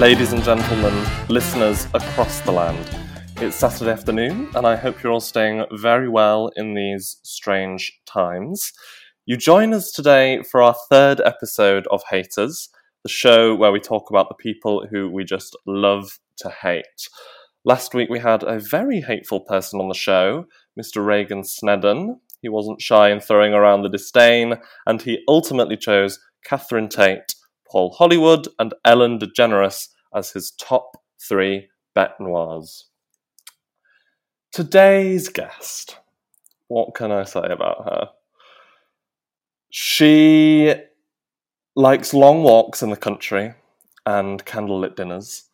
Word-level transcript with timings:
ladies 0.00 0.32
and 0.32 0.42
gentlemen, 0.42 1.06
listeners 1.28 1.86
across 1.92 2.40
the 2.40 2.50
land. 2.50 2.88
It's 3.36 3.54
Saturday 3.54 3.90
afternoon, 3.90 4.48
and 4.54 4.66
I 4.66 4.74
hope 4.74 5.02
you're 5.02 5.12
all 5.12 5.20
staying 5.20 5.66
very 5.72 6.08
well 6.08 6.50
in 6.56 6.72
these 6.72 7.18
strange 7.22 8.00
times. 8.06 8.72
You 9.26 9.36
join 9.36 9.74
us 9.74 9.92
today 9.92 10.42
for 10.42 10.62
our 10.62 10.74
third 10.88 11.20
episode 11.20 11.86
of 11.90 12.00
Haters, 12.08 12.70
the 13.02 13.10
show 13.10 13.54
where 13.54 13.72
we 13.72 13.78
talk 13.78 14.08
about 14.08 14.30
the 14.30 14.36
people 14.36 14.86
who 14.90 15.10
we 15.10 15.22
just 15.22 15.54
love 15.66 16.18
to 16.38 16.48
hate. 16.48 17.08
Last 17.66 17.92
week 17.92 18.08
we 18.08 18.20
had 18.20 18.42
a 18.42 18.58
very 18.58 19.02
hateful 19.02 19.40
person 19.40 19.82
on 19.82 19.88
the 19.88 19.94
show, 19.94 20.46
Mr. 20.80 21.04
Reagan 21.04 21.44
Snedden. 21.44 22.18
He 22.40 22.48
wasn't 22.48 22.80
shy 22.80 23.10
in 23.10 23.20
throwing 23.20 23.52
around 23.52 23.82
the 23.82 23.90
disdain, 23.90 24.54
and 24.86 25.02
he 25.02 25.22
ultimately 25.28 25.76
chose 25.76 26.18
Catherine 26.42 26.88
Tate, 26.88 27.34
Paul 27.70 27.90
Hollywood, 27.92 28.48
and 28.58 28.74
Ellen 28.84 29.18
DeGeneres 29.18 29.88
as 30.14 30.32
his 30.32 30.50
top 30.52 30.96
three 31.20 31.68
bête 31.96 32.18
noirs. 32.18 32.86
Today's 34.52 35.28
guest, 35.28 35.98
what 36.68 36.94
can 36.94 37.12
I 37.12 37.24
say 37.24 37.46
about 37.48 37.84
her? 37.84 38.08
She 39.70 40.74
likes 41.76 42.12
long 42.12 42.42
walks 42.42 42.82
in 42.82 42.90
the 42.90 42.96
country 42.96 43.54
and 44.04 44.44
candlelit 44.44 44.96
dinners. 44.96 45.44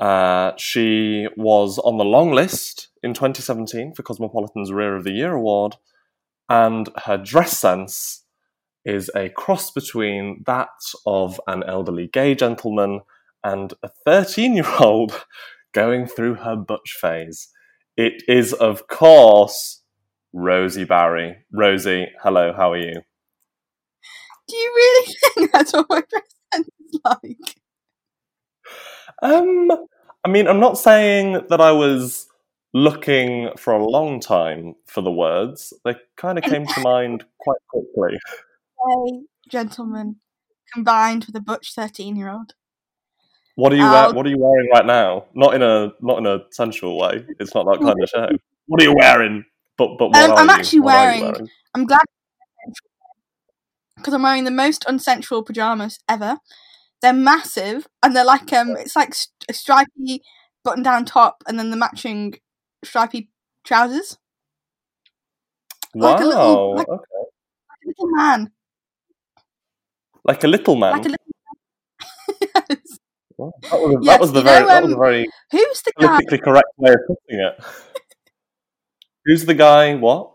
Uh, 0.00 0.52
she 0.56 1.26
was 1.36 1.78
on 1.80 1.98
the 1.98 2.04
long 2.04 2.30
list 2.30 2.88
in 3.02 3.12
2017 3.12 3.94
for 3.94 4.02
Cosmopolitan's 4.04 4.70
Rear 4.70 4.94
of 4.94 5.04
the 5.04 5.10
Year 5.10 5.32
award, 5.32 5.76
and 6.48 6.88
her 7.04 7.16
dress 7.16 7.58
sense 7.58 8.19
is 8.84 9.10
a 9.14 9.28
cross 9.30 9.70
between 9.70 10.42
that 10.46 10.68
of 11.06 11.40
an 11.46 11.62
elderly 11.64 12.08
gay 12.08 12.34
gentleman 12.34 13.00
and 13.44 13.74
a 13.82 13.90
13 14.04 14.54
year 14.54 14.70
old 14.78 15.24
going 15.72 16.06
through 16.06 16.34
her 16.34 16.56
butch 16.56 16.96
phase. 17.00 17.48
It 17.96 18.22
is, 18.28 18.52
of 18.52 18.88
course, 18.88 19.82
Rosie 20.32 20.84
Barry. 20.84 21.36
Rosie, 21.52 22.08
hello, 22.22 22.52
how 22.52 22.72
are 22.72 22.78
you? 22.78 23.02
Do 24.48 24.56
you 24.56 24.72
really 24.74 25.14
think 25.34 25.52
that's 25.52 25.72
what 25.72 25.86
my 25.88 26.02
dress 26.08 26.34
sense 26.52 26.68
is 26.88 27.00
like? 27.04 27.56
Um, 29.22 29.70
I 30.24 30.28
mean, 30.28 30.48
I'm 30.48 30.60
not 30.60 30.78
saying 30.78 31.44
that 31.48 31.60
I 31.60 31.72
was 31.72 32.26
looking 32.72 33.50
for 33.56 33.72
a 33.72 33.84
long 33.84 34.20
time 34.20 34.74
for 34.86 35.02
the 35.02 35.10
words. 35.10 35.72
They 35.84 35.96
kind 36.16 36.38
of 36.38 36.44
came 36.44 36.66
to 36.66 36.80
mind 36.80 37.24
quite 37.38 37.58
quickly. 37.68 38.18
Hey, 38.88 39.20
gentlemen, 39.48 40.16
combined 40.72 41.24
with 41.26 41.36
a 41.36 41.40
butch 41.40 41.74
thirteen-year-old. 41.74 42.54
What 43.56 43.72
are 43.72 43.76
you 43.76 43.82
Um, 43.82 44.14
What 44.14 44.26
are 44.26 44.30
you 44.30 44.38
wearing 44.38 44.68
right 44.72 44.86
now? 44.86 45.26
Not 45.34 45.54
in 45.54 45.62
a 45.62 45.92
not 46.00 46.18
in 46.18 46.26
a 46.26 46.40
sensual 46.50 46.98
way. 46.98 47.26
It's 47.38 47.54
not 47.54 47.66
that 47.66 47.80
kind 47.80 48.02
of 48.02 48.08
show. 48.08 48.28
What 48.66 48.80
are 48.80 48.84
you 48.84 48.94
wearing? 48.96 49.44
But 49.76 49.96
but 49.98 50.10
what 50.10 50.30
Um, 50.30 50.36
I'm 50.38 50.50
actually 50.50 50.76
you 50.76 50.82
wearing- 50.84 51.48
I'm 51.74 51.86
glad 51.86 52.02
because 53.96 54.14
I'm 54.14 54.22
wearing 54.22 54.44
the 54.44 54.50
most 54.50 54.84
unsensual 54.88 55.44
pajamas 55.44 55.98
ever. 56.08 56.38
They're 57.02 57.12
massive 57.12 57.86
and 58.02 58.14
they're 58.14 58.24
like 58.24 58.52
um, 58.52 58.76
it's 58.76 58.94
like 58.96 59.14
a 59.48 59.52
stripy 59.52 60.22
button-down 60.62 61.04
top 61.06 61.42
and 61.48 61.58
then 61.58 61.70
the 61.70 61.76
matching 61.76 62.34
stripy 62.84 63.28
trousers. 63.64 64.16
Wow. 65.94 66.12
like 66.12 66.20
a 66.20 66.24
little- 66.24 66.76
like- 66.76 66.88
okay. 66.88 67.04
Like 67.68 67.78
a 67.84 67.88
little 67.88 68.16
man, 68.16 68.52
Like 70.30 70.44
a 70.44 70.46
little 70.46 70.76
man. 70.76 70.92
like 70.92 71.06
a 71.06 71.08
little. 71.08 72.68
yes. 72.70 72.98
Wow. 73.40 73.52
That 73.62 73.80
was, 73.80 73.94
a, 73.94 73.98
that 74.04 74.20
was 74.20 74.32
the 74.32 74.42
very 74.42 74.60
know, 74.60 74.68
that 74.68 74.82
was 74.82 74.92
a 74.92 74.94
um, 74.96 75.00
very 75.00 75.26
Who's 75.50 75.80
the 75.80 75.92
guy? 75.98 76.20
correct 76.44 76.68
way 76.76 76.90
of 76.92 76.98
putting 77.06 77.40
it. 77.40 77.64
Who's 79.24 79.46
the 79.46 79.54
guy? 79.54 79.94
What? 79.94 80.34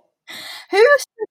Who's 0.72 1.06
the, 1.06 1.28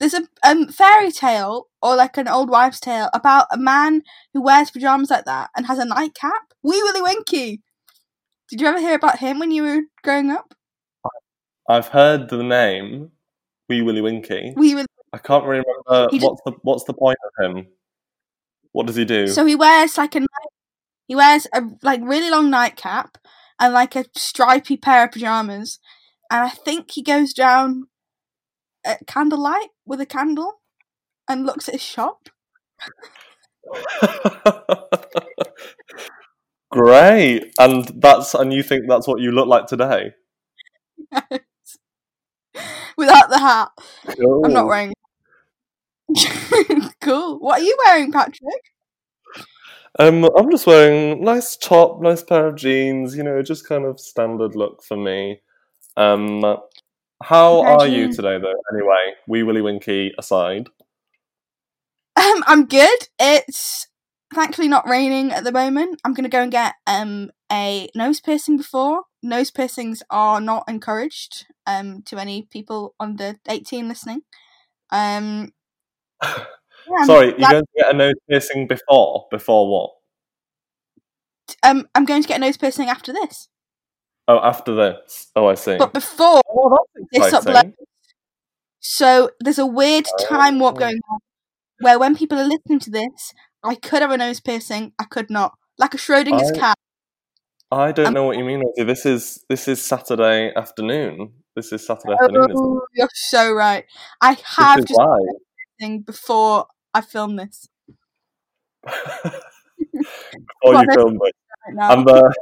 there's 0.00 0.14
a 0.14 0.26
um 0.44 0.66
fairy 0.66 1.12
tale 1.12 1.68
or 1.80 1.94
like 1.94 2.18
an 2.18 2.26
old 2.26 2.50
wives' 2.50 2.80
tale 2.80 3.08
about 3.14 3.46
a 3.52 3.56
man 3.56 4.02
who 4.32 4.42
wears 4.42 4.72
pajamas 4.72 5.10
like 5.10 5.26
that 5.26 5.50
and 5.56 5.66
has 5.66 5.78
a 5.78 5.84
nightcap. 5.84 6.42
Wee 6.64 6.82
Willie 6.82 7.02
Winkie. 7.02 7.62
Did 8.50 8.60
you 8.60 8.66
ever 8.66 8.80
hear 8.80 8.96
about 8.96 9.20
him 9.20 9.38
when 9.38 9.52
you 9.52 9.62
were 9.62 9.82
growing 10.02 10.30
up? 10.30 10.54
I've 11.68 11.88
heard 11.88 12.30
the 12.30 12.42
name 12.42 13.12
Wee 13.68 13.82
Willie 13.82 14.02
Winkie. 14.02 14.54
Wee 14.56 14.74
Willie. 14.74 14.88
I 15.14 15.18
can't 15.18 15.44
really 15.44 15.62
remember 15.86 16.10
just- 16.10 16.24
what's 16.24 16.42
the 16.44 16.52
what's 16.62 16.84
the 16.84 16.92
point 16.92 17.18
of 17.24 17.44
him. 17.44 17.68
What 18.72 18.86
does 18.88 18.96
he 18.96 19.04
do? 19.04 19.28
So 19.28 19.46
he 19.46 19.54
wears 19.54 19.96
like 19.96 20.16
a 20.16 20.26
he 21.06 21.14
wears 21.14 21.46
a 21.54 21.62
like 21.82 22.00
really 22.02 22.30
long 22.30 22.50
nightcap 22.50 23.16
and 23.60 23.72
like 23.72 23.94
a 23.94 24.06
stripy 24.16 24.76
pair 24.76 25.04
of 25.04 25.12
pajamas, 25.12 25.78
and 26.32 26.40
I 26.42 26.48
think 26.48 26.90
he 26.90 27.02
goes 27.02 27.32
down 27.32 27.84
at 28.84 29.06
candlelight 29.06 29.68
with 29.86 30.00
a 30.00 30.06
candle 30.06 30.54
and 31.28 31.46
looks 31.46 31.68
at 31.68 31.74
his 31.74 31.82
shop. 31.82 32.28
Great, 36.72 37.52
and 37.60 37.84
that's 38.02 38.34
and 38.34 38.52
you 38.52 38.64
think 38.64 38.86
that's 38.88 39.06
what 39.06 39.20
you 39.20 39.30
look 39.30 39.46
like 39.46 39.66
today? 39.66 40.10
Without 42.96 43.28
the 43.30 43.38
hat, 43.38 43.70
Cool. 44.16 44.44
I'm 44.44 44.52
not 44.52 44.66
wearing. 44.66 44.92
cool. 47.00 47.38
What 47.38 47.60
are 47.60 47.64
you 47.64 47.76
wearing, 47.86 48.12
Patrick? 48.12 48.72
Um, 49.98 50.28
I'm 50.36 50.50
just 50.50 50.66
wearing 50.66 51.22
nice 51.22 51.56
top, 51.56 52.00
nice 52.00 52.22
pair 52.22 52.46
of 52.48 52.56
jeans. 52.56 53.16
You 53.16 53.22
know, 53.22 53.42
just 53.42 53.68
kind 53.68 53.84
of 53.84 54.00
standard 54.00 54.56
look 54.56 54.82
for 54.82 54.96
me. 54.96 55.40
Um, 55.96 56.42
how 57.22 57.62
Pair 57.62 57.74
of 57.74 57.80
are 57.80 57.86
you 57.86 58.06
jeans. 58.06 58.16
today, 58.16 58.38
though? 58.38 58.54
Anyway, 58.72 59.14
Wee 59.28 59.42
Willie 59.42 59.62
Winkie 59.62 60.12
aside. 60.18 60.68
Um, 62.16 62.44
I'm 62.46 62.66
good. 62.66 63.08
It's 63.18 63.88
thankfully 64.34 64.68
not 64.68 64.88
raining 64.88 65.30
at 65.32 65.44
the 65.44 65.52
moment. 65.52 66.00
I'm 66.04 66.12
gonna 66.14 66.28
go 66.28 66.42
and 66.42 66.52
get 66.52 66.74
um 66.86 67.30
a 67.50 67.88
nose 67.94 68.20
piercing 68.20 68.56
before. 68.56 69.04
Nose 69.22 69.50
piercings 69.50 70.02
are 70.10 70.40
not 70.40 70.64
encouraged 70.68 71.46
um 71.66 72.02
to 72.02 72.18
any 72.18 72.42
people 72.50 72.94
under 72.98 73.36
18 73.48 73.88
listening. 73.88 74.22
Um, 74.90 75.52
yeah, 76.90 77.04
Sorry, 77.04 77.26
you're 77.38 77.50
going 77.50 77.62
to 77.64 77.66
get 77.76 77.94
a 77.94 77.96
nose 77.96 78.14
piercing 78.28 78.66
before? 78.66 79.26
Before 79.30 79.70
what? 79.70 79.90
um, 81.62 81.86
I'm 81.94 82.04
going 82.04 82.22
to 82.22 82.28
get 82.28 82.36
a 82.38 82.40
nose 82.40 82.56
piercing 82.56 82.88
after 82.88 83.12
this, 83.12 83.48
Oh, 84.26 84.38
after 84.42 84.74
this. 84.74 85.30
Oh, 85.36 85.46
I 85.46 85.54
see. 85.54 85.76
but 85.76 85.92
before 85.92 86.40
Oh, 86.48 86.78
this 87.12 87.32
upload. 87.32 87.74
So 88.80 89.30
there's 89.40 89.58
a 89.58 89.66
weird 89.66 90.06
time 90.28 90.58
warp 90.58 90.76
Oh. 90.76 90.80
going 90.80 91.00
on 91.10 91.18
where 91.80 91.98
when 91.98 92.16
people 92.16 92.38
are 92.38 92.44
listening 92.46 92.78
to 92.80 92.90
this, 92.90 93.32
I 93.62 93.74
could 93.74 94.02
have 94.02 94.10
a 94.10 94.16
nose 94.18 94.40
piercing, 94.40 94.92
I 94.98 95.04
could 95.04 95.30
not, 95.30 95.52
like 95.78 95.94
a 95.94 95.98
Schrodinger's 95.98 96.52
I- 96.52 96.58
cat. 96.58 96.76
I 97.70 97.90
don't 97.92 98.08
Um, 98.08 98.14
know 98.14 98.24
what 98.24 98.36
you 98.36 98.44
mean. 98.44 98.60
Rosie. 98.64 98.84
This 98.84 99.04
is 99.04 99.44
this 99.48 99.66
is 99.66 99.84
Saturday 99.84 100.52
afternoon. 100.54 101.32
This 101.56 101.72
is 101.72 101.84
Saturday 101.84 102.12
afternoon. 102.12 102.46
Oh, 102.56 102.80
you're 102.94 103.08
so 103.14 103.52
right. 103.52 103.84
I 104.20 104.36
have 104.56 104.84
just 104.86 104.96
live. 104.96 105.18
Thing 105.80 106.00
before 106.00 106.66
I 106.92 107.00
film 107.00 107.36
this 107.36 107.68
Before 108.84 109.32
Well, 110.62 110.82
you 110.82 110.88
film 110.94 111.18
it. 111.22 111.34
right 111.74 111.96
and 111.96 112.06
the 112.06 112.34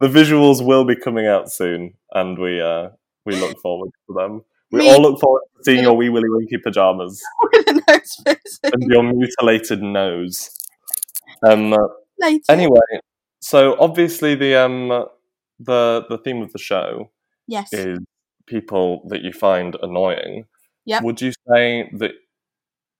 the 0.00 0.08
visuals 0.08 0.64
will 0.64 0.84
be 0.84 0.94
coming 0.94 1.26
out 1.26 1.50
soon, 1.50 1.94
and 2.12 2.38
we 2.38 2.60
uh 2.60 2.90
we 3.24 3.36
look 3.36 3.58
forward 3.60 3.90
to 4.08 4.14
them. 4.14 4.42
We 4.70 4.80
Me- 4.80 4.90
all 4.90 5.00
look 5.00 5.20
forward 5.20 5.42
to 5.56 5.64
seeing 5.64 5.82
your 5.82 5.96
wee 5.96 6.10
Willie 6.10 6.28
Winkie 6.28 6.58
pajamas 6.58 7.22
with 7.52 7.68
a 7.68 7.72
nose 7.74 8.16
piercing 8.24 8.70
and 8.72 8.82
your 8.90 9.02
mutilated 9.02 9.82
nose. 9.82 10.50
Um. 11.46 11.74
later. 12.18 12.44
Anyway, 12.48 13.00
so 13.40 13.76
obviously 13.78 14.34
the 14.34 14.54
um 14.56 15.06
the 15.58 16.04
the 16.08 16.18
theme 16.18 16.42
of 16.42 16.52
the 16.52 16.58
show 16.58 17.10
yes. 17.46 17.72
is 17.72 17.98
people 18.46 19.02
that 19.08 19.22
you 19.22 19.32
find 19.32 19.76
annoying. 19.82 20.44
Yep. 20.84 21.02
Would 21.02 21.20
you 21.20 21.32
say 21.48 21.90
that 21.94 22.12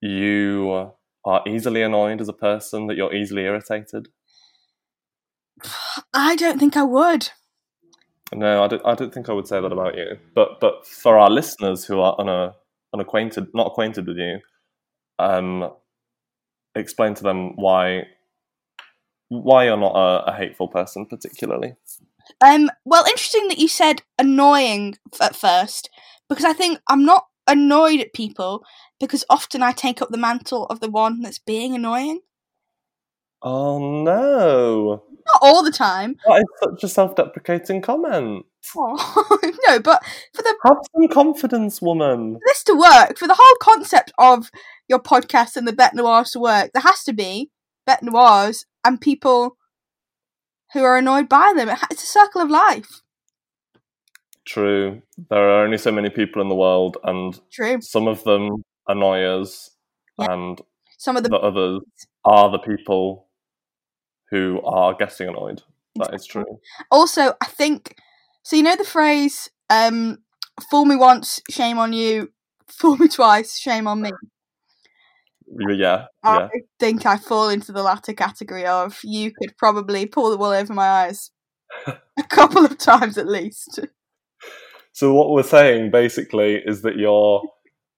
you 0.00 0.92
are 1.24 1.42
easily 1.46 1.82
annoyed 1.82 2.20
as 2.20 2.28
a 2.28 2.32
person? 2.32 2.86
That 2.86 2.96
you're 2.96 3.14
easily 3.14 3.42
irritated? 3.42 4.08
I 6.14 6.36
don't 6.36 6.58
think 6.58 6.76
I 6.76 6.82
would. 6.82 7.30
No, 8.34 8.64
I 8.64 8.68
don't, 8.68 8.82
I 8.84 8.94
don't 8.94 9.14
think 9.14 9.28
I 9.28 9.32
would 9.32 9.46
say 9.46 9.60
that 9.60 9.72
about 9.72 9.96
you. 9.96 10.18
But 10.34 10.60
but 10.60 10.86
for 10.86 11.18
our 11.18 11.30
listeners 11.30 11.84
who 11.84 12.00
are 12.00 12.16
una, 12.20 12.54
unacquainted, 12.92 13.48
not 13.54 13.68
acquainted 13.68 14.06
with 14.06 14.16
you, 14.16 14.40
um, 15.18 15.70
explain 16.74 17.14
to 17.14 17.22
them 17.22 17.54
why 17.56 18.04
why 19.28 19.64
you're 19.64 19.76
not 19.76 19.94
a, 19.94 20.30
a 20.30 20.36
hateful 20.36 20.68
person, 20.68 21.06
particularly. 21.06 21.74
Um. 22.40 22.70
Well, 22.84 23.04
interesting 23.04 23.48
that 23.48 23.58
you 23.58 23.68
said 23.68 24.02
annoying 24.18 24.96
at 25.20 25.36
first 25.36 25.88
because 26.28 26.44
I 26.44 26.52
think 26.52 26.80
I'm 26.88 27.04
not 27.04 27.26
annoyed 27.46 28.00
at 28.00 28.12
people. 28.12 28.64
Because 28.98 29.24
often 29.28 29.62
I 29.62 29.72
take 29.72 30.00
up 30.00 30.08
the 30.10 30.16
mantle 30.18 30.66
of 30.66 30.80
the 30.80 30.90
one 30.90 31.20
that's 31.22 31.38
being 31.38 31.74
annoying. 31.74 32.20
Oh 33.42 34.02
no! 34.02 35.02
Not 35.26 35.38
all 35.42 35.62
the 35.62 35.70
time. 35.70 36.16
That 36.26 36.38
is 36.38 36.44
such 36.62 36.84
a 36.84 36.88
self-deprecating 36.88 37.82
comment. 37.82 38.46
Oh, 38.76 39.38
no, 39.68 39.78
but 39.80 40.02
for 40.34 40.42
the 40.42 40.56
Have 40.64 40.78
some 40.94 41.08
confidence, 41.08 41.80
woman. 41.82 42.34
for 42.34 42.40
this 42.46 42.64
to 42.64 42.74
work, 42.74 43.18
for 43.18 43.28
the 43.28 43.36
whole 43.38 43.56
concept 43.60 44.12
of 44.18 44.50
your 44.88 44.98
podcast 44.98 45.56
and 45.56 45.68
the 45.68 45.72
Bête 45.72 45.94
Noirs 45.94 46.30
to 46.32 46.40
work, 46.40 46.70
there 46.72 46.82
has 46.82 47.04
to 47.04 47.12
be 47.12 47.50
Bête 47.88 48.02
Noirs 48.02 48.64
and 48.84 49.00
people 49.00 49.56
who 50.72 50.82
are 50.82 50.96
annoyed 50.96 51.28
by 51.28 51.52
them. 51.54 51.68
It's 51.90 52.02
a 52.02 52.06
circle 52.06 52.40
of 52.40 52.50
life. 52.50 53.02
True. 54.46 55.02
There 55.28 55.50
are 55.50 55.64
only 55.64 55.78
so 55.78 55.92
many 55.92 56.08
people 56.08 56.40
in 56.40 56.48
the 56.48 56.54
world, 56.54 56.96
and 57.04 57.38
True. 57.52 57.80
some 57.80 58.08
of 58.08 58.24
them 58.24 58.62
annoy 58.88 59.22
us, 59.22 59.70
Yeah. 60.18 60.32
and 60.32 60.60
Some 60.98 61.16
of 61.16 61.22
the 61.22 61.28
the 61.30 61.36
others 61.38 61.82
are 62.24 62.50
the 62.50 62.58
people 62.58 63.28
who 64.30 64.60
are 64.64 64.94
getting 64.94 65.28
annoyed. 65.28 65.62
That 65.96 66.14
is 66.14 66.26
true. 66.26 66.44
also, 66.90 67.34
I 67.40 67.46
think 67.46 67.96
so. 68.42 68.56
You 68.56 68.62
know 68.62 68.76
the 68.76 68.84
phrase 68.84 69.50
um, 69.70 70.18
"fool 70.70 70.84
me 70.84 70.96
once, 70.96 71.40
shame 71.50 71.78
on 71.78 71.92
you; 71.92 72.32
fool 72.66 72.96
me 72.96 73.08
twice, 73.08 73.58
shame 73.58 73.86
on 73.86 74.02
me." 74.02 74.10
Yeah, 75.70 76.06
I 76.24 76.40
yeah. 76.40 76.48
think 76.80 77.06
I 77.06 77.16
fall 77.18 77.48
into 77.48 77.72
the 77.72 77.82
latter 77.82 78.12
category 78.12 78.66
of 78.66 78.98
you 79.04 79.30
could 79.32 79.56
probably 79.56 80.04
pull 80.06 80.30
the 80.30 80.36
wool 80.36 80.50
over 80.50 80.72
my 80.74 80.86
eyes 80.86 81.30
a 81.86 81.96
couple 82.28 82.64
of 82.64 82.76
times 82.78 83.16
at 83.16 83.28
least. 83.28 83.78
So 84.92 85.14
what 85.14 85.30
we're 85.30 85.44
saying 85.44 85.92
basically 85.92 86.56
is 86.56 86.82
that 86.82 86.96
you're 86.96 87.42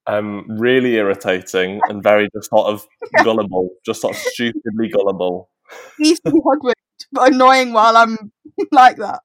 um, 0.08 0.44
really 0.48 0.94
irritating 0.94 1.80
and 1.88 2.02
very 2.02 2.28
just 2.34 2.50
sort 2.50 2.66
of 2.66 2.86
gullible, 3.22 3.70
just 3.84 4.00
sort 4.00 4.14
of 4.16 4.20
stupidly 4.20 4.88
gullible. 4.88 5.50
Easily 6.00 6.40
hoodwinked, 6.44 7.06
but 7.12 7.32
annoying 7.32 7.72
while 7.72 7.96
I'm 7.96 8.32
like 8.72 8.96
that. 8.96 9.20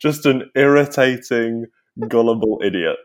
Just 0.00 0.26
an 0.26 0.50
irritating, 0.54 1.66
gullible 2.08 2.60
idiot 2.64 2.96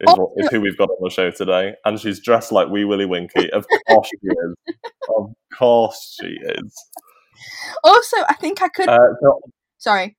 is, 0.00 0.14
what, 0.16 0.30
is 0.36 0.48
who 0.50 0.60
we've 0.60 0.76
got 0.76 0.90
on 0.90 0.98
the 1.02 1.10
show 1.10 1.30
today. 1.30 1.74
And 1.84 1.98
she's 1.98 2.20
dressed 2.20 2.52
like 2.52 2.68
Wee 2.68 2.84
Willie 2.84 3.06
Winkie. 3.06 3.50
Of 3.50 3.64
course 3.88 4.08
she 4.08 4.26
is. 4.26 4.76
Of 5.16 5.32
course 5.56 6.16
she 6.20 6.28
is. 6.28 6.84
Also, 7.82 8.16
I 8.28 8.34
think 8.34 8.60
I 8.60 8.68
could. 8.68 8.88
Uh, 8.88 8.98
so- 9.22 9.40
sorry, 9.78 10.16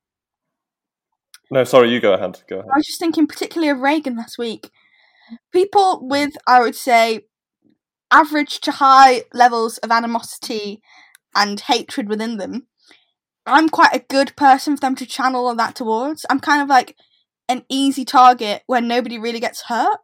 no, 1.51 1.65
sorry, 1.65 1.91
you 1.91 1.99
go 1.99 2.13
ahead. 2.13 2.41
Go 2.47 2.59
ahead. 2.59 2.69
I 2.73 2.77
was 2.77 2.87
just 2.87 2.97
thinking 2.99 3.27
particularly 3.27 3.69
of 3.69 3.79
Reagan 3.79 4.15
last 4.15 4.37
week. 4.37 4.71
People 5.51 6.07
with, 6.07 6.33
I 6.47 6.61
would 6.61 6.75
say, 6.75 7.25
average 8.11 8.59
to 8.61 8.71
high 8.71 9.23
levels 9.33 9.77
of 9.79 9.91
animosity 9.91 10.81
and 11.35 11.59
hatred 11.59 12.09
within 12.09 12.37
them. 12.37 12.67
I'm 13.45 13.69
quite 13.69 13.95
a 13.95 14.05
good 14.09 14.35
person 14.35 14.75
for 14.75 14.81
them 14.81 14.95
to 14.95 15.05
channel 15.05 15.47
all 15.47 15.55
that 15.55 15.75
towards. 15.75 16.25
I'm 16.29 16.39
kind 16.39 16.61
of 16.61 16.69
like 16.69 16.95
an 17.49 17.65
easy 17.69 18.05
target 18.05 18.63
where 18.67 18.81
nobody 18.81 19.17
really 19.17 19.39
gets 19.39 19.63
hurt. 19.63 19.99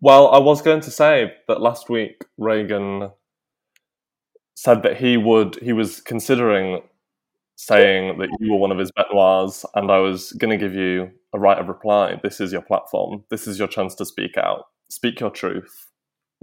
Well, 0.00 0.28
I 0.28 0.38
was 0.38 0.62
going 0.62 0.82
to 0.82 0.90
say 0.90 1.32
that 1.48 1.60
last 1.60 1.88
week 1.88 2.24
Reagan 2.38 3.10
said 4.54 4.82
that 4.82 4.98
he 4.98 5.16
would 5.16 5.56
he 5.62 5.72
was 5.72 6.00
considering 6.00 6.82
saying 7.56 8.18
that 8.18 8.28
you 8.38 8.52
were 8.52 8.58
one 8.58 8.70
of 8.70 8.78
his 8.78 8.92
bête 8.92 9.12
noirs, 9.12 9.64
and 9.74 9.90
I 9.90 9.98
was 9.98 10.32
going 10.32 10.56
to 10.56 10.62
give 10.62 10.74
you 10.74 11.10
a 11.32 11.38
right 11.38 11.58
of 11.58 11.68
reply. 11.68 12.20
This 12.22 12.40
is 12.40 12.52
your 12.52 12.62
platform. 12.62 13.24
This 13.30 13.46
is 13.46 13.58
your 13.58 13.68
chance 13.68 13.94
to 13.96 14.04
speak 14.04 14.36
out. 14.36 14.66
Speak 14.88 15.20
your 15.20 15.30
truth. 15.30 15.88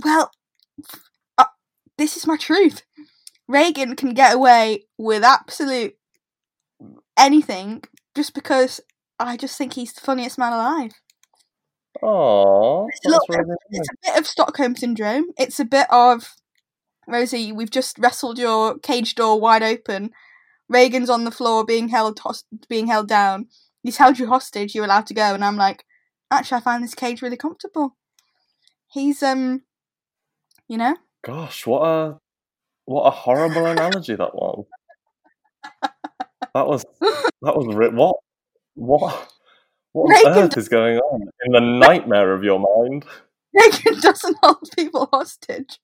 Well, 0.03 0.31
uh, 1.37 1.45
this 1.97 2.17
is 2.17 2.27
my 2.27 2.35
truth. 2.35 2.83
Reagan 3.47 3.95
can 3.95 4.13
get 4.13 4.35
away 4.35 4.85
with 4.97 5.23
absolute 5.23 5.95
anything 7.17 7.83
just 8.15 8.33
because 8.33 8.81
I 9.19 9.37
just 9.37 9.57
think 9.57 9.73
he's 9.73 9.93
the 9.93 10.01
funniest 10.01 10.37
man 10.37 10.53
alive. 10.53 10.91
Aww, 12.01 12.87
It's 12.89 13.05
a 13.05 13.09
little 13.09 13.25
really 13.29 13.43
nice. 13.47 13.57
It's 13.69 13.89
a 13.89 14.11
bit 14.11 14.19
of 14.19 14.27
Stockholm 14.27 14.75
syndrome. 14.75 15.25
It's 15.37 15.59
a 15.59 15.65
bit 15.65 15.87
of 15.91 16.33
Rosie. 17.07 17.51
We've 17.51 17.69
just 17.69 17.99
wrestled 17.99 18.39
your 18.39 18.79
cage 18.79 19.15
door 19.15 19.39
wide 19.39 19.63
open. 19.63 20.11
Reagan's 20.69 21.09
on 21.09 21.25
the 21.25 21.31
floor 21.31 21.65
being 21.65 21.89
held 21.89 22.19
hos- 22.19 22.45
being 22.69 22.87
held 22.87 23.07
down. 23.07 23.47
He's 23.83 23.97
held 23.97 24.17
you 24.19 24.27
hostage. 24.27 24.73
You're 24.73 24.85
allowed 24.85 25.07
to 25.07 25.13
go, 25.13 25.33
and 25.33 25.43
I'm 25.43 25.57
like, 25.57 25.85
actually, 26.31 26.57
I 26.57 26.61
find 26.61 26.83
this 26.83 26.95
cage 26.95 27.21
really 27.21 27.37
comfortable. 27.37 27.95
He's 28.87 29.21
um, 29.21 29.63
you 30.67 30.77
know, 30.77 30.95
Gosh, 31.23 31.65
what 31.65 31.85
a 31.85 32.19
what 32.85 33.03
a 33.03 33.11
horrible 33.11 33.65
analogy 33.65 34.15
that 34.15 34.35
was. 34.35 34.65
That 36.53 36.67
was 36.67 36.85
that 37.01 37.55
was 37.55 37.73
ri- 37.73 37.89
what 37.89 38.17
what 38.75 39.29
what 39.93 40.05
on 40.05 40.11
Reagan 40.11 40.43
earth 40.43 40.57
is 40.57 40.67
going 40.67 40.97
on 40.97 41.21
in 41.45 41.51
the 41.53 41.59
nightmare 41.59 42.33
of 42.33 42.43
your 42.43 42.59
mind? 42.59 43.05
Reagan 43.53 44.01
doesn't 44.01 44.37
hold 44.43 44.69
people 44.75 45.07
hostage. 45.11 45.79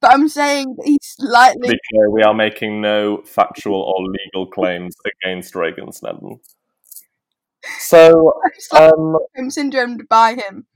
But 0.00 0.12
I'm 0.12 0.28
saying 0.28 0.76
he's 0.84 0.98
slightly. 1.02 1.68
clear, 1.90 2.10
we 2.10 2.22
are 2.22 2.34
making 2.34 2.80
no 2.80 3.22
factual 3.24 3.82
or 3.82 4.06
legal 4.06 4.46
claims 4.46 4.94
against 5.22 5.54
Reagan 5.54 5.92
Snedden. 5.92 6.38
So, 7.80 8.32
um, 8.76 9.16
syndromed 9.48 10.08
by 10.08 10.34
him. 10.34 10.66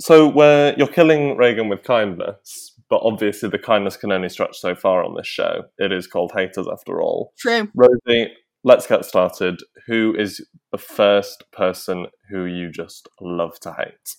so 0.00 0.26
where 0.26 0.74
you're 0.78 0.86
killing 0.86 1.36
Reagan 1.36 1.68
with 1.68 1.82
kindness, 1.82 2.74
but 2.88 3.02
obviously 3.04 3.48
the 3.50 3.58
kindness 3.58 3.96
can 3.96 4.10
only 4.10 4.28
stretch 4.28 4.58
so 4.58 4.74
far 4.74 5.04
on 5.04 5.14
this 5.14 5.26
show. 5.26 5.64
It 5.78 5.92
is 5.92 6.06
called 6.06 6.32
Haters 6.34 6.66
after 6.70 7.02
all. 7.02 7.32
True. 7.38 7.70
Rosie, 7.74 8.32
let's 8.64 8.86
get 8.86 9.04
started. 9.04 9.60
Who 9.86 10.14
is 10.18 10.46
the 10.72 10.78
first 10.78 11.44
person 11.52 12.06
who 12.30 12.46
you 12.46 12.70
just 12.70 13.08
love 13.20 13.60
to 13.60 13.74
hate? 13.74 14.16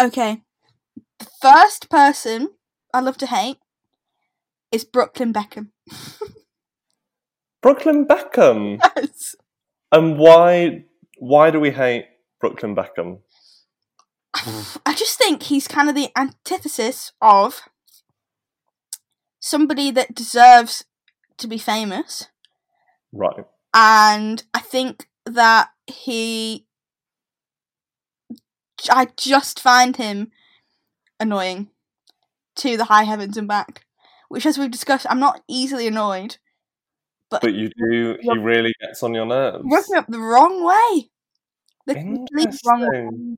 Okay. 0.00 0.42
The 1.18 1.28
first 1.42 1.90
person 1.90 2.50
I 2.98 3.00
love 3.00 3.16
to 3.18 3.26
hate 3.26 3.58
is 4.72 4.82
Brooklyn 4.82 5.32
Beckham. 5.32 5.68
Brooklyn 7.62 8.06
Beckham. 8.06 8.80
Yes. 8.96 9.36
And 9.92 10.18
why 10.18 10.84
why 11.18 11.52
do 11.52 11.60
we 11.60 11.70
hate 11.70 12.06
Brooklyn 12.40 12.74
Beckham? 12.74 13.20
I 14.84 14.94
just 14.94 15.16
think 15.16 15.44
he's 15.44 15.68
kind 15.68 15.88
of 15.88 15.94
the 15.94 16.10
antithesis 16.16 17.12
of 17.22 17.62
somebody 19.38 19.92
that 19.92 20.14
deserves 20.14 20.84
to 21.38 21.46
be 21.46 21.58
famous. 21.58 22.26
Right. 23.12 23.44
and 23.72 24.42
I 24.52 24.58
think 24.58 25.08
that 25.24 25.68
he. 25.86 26.66
I 28.90 29.06
just 29.16 29.60
find 29.60 29.96
him 29.96 30.32
annoying 31.20 31.70
to 32.58 32.76
the 32.76 32.84
high 32.84 33.04
heavens 33.04 33.36
and 33.36 33.48
back. 33.48 33.84
Which, 34.28 34.44
as 34.44 34.58
we've 34.58 34.70
discussed, 34.70 35.06
I'm 35.08 35.20
not 35.20 35.42
easily 35.48 35.86
annoyed, 35.86 36.36
but, 37.30 37.42
But 37.42 37.54
you 37.54 37.70
do 37.90 38.16
he 38.20 38.38
really 38.38 38.74
gets 38.80 39.02
on 39.02 39.14
your 39.14 39.26
nerves. 39.26 39.64
rub 39.70 39.84
me 39.88 39.98
up 39.98 40.06
the 40.08 40.20
wrong 40.20 40.64
way. 40.64 41.10
The 41.86 41.94
complete 41.94 42.54
wrong 42.66 42.88
way. 42.90 43.36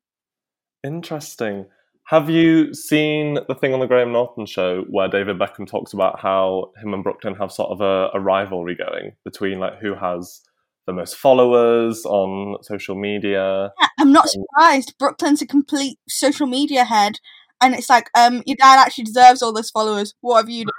Interesting. 0.84 1.66
Have 2.06 2.28
you 2.28 2.74
seen 2.74 3.38
the 3.46 3.54
thing 3.54 3.72
on 3.72 3.78
the 3.78 3.86
Graham 3.86 4.10
Norton 4.10 4.46
show 4.46 4.84
where 4.90 5.06
David 5.06 5.38
Beckham 5.38 5.66
talks 5.66 5.92
about 5.92 6.18
how 6.18 6.72
him 6.82 6.92
and 6.92 7.04
Brooklyn 7.04 7.36
have 7.36 7.52
sort 7.52 7.70
of 7.70 7.80
a, 7.80 8.10
a 8.12 8.20
rivalry 8.20 8.74
going 8.74 9.12
between 9.24 9.60
like 9.60 9.78
who 9.78 9.94
has 9.94 10.40
the 10.86 10.92
most 10.92 11.16
followers 11.16 12.04
on 12.04 12.56
social 12.62 12.96
media? 12.96 13.70
Yeah, 13.80 13.88
I'm 13.98 14.12
not 14.12 14.28
surprised. 14.28 14.98
Brooklyn's 14.98 15.42
a 15.42 15.46
complete 15.46 15.98
social 16.08 16.48
media 16.48 16.84
head, 16.84 17.20
and 17.60 17.74
it's 17.74 17.90
like, 17.90 18.10
um, 18.16 18.42
your 18.46 18.56
dad 18.56 18.78
actually 18.78 19.04
deserves 19.04 19.42
all 19.42 19.52
those 19.52 19.70
followers. 19.70 20.14
What 20.20 20.38
have 20.38 20.50
you 20.50 20.64
done? 20.64 20.72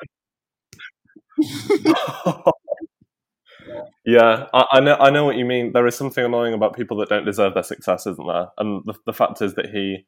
yeah, 4.05 4.47
I, 4.53 4.65
I 4.73 4.79
know. 4.79 4.95
I 4.95 5.09
know 5.09 5.25
what 5.25 5.37
you 5.37 5.45
mean. 5.45 5.71
There 5.73 5.87
is 5.87 5.95
something 5.95 6.23
annoying 6.23 6.53
about 6.53 6.75
people 6.75 6.97
that 6.97 7.09
don't 7.09 7.25
deserve 7.25 7.53
their 7.53 7.63
success, 7.63 8.05
isn't 8.07 8.27
there? 8.27 8.47
And 8.57 8.83
the, 8.85 8.93
the 9.05 9.13
fact 9.13 9.41
is 9.41 9.55
that 9.55 9.69
he, 9.69 10.05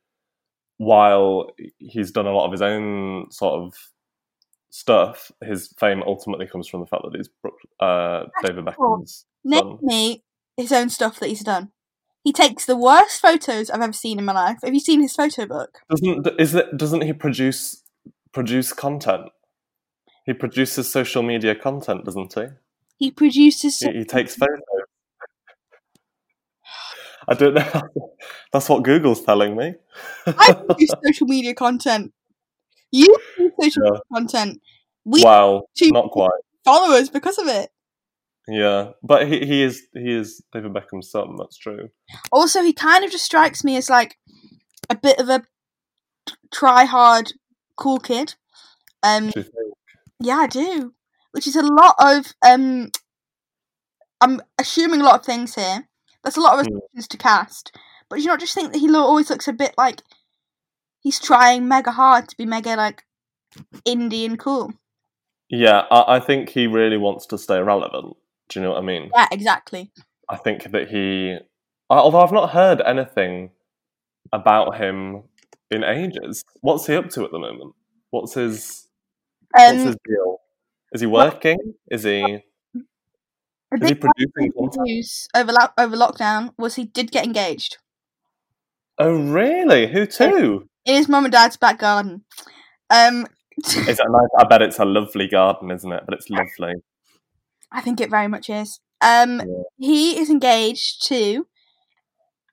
while 0.78 1.50
he's 1.80 2.12
done 2.12 2.28
a 2.28 2.34
lot 2.34 2.46
of 2.46 2.52
his 2.52 2.62
own 2.62 3.32
sort 3.32 3.62
of 3.62 3.76
stuff, 4.70 5.32
his 5.44 5.74
fame 5.80 6.04
ultimately 6.06 6.48
comes 6.48 6.68
from 6.68 6.82
the 6.82 6.88
fact 6.88 7.04
that 7.04 7.16
he's 7.16 7.30
uh, 7.80 8.26
David 8.44 8.66
Beckham's 8.66 9.26
Name 9.44 9.60
son. 9.60 9.78
me 9.82 10.24
his 10.58 10.72
own 10.72 10.90
stuff 10.90 11.20
that 11.20 11.30
he's 11.30 11.44
done. 11.44 11.72
He 12.24 12.32
takes 12.32 12.66
the 12.66 12.78
worst 12.78 13.22
photos 13.22 13.70
I've 13.70 13.82
ever 13.82 13.92
seen 13.94 14.18
in 14.18 14.26
my 14.26 14.34
life. 14.34 14.60
Have 14.64 14.74
you 14.74 14.80
seen 14.80 15.02
his 15.02 15.14
photo 15.14 15.46
book? 15.46 15.80
Doesn't 15.90 16.28
is 16.40 16.56
it? 16.56 16.78
Doesn't 16.78 17.02
he 17.02 17.12
produce 17.14 17.84
produce 18.32 18.72
content? 18.72 19.30
He 20.26 20.34
produces 20.34 20.90
social 20.90 21.22
media 21.22 21.54
content, 21.54 22.06
doesn't 22.06 22.34
he? 22.34 22.46
He 22.98 23.12
produces. 23.12 23.80
He, 23.80 23.92
he 23.92 24.06
takes 24.06 24.36
photos. 24.36 24.60
I 27.28 27.34
don't 27.34 27.54
know. 27.56 27.82
That's 28.54 28.70
what 28.70 28.84
Google's 28.84 29.22
telling 29.24 29.56
me. 29.58 29.76
I 30.26 30.54
produce 30.68 30.92
social 31.06 31.28
media 31.28 31.54
content. 31.54 32.14
You 32.92 33.14
produce 33.36 33.54
social 33.62 33.84
Yeah. 33.84 33.90
media 33.92 34.02
content. 34.14 34.62
We 35.06 35.24
Wow, 35.24 35.64
not 35.82 36.12
quite. 36.12 36.32
followers 36.64 37.10
because 37.10 37.38
of 37.38 37.48
it. 37.48 37.70
Yeah, 38.48 38.92
but 39.02 39.28
he, 39.28 39.46
he 39.46 39.64
is 39.64 39.84
he 39.94 40.12
is 40.12 40.44
David 40.52 40.74
Beckham's 40.74 41.10
son. 41.10 41.36
That's 41.38 41.58
true. 41.58 41.90
Also, 42.32 42.62
he 42.62 42.74
kind 42.74 43.06
of 43.06 43.12
just 43.12 43.24
strikes 43.26 43.64
me 43.64 43.78
as 43.78 43.90
like 43.90 44.18
a 44.90 44.96
bit 44.96 45.18
of 45.20 45.30
a 45.30 45.44
try 46.54 46.84
hard, 46.86 47.34
cool 47.78 48.00
kid. 48.00 48.36
Um, 49.02 49.30
Do 49.30 49.40
you 49.40 49.44
think? 49.44 49.74
yeah, 50.20 50.36
I 50.38 50.48
do. 50.48 50.94
Which 51.32 51.48
is 51.48 51.56
a 51.56 51.62
lot 51.64 51.96
of 52.00 52.34
um. 52.46 52.92
I'm 54.22 54.42
assuming 54.60 55.02
a 55.02 55.06
lot 55.06 55.20
of 55.20 55.26
things 55.26 55.56
here. 55.56 55.88
There's 56.24 56.38
a 56.38 56.42
lot 56.42 56.54
of 56.60 56.66
Hmm. 56.66 56.78
assumptions 56.78 57.08
to 57.10 57.18
cast, 57.18 57.78
but 58.10 58.18
do 58.18 58.22
you 58.22 58.28
not 58.28 58.40
just 58.40 58.54
think 58.54 58.72
that 58.72 58.80
he 58.80 58.94
always 58.94 59.30
looks 59.30 59.48
a 59.48 59.54
bit 59.54 59.74
like 59.78 60.02
he's 61.02 61.20
trying 61.20 61.68
mega 61.68 61.92
hard 61.92 62.30
to 62.30 62.38
be 62.38 62.46
mega 62.46 62.76
like 62.76 63.04
indie 63.88 64.26
and 64.26 64.40
cool? 64.40 64.74
Yeah, 65.50 65.84
I, 65.92 66.16
I 66.16 66.20
think 66.20 66.50
he 66.50 66.68
really 66.68 66.98
wants 66.98 67.26
to 67.28 67.38
stay 67.38 67.60
relevant. 67.62 68.16
Do 68.54 68.60
you 68.60 68.66
know 68.66 68.72
what 68.74 68.80
I 68.84 68.86
mean? 68.86 69.10
Yeah, 69.16 69.28
exactly. 69.32 69.92
I 70.30 70.38
think 70.38 70.72
that 70.72 70.88
he, 70.90 71.38
although 71.90 72.20
I've 72.22 72.32
not 72.32 72.52
heard 72.52 72.82
anything 72.86 73.50
about 74.32 74.78
him 74.78 75.24
in 75.72 75.84
ages. 75.84 76.44
What's 76.62 76.86
he 76.86 76.96
up 76.96 77.10
to 77.12 77.26
at 77.26 77.32
the 77.32 77.40
moment? 77.40 77.74
What's 78.12 78.36
his 78.36 78.88
What's 79.52 79.72
Um, 79.82 79.88
his 79.88 79.98
deal? 80.08 80.38
Is 80.94 81.02
he 81.02 81.08
working? 81.08 81.58
Is 81.90 82.04
he 82.04 82.22
a 82.22 82.44
is 83.82 83.90
he 83.90 83.94
big 83.96 84.02
producing 84.02 84.52
content? 84.58 84.86
news 84.86 85.28
over 85.36 85.52
lo- 85.52 85.74
over 85.80 85.96
lockdown 85.96 86.54
was 86.60 86.76
he 86.76 86.86
did 86.86 87.12
get 87.12 87.26
engaged 87.26 87.78
Oh, 89.00 89.16
really? 89.20 89.92
Who 89.92 90.06
to? 90.06 90.68
in 90.86 90.96
his 90.96 91.10
mum 91.10 91.26
and 91.26 91.32
dad's 91.32 91.58
back 91.58 91.80
garden. 91.80 92.24
Um, 92.92 93.26
Is 93.58 93.98
that 93.98 94.08
nice? 94.08 94.30
I 94.38 94.44
bet 94.48 94.62
it's 94.62 94.78
a 94.78 94.86
lovely 94.86 95.28
garden, 95.28 95.72
isn't 95.72 95.92
it? 95.92 96.04
But 96.06 96.14
it's 96.14 96.30
lovely. 96.60 96.76
I 97.74 97.82
think 97.82 98.00
it 98.00 98.10
very 98.10 98.28
much 98.28 98.50
is. 98.50 98.80
Um, 99.02 99.40
Yeah. 99.40 99.46
he 99.78 100.18
is 100.20 100.30
engaged 100.30 101.06
to. 101.08 101.48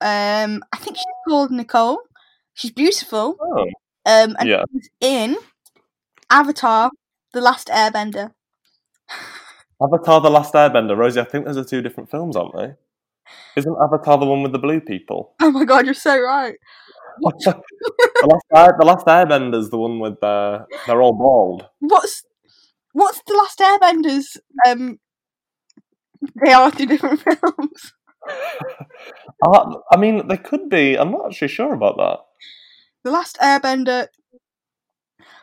Um, 0.00 0.64
I 0.72 0.78
think 0.78 0.96
she's 0.96 1.04
called 1.28 1.50
Nicole. 1.50 2.00
She's 2.54 2.70
beautiful. 2.72 3.36
Oh, 3.40 3.64
Um, 4.06 4.34
and 4.38 4.48
yeah. 4.48 4.64
she's 4.72 4.88
in 5.00 5.36
Avatar: 6.30 6.90
The 7.34 7.40
Last 7.40 7.68
Airbender. 7.68 8.32
Avatar: 9.82 10.20
The 10.20 10.30
Last 10.30 10.54
Airbender, 10.54 10.96
Rosie. 10.96 11.20
I 11.20 11.24
think 11.24 11.44
those 11.44 11.56
are 11.58 11.64
two 11.64 11.82
different 11.82 12.10
films, 12.10 12.34
aren't 12.36 12.56
they? 12.56 12.74
Isn't 13.56 13.76
Avatar 13.80 14.18
the 14.18 14.26
one 14.26 14.42
with 14.42 14.52
the 14.52 14.58
blue 14.58 14.80
people? 14.80 15.34
Oh 15.40 15.50
my 15.50 15.64
god, 15.64 15.84
you're 15.84 15.94
so 15.94 16.18
right. 16.18 16.56
The 18.22 18.26
last 18.26 18.44
Air, 18.54 18.76
the 18.78 18.86
last 18.86 19.06
Airbender's 19.06 19.70
the 19.70 19.78
one 19.78 19.98
with 19.98 20.22
uh, 20.22 20.60
they're 20.86 21.00
all 21.02 21.12
bald. 21.14 21.66
What's 21.80 22.22
what's 22.92 23.20
the 23.26 23.34
Last 23.34 23.58
Airbenders? 23.58 24.36
Um, 24.66 24.98
they 26.44 26.52
are 26.52 26.70
two 26.70 26.86
different 26.86 27.20
films. 27.22 27.92
Uh, 29.42 29.76
I 29.90 29.96
mean, 29.96 30.28
they 30.28 30.36
could 30.36 30.68
be. 30.68 30.94
I'm 30.94 31.10
not 31.12 31.24
actually 31.26 31.48
sure 31.48 31.72
about 31.72 31.96
that. 31.96 32.18
The 33.04 33.10
Last 33.10 33.38
Airbender. 33.38 34.08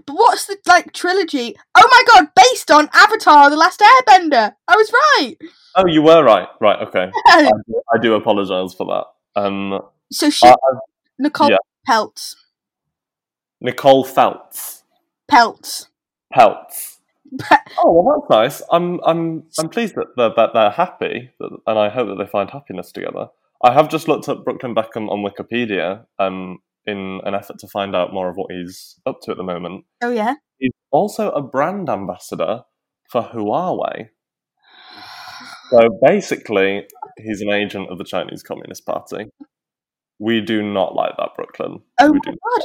But 0.06 0.14
what's 0.14 0.46
the 0.46 0.58
like 0.68 0.94
trilogy? 0.94 1.56
Oh 1.76 1.88
my 1.90 2.04
god, 2.14 2.28
based 2.36 2.70
on 2.70 2.90
Avatar: 2.94 3.50
The 3.50 3.58
Last 3.58 3.80
Airbender. 3.80 4.54
I 4.68 4.76
was 4.76 4.92
right. 4.94 5.36
Oh, 5.76 5.88
you 5.88 6.04
were 6.04 6.24
right. 6.24 6.48
Right. 6.62 6.80
Okay. 6.88 7.10
I 7.28 7.50
do, 7.68 7.82
I 7.94 7.98
do 8.00 8.14
apologise 8.14 8.76
for 8.76 8.86
that. 8.86 9.42
Um, 9.42 9.82
so 10.12 10.30
she, 10.30 10.48
I- 10.48 10.54
Nicole 11.18 11.50
yeah. 11.50 11.58
Peltz, 11.90 12.36
Nicole 13.60 14.04
Feltz. 14.04 14.84
Peltz. 15.30 15.88
Peltz. 16.34 16.97
Oh 17.80 17.92
well, 17.92 18.28
that's 18.30 18.30
nice. 18.30 18.68
I'm 18.72 19.00
I'm 19.06 19.44
I'm 19.60 19.70
pleased 19.70 19.96
that 19.96 20.08
they're, 20.16 20.32
that 20.36 20.52
they're 20.54 20.72
happy, 20.72 21.30
and 21.40 21.78
I 21.80 21.90
hope 21.90 22.08
that 22.08 22.16
they 22.18 22.30
find 22.30 22.50
happiness 22.50 22.92
together. 22.92 23.28
I 23.64 23.74
have 23.74 23.90
just 23.90 24.08
looked 24.08 24.28
up 24.30 24.44
Brooklyn 24.44 24.74
Beckham 24.74 25.10
on 25.10 25.24
Wikipedia, 25.24 26.06
um, 26.18 26.60
in 26.88 27.20
an 27.26 27.36
effort 27.36 27.60
to 27.60 27.68
find 27.68 27.96
out 27.96 28.14
more 28.14 28.30
of 28.30 28.38
what 28.38 28.52
he's 28.52 28.96
up 29.06 29.20
to 29.22 29.32
at 29.32 29.38
the 29.38 29.44
moment. 29.44 29.84
Oh 30.02 30.12
yeah. 30.12 30.36
He's 30.58 30.72
also 30.90 31.30
a 31.32 31.42
brand 31.42 31.90
ambassador 31.90 32.64
for 33.12 33.22
Huawei. 33.22 34.10
So 35.70 36.00
basically, 36.02 36.88
he's 37.18 37.42
an 37.42 37.50
agent 37.52 37.90
of 37.92 37.98
the 37.98 38.06
Chinese 38.06 38.42
Communist 38.42 38.86
Party. 38.86 39.26
We 40.18 40.40
do 40.40 40.64
not 40.64 40.96
like 40.96 41.12
that, 41.18 41.32
Brooklyn. 41.36 41.82
Oh 42.00 42.10
we 42.10 42.20
my 42.20 42.20
do. 42.24 42.32
god. 42.32 42.64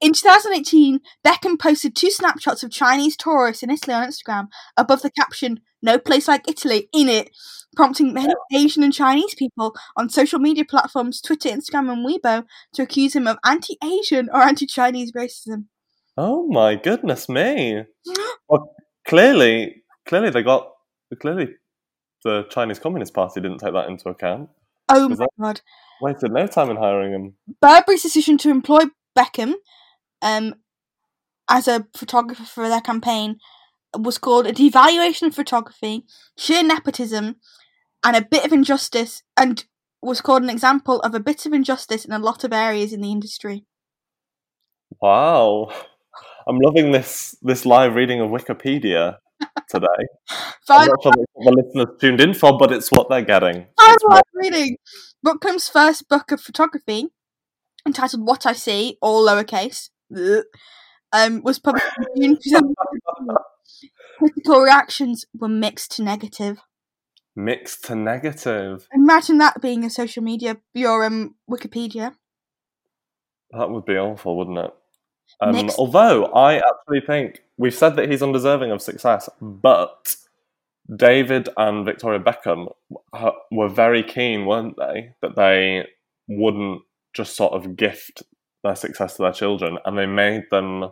In 0.00 0.12
2018, 0.12 1.00
Beckham 1.24 1.58
posted 1.58 1.94
two 1.94 2.10
snapshots 2.10 2.62
of 2.62 2.70
Chinese 2.70 3.16
tourists 3.16 3.62
in 3.62 3.70
Italy 3.70 3.94
on 3.94 4.08
Instagram 4.08 4.48
above 4.76 5.02
the 5.02 5.10
caption, 5.10 5.60
No 5.82 5.98
place 5.98 6.28
like 6.28 6.48
Italy, 6.48 6.88
in 6.92 7.08
it, 7.08 7.30
prompting 7.76 8.12
many 8.12 8.34
Asian 8.52 8.82
and 8.82 8.92
Chinese 8.92 9.34
people 9.34 9.74
on 9.96 10.08
social 10.08 10.38
media 10.38 10.64
platforms, 10.64 11.20
Twitter, 11.20 11.48
Instagram, 11.48 11.92
and 11.92 12.06
Weibo 12.06 12.44
to 12.74 12.82
accuse 12.82 13.14
him 13.14 13.26
of 13.26 13.38
anti 13.44 13.76
Asian 13.82 14.28
or 14.32 14.42
anti 14.42 14.66
Chinese 14.66 15.12
racism. 15.12 15.66
Oh 16.16 16.46
my 16.48 16.76
goodness 16.76 17.28
me! 17.28 17.84
Well, 18.48 18.74
clearly, 19.06 19.84
clearly 20.06 20.30
they 20.30 20.42
got 20.42 20.72
clearly 21.20 21.50
the 22.24 22.44
Chinese 22.50 22.78
Communist 22.78 23.14
Party 23.14 23.40
didn't 23.40 23.58
take 23.58 23.72
that 23.72 23.88
into 23.88 24.08
account. 24.08 24.50
Oh 24.88 25.08
my 25.08 25.26
god. 25.38 25.60
Wasted 26.00 26.32
no 26.32 26.46
time 26.46 26.70
in 26.70 26.76
hiring 26.76 27.12
him. 27.12 27.34
Burberry's 27.60 28.02
decision 28.02 28.38
to 28.38 28.50
employ 28.50 28.80
Beckham 29.16 29.54
um, 30.22 30.54
as 31.48 31.68
a 31.68 31.86
photographer 31.96 32.44
for 32.44 32.68
their 32.68 32.80
campaign 32.80 33.38
was 33.98 34.18
called 34.18 34.46
a 34.46 34.52
devaluation 34.52 35.26
of 35.28 35.34
photography, 35.34 36.04
sheer 36.38 36.62
nepotism, 36.62 37.36
and 38.04 38.16
a 38.16 38.22
bit 38.22 38.44
of 38.44 38.52
injustice, 38.52 39.22
and 39.36 39.64
was 40.00 40.20
called 40.20 40.42
an 40.42 40.50
example 40.50 41.00
of 41.00 41.14
a 41.14 41.20
bit 41.20 41.44
of 41.46 41.52
injustice 41.52 42.04
in 42.04 42.12
a 42.12 42.18
lot 42.18 42.44
of 42.44 42.52
areas 42.52 42.92
in 42.92 43.00
the 43.00 43.10
industry. 43.10 43.64
Wow, 45.00 45.72
I'm 46.46 46.58
loving 46.58 46.92
this 46.92 47.36
this 47.42 47.66
live 47.66 47.94
reading 47.94 48.20
of 48.20 48.30
Wikipedia 48.30 49.16
today. 49.68 49.86
I'm 50.68 50.88
not 50.88 51.02
sure 51.02 51.12
what 51.32 51.44
the 51.44 51.62
listeners 51.62 52.00
tuned 52.00 52.20
in 52.20 52.34
for, 52.34 52.58
but 52.58 52.72
it's 52.72 52.90
what 52.90 53.08
they're 53.08 53.22
getting. 53.22 53.66
It's 53.80 54.04
what- 54.04 54.24
reading. 54.34 54.76
Brooklyn's 55.22 55.68
first 55.68 56.08
book 56.08 56.32
of 56.32 56.40
photography, 56.40 57.08
entitled 57.86 58.26
"What 58.26 58.46
I 58.46 58.52
See," 58.52 58.98
all 59.00 59.26
lowercase, 59.26 59.90
um, 61.12 61.42
was 61.42 61.58
published 61.58 61.86
in 62.16 62.38
June 62.42 62.74
Critical 64.18 64.60
reactions 64.60 65.24
were 65.34 65.48
mixed 65.48 65.92
to 65.92 66.02
negative. 66.02 66.60
Mixed 67.34 67.84
to 67.84 67.94
negative. 67.94 68.86
Imagine 68.92 69.38
that 69.38 69.62
being 69.62 69.84
a 69.84 69.90
social 69.90 70.22
media, 70.22 70.58
your 70.74 71.04
um, 71.04 71.36
Wikipedia. 71.50 72.14
That 73.52 73.70
would 73.70 73.86
be 73.86 73.96
awful, 73.96 74.36
wouldn't 74.36 74.58
it? 74.58 74.74
Um, 75.40 75.52
Next- 75.52 75.78
although 75.78 76.26
I 76.26 76.56
actually 76.56 77.00
think 77.06 77.40
we've 77.56 77.74
said 77.74 77.96
that 77.96 78.10
he's 78.10 78.22
undeserving 78.22 78.72
of 78.72 78.82
success, 78.82 79.28
but 79.40 80.16
David 80.94 81.48
and 81.56 81.84
Victoria 81.84 82.20
Beckham 82.20 82.72
uh, 83.12 83.30
were 83.50 83.68
very 83.68 84.02
keen, 84.02 84.44
weren't 84.44 84.76
they, 84.76 85.14
that 85.22 85.36
they 85.36 85.86
wouldn't 86.28 86.82
just 87.14 87.36
sort 87.36 87.52
of 87.52 87.76
gift 87.76 88.22
their 88.62 88.76
success 88.76 89.16
to 89.16 89.22
their 89.22 89.32
children, 89.32 89.78
and 89.84 89.96
they 89.96 90.06
made 90.06 90.44
them 90.50 90.90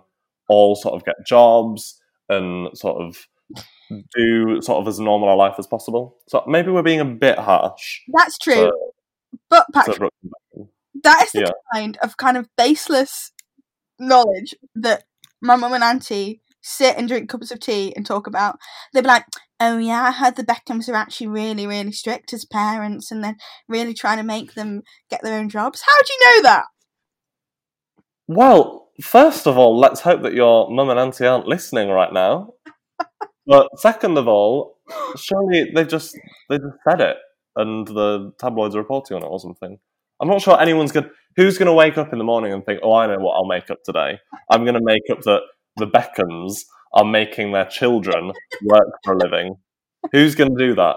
all 0.48 0.74
sort 0.74 0.94
of 0.94 1.04
get 1.04 1.26
jobs 1.26 2.00
and 2.28 2.76
sort 2.76 3.00
of 3.02 3.26
do 4.14 4.60
sort 4.60 4.80
of 4.80 4.88
as 4.88 5.00
normal 5.00 5.32
a 5.32 5.36
life 5.36 5.54
as 5.58 5.66
possible. 5.66 6.16
So 6.28 6.42
maybe 6.46 6.70
we're 6.70 6.82
being 6.82 7.00
a 7.00 7.04
bit 7.04 7.38
harsh. 7.38 8.00
That's 8.12 8.38
true. 8.38 8.54
to- 8.54 8.72
but 9.50 9.66
Patrick, 9.74 10.12
that 11.02 11.22
is 11.24 11.32
the 11.32 11.40
yeah. 11.40 11.50
kind 11.74 11.98
of 12.02 12.16
kind 12.16 12.36
of 12.36 12.48
baseless 12.56 13.32
knowledge 13.98 14.54
that 14.74 15.04
my 15.40 15.56
mum 15.56 15.74
and 15.74 15.84
auntie 15.84 16.40
sit 16.62 16.96
and 16.96 17.08
drink 17.08 17.28
cups 17.28 17.50
of 17.50 17.60
tea 17.60 17.92
and 17.96 18.04
talk 18.04 18.26
about. 18.26 18.56
They'd 18.92 19.02
be 19.02 19.08
like, 19.08 19.24
"Oh 19.60 19.78
yeah, 19.78 20.02
I 20.02 20.10
heard 20.12 20.36
the 20.36 20.44
Beckhams 20.44 20.88
are 20.88 20.94
actually 20.94 21.28
really, 21.28 21.66
really 21.66 21.92
strict 21.92 22.32
as 22.32 22.44
parents, 22.44 23.10
and 23.10 23.22
then 23.22 23.36
really 23.68 23.94
trying 23.94 24.18
to 24.18 24.24
make 24.24 24.54
them 24.54 24.82
get 25.10 25.22
their 25.22 25.38
own 25.38 25.48
jobs." 25.48 25.82
How 25.86 26.02
do 26.02 26.12
you 26.12 26.20
know 26.24 26.42
that? 26.42 26.64
Well, 28.26 28.90
first 29.00 29.46
of 29.46 29.56
all, 29.56 29.78
let's 29.78 30.00
hope 30.00 30.22
that 30.22 30.34
your 30.34 30.70
mum 30.70 30.90
and 30.90 31.00
auntie 31.00 31.26
aren't 31.26 31.46
listening 31.46 31.88
right 31.88 32.12
now. 32.12 32.52
but 33.46 33.68
second 33.78 34.18
of 34.18 34.28
all, 34.28 34.78
surely 35.16 35.70
they 35.74 35.84
just 35.84 36.16
they 36.48 36.58
just 36.58 36.76
said 36.88 37.00
it, 37.00 37.16
and 37.56 37.86
the 37.86 38.32
tabloids 38.38 38.74
are 38.74 38.80
reporting 38.80 39.16
on 39.16 39.22
it 39.22 39.26
or 39.26 39.40
something. 39.40 39.78
I'm 40.20 40.28
not 40.28 40.42
sure 40.42 40.60
anyone's 40.60 40.92
going. 40.92 41.08
Who's 41.36 41.56
going 41.56 41.66
to 41.66 41.72
wake 41.72 41.96
up 41.96 42.12
in 42.12 42.18
the 42.18 42.24
morning 42.24 42.52
and 42.52 42.66
think, 42.66 42.80
"Oh, 42.82 42.92
I 42.92 43.06
know 43.06 43.18
what 43.18 43.34
I'll 43.34 43.46
make 43.46 43.70
up 43.70 43.78
today. 43.84 44.18
I'm 44.50 44.64
going 44.64 44.74
to 44.74 44.82
make 44.82 45.04
up 45.10 45.20
that 45.20 45.42
the 45.78 45.86
Beckhams 45.86 46.64
are 46.92 47.04
making 47.04 47.52
their 47.52 47.66
children 47.66 48.32
work 48.64 48.88
for 49.04 49.14
a 49.14 49.18
living." 49.18 49.56
Who's 50.12 50.34
going 50.34 50.56
to 50.56 50.66
do 50.66 50.74
that? 50.76 50.96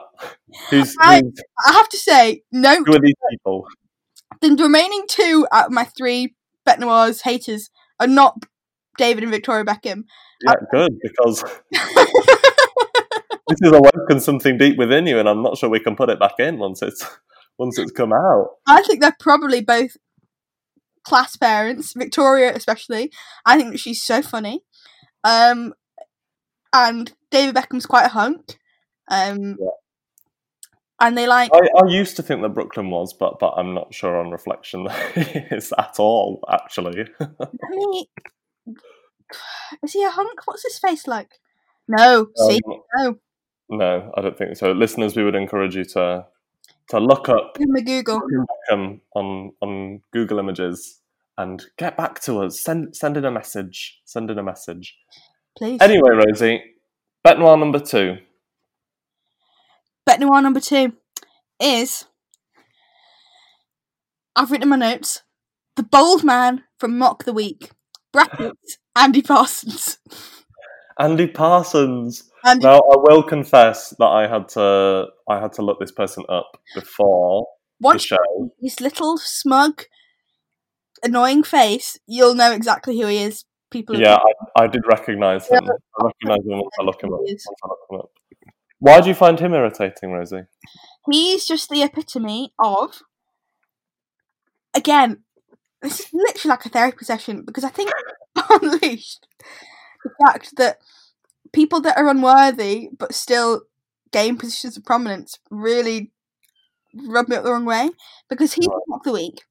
Who's, 0.70 0.96
I- 1.00 1.22
who's 1.22 1.34
I 1.68 1.74
have 1.74 1.90
to 1.90 1.98
say, 1.98 2.44
no, 2.52 2.84
who 2.84 2.96
are 2.96 3.00
these 3.00 3.16
people? 3.32 3.66
the 4.42 4.56
remaining 4.56 5.04
two 5.08 5.48
out 5.52 5.68
of 5.68 5.72
my 5.72 5.84
three 5.86 6.36
Bête 6.68 6.80
Noirs 6.80 7.22
haters 7.22 7.70
are 8.00 8.08
not 8.08 8.44
David 8.98 9.24
and 9.24 9.32
Victoria 9.32 9.66
Beckham. 9.66 10.04
Yeah, 10.44 10.52
uh, 10.52 10.56
good 10.72 10.92
because 11.02 11.44
this 11.72 13.60
has 13.64 13.72
awoken 13.72 14.20
something 14.20 14.58
deep 14.58 14.78
within 14.78 15.06
you, 15.06 15.20
and 15.20 15.30
I'm 15.30 15.44
not 15.44 15.58
sure 15.58 15.70
we 15.70 15.80
can 15.80 15.96
put 15.96 16.10
it 16.10 16.20
back 16.20 16.40
in 16.40 16.58
once 16.58 16.82
it's 16.82 17.06
once 17.58 17.78
it's 17.78 17.92
come 17.92 18.14
out. 18.14 18.50
I 18.68 18.82
think 18.84 19.02
they're 19.02 19.16
probably 19.20 19.62
both 19.62 19.98
class 21.04 21.36
parents. 21.36 21.94
Victoria, 21.94 22.56
especially. 22.56 23.12
I 23.46 23.58
think 23.58 23.80
she's 23.80 24.04
so 24.04 24.22
funny. 24.22 24.64
Um, 25.24 25.74
and 26.74 27.12
David 27.30 27.56
Beckham's 27.56 27.86
quite 27.86 28.06
a 28.06 28.10
hunk. 28.10 28.58
Um, 29.10 29.58
Yeah. 29.60 29.68
and 31.02 31.18
they 31.18 31.28
like. 31.28 31.52
I, 31.54 31.68
I 31.84 31.88
used 31.88 32.16
to 32.18 32.24
think 32.24 32.42
that 32.42 32.50
Brooklyn 32.50 32.90
was, 32.90 33.14
but 33.14 33.40
but 33.40 33.54
I'm 33.58 33.74
not 33.74 33.94
sure 33.94 34.18
on 34.18 34.32
reflection 34.32 34.86
that 34.86 35.12
he 35.16 35.56
is 35.56 35.74
at 35.78 36.00
all. 36.00 36.44
Actually, 36.50 37.06
I 37.20 37.28
mean, 37.70 38.06
is 39.84 39.94
he 39.94 40.04
a 40.04 40.12
hunk? 40.12 40.46
What's 40.46 40.64
his 40.64 40.80
face 40.80 41.08
like? 41.08 41.40
No, 41.88 42.28
see, 42.38 42.60
Um, 42.66 42.80
no. 42.96 43.18
no, 43.70 44.12
I 44.16 44.22
don't 44.22 44.38
think 44.38 44.56
so. 44.56 44.72
Listeners, 44.72 45.16
we 45.16 45.24
would 45.24 45.36
encourage 45.36 45.76
you 45.76 45.84
to 45.86 46.26
to 46.90 47.00
look 47.00 47.28
up 47.28 47.56
Give 47.58 47.68
him 47.68 47.76
a 47.76 47.82
Google. 47.82 48.22
Beckham 48.70 49.02
on 49.14 49.52
on 49.62 50.02
Google 50.14 50.40
Images 50.40 51.01
and 51.38 51.64
get 51.78 51.98
back 51.98 52.22
to 52.22 52.40
us. 52.40 52.64
Send 52.64 52.96
send 52.96 53.18
in 53.18 53.26
a 53.26 53.32
message. 53.32 54.02
Send 54.06 54.30
in 54.30 54.38
a 54.38 54.44
message. 54.44 54.98
Please. 55.58 55.80
Anyway, 55.82 56.12
Rosie, 56.12 56.62
Bête 57.26 57.40
Noir 57.40 57.58
number 57.58 57.80
two. 57.80 58.18
Bête 60.08 60.20
Noir 60.20 60.42
number 60.42 60.60
two 60.60 60.94
is. 61.60 62.06
I've 64.36 64.50
written 64.50 64.64
in 64.64 64.70
my 64.70 64.76
notes. 64.78 65.24
The 65.76 65.84
bold 65.84 66.24
man 66.24 66.64
from 66.80 66.98
Mock 66.98 67.26
the 67.26 67.34
Week. 67.34 67.72
Brackets. 68.14 68.78
Andy 68.96 69.22
Parsons. 69.22 69.98
Andy 71.00 71.28
Parsons. 71.28 72.30
Andy 72.46 72.66
Now, 72.66 72.78
I 72.78 72.96
will 72.98 73.24
confess 73.24 73.94
that 74.00 74.06
I 74.06 74.28
had 74.28 74.50
to 74.50 75.08
I 75.30 75.40
had 75.40 75.54
to 75.54 75.62
look 75.62 75.80
this 75.80 75.92
person 75.92 76.24
up 76.30 76.58
before 76.76 77.48
the 77.80 77.88
once 77.88 78.04
show. 78.04 78.18
little 78.80 79.18
smug, 79.18 79.84
annoying 81.04 81.44
face, 81.44 81.98
you'll 82.08 82.36
know 82.36 82.52
exactly 82.52 83.00
who 83.00 83.08
he 83.08 83.24
is. 83.24 83.46
People. 83.70 83.98
Yeah, 83.98 84.18
I, 84.58 84.64
I 84.64 84.68
did 84.68 84.82
recognise 84.86 85.48
him. 85.48 85.64
I 85.64 86.04
recognise 86.04 86.46
him 86.46 86.60
once 86.60 86.76
I 86.80 86.84
look 86.84 87.02
him 87.02 87.14
up. 87.14 87.20
Once 87.26 87.46
I 87.64 87.68
look 87.68 87.80
him 87.90 88.00
up. 88.00 88.12
Why 88.80 89.00
do 89.00 89.08
you 89.08 89.16
find 89.16 89.40
him 89.40 89.54
irritating, 89.54 90.12
Rosie? 90.12 90.44
He's 91.10 91.46
just 91.46 91.70
the 91.70 91.84
epitome 91.84 92.54
of. 92.60 93.02
Again, 94.74 95.24
this 95.82 96.02
is 96.02 96.08
literally 96.14 96.50
like 96.50 96.66
a 96.66 96.70
therapy 96.70 97.06
session 97.06 97.44
because 97.46 97.64
I 97.64 97.70
think 97.70 97.92
unleashed 98.50 99.26
the 100.04 100.12
fact 100.26 100.58
that 100.58 100.80
people 101.54 101.82
that 101.82 101.98
are 101.98 102.08
unworthy 102.10 102.90
but 102.98 103.14
still 103.14 103.64
gain 104.12 104.38
positions 104.38 104.78
of 104.78 104.86
prominence 104.86 105.40
really 105.50 106.12
rub 106.94 107.28
me 107.28 107.36
up 107.36 107.44
the 107.44 107.52
wrong 107.52 107.66
way 107.66 107.90
because 108.30 108.54
he's 108.54 108.68
Right. 108.68 108.80
not 108.88 109.04
the 109.04 109.14
week, 109.14 109.44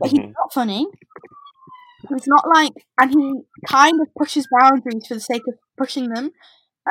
but 0.00 0.10
he's 0.10 0.20
Mhm. 0.20 0.34
not 0.38 0.52
funny. 0.52 0.86
He's 2.08 2.26
not 2.26 2.46
like, 2.54 2.72
and 2.98 3.10
he 3.10 3.42
kind 3.66 4.00
of 4.00 4.08
pushes 4.14 4.46
boundaries 4.60 5.06
for 5.06 5.14
the 5.14 5.20
sake 5.20 5.42
of 5.48 5.54
pushing 5.76 6.08
them. 6.10 6.32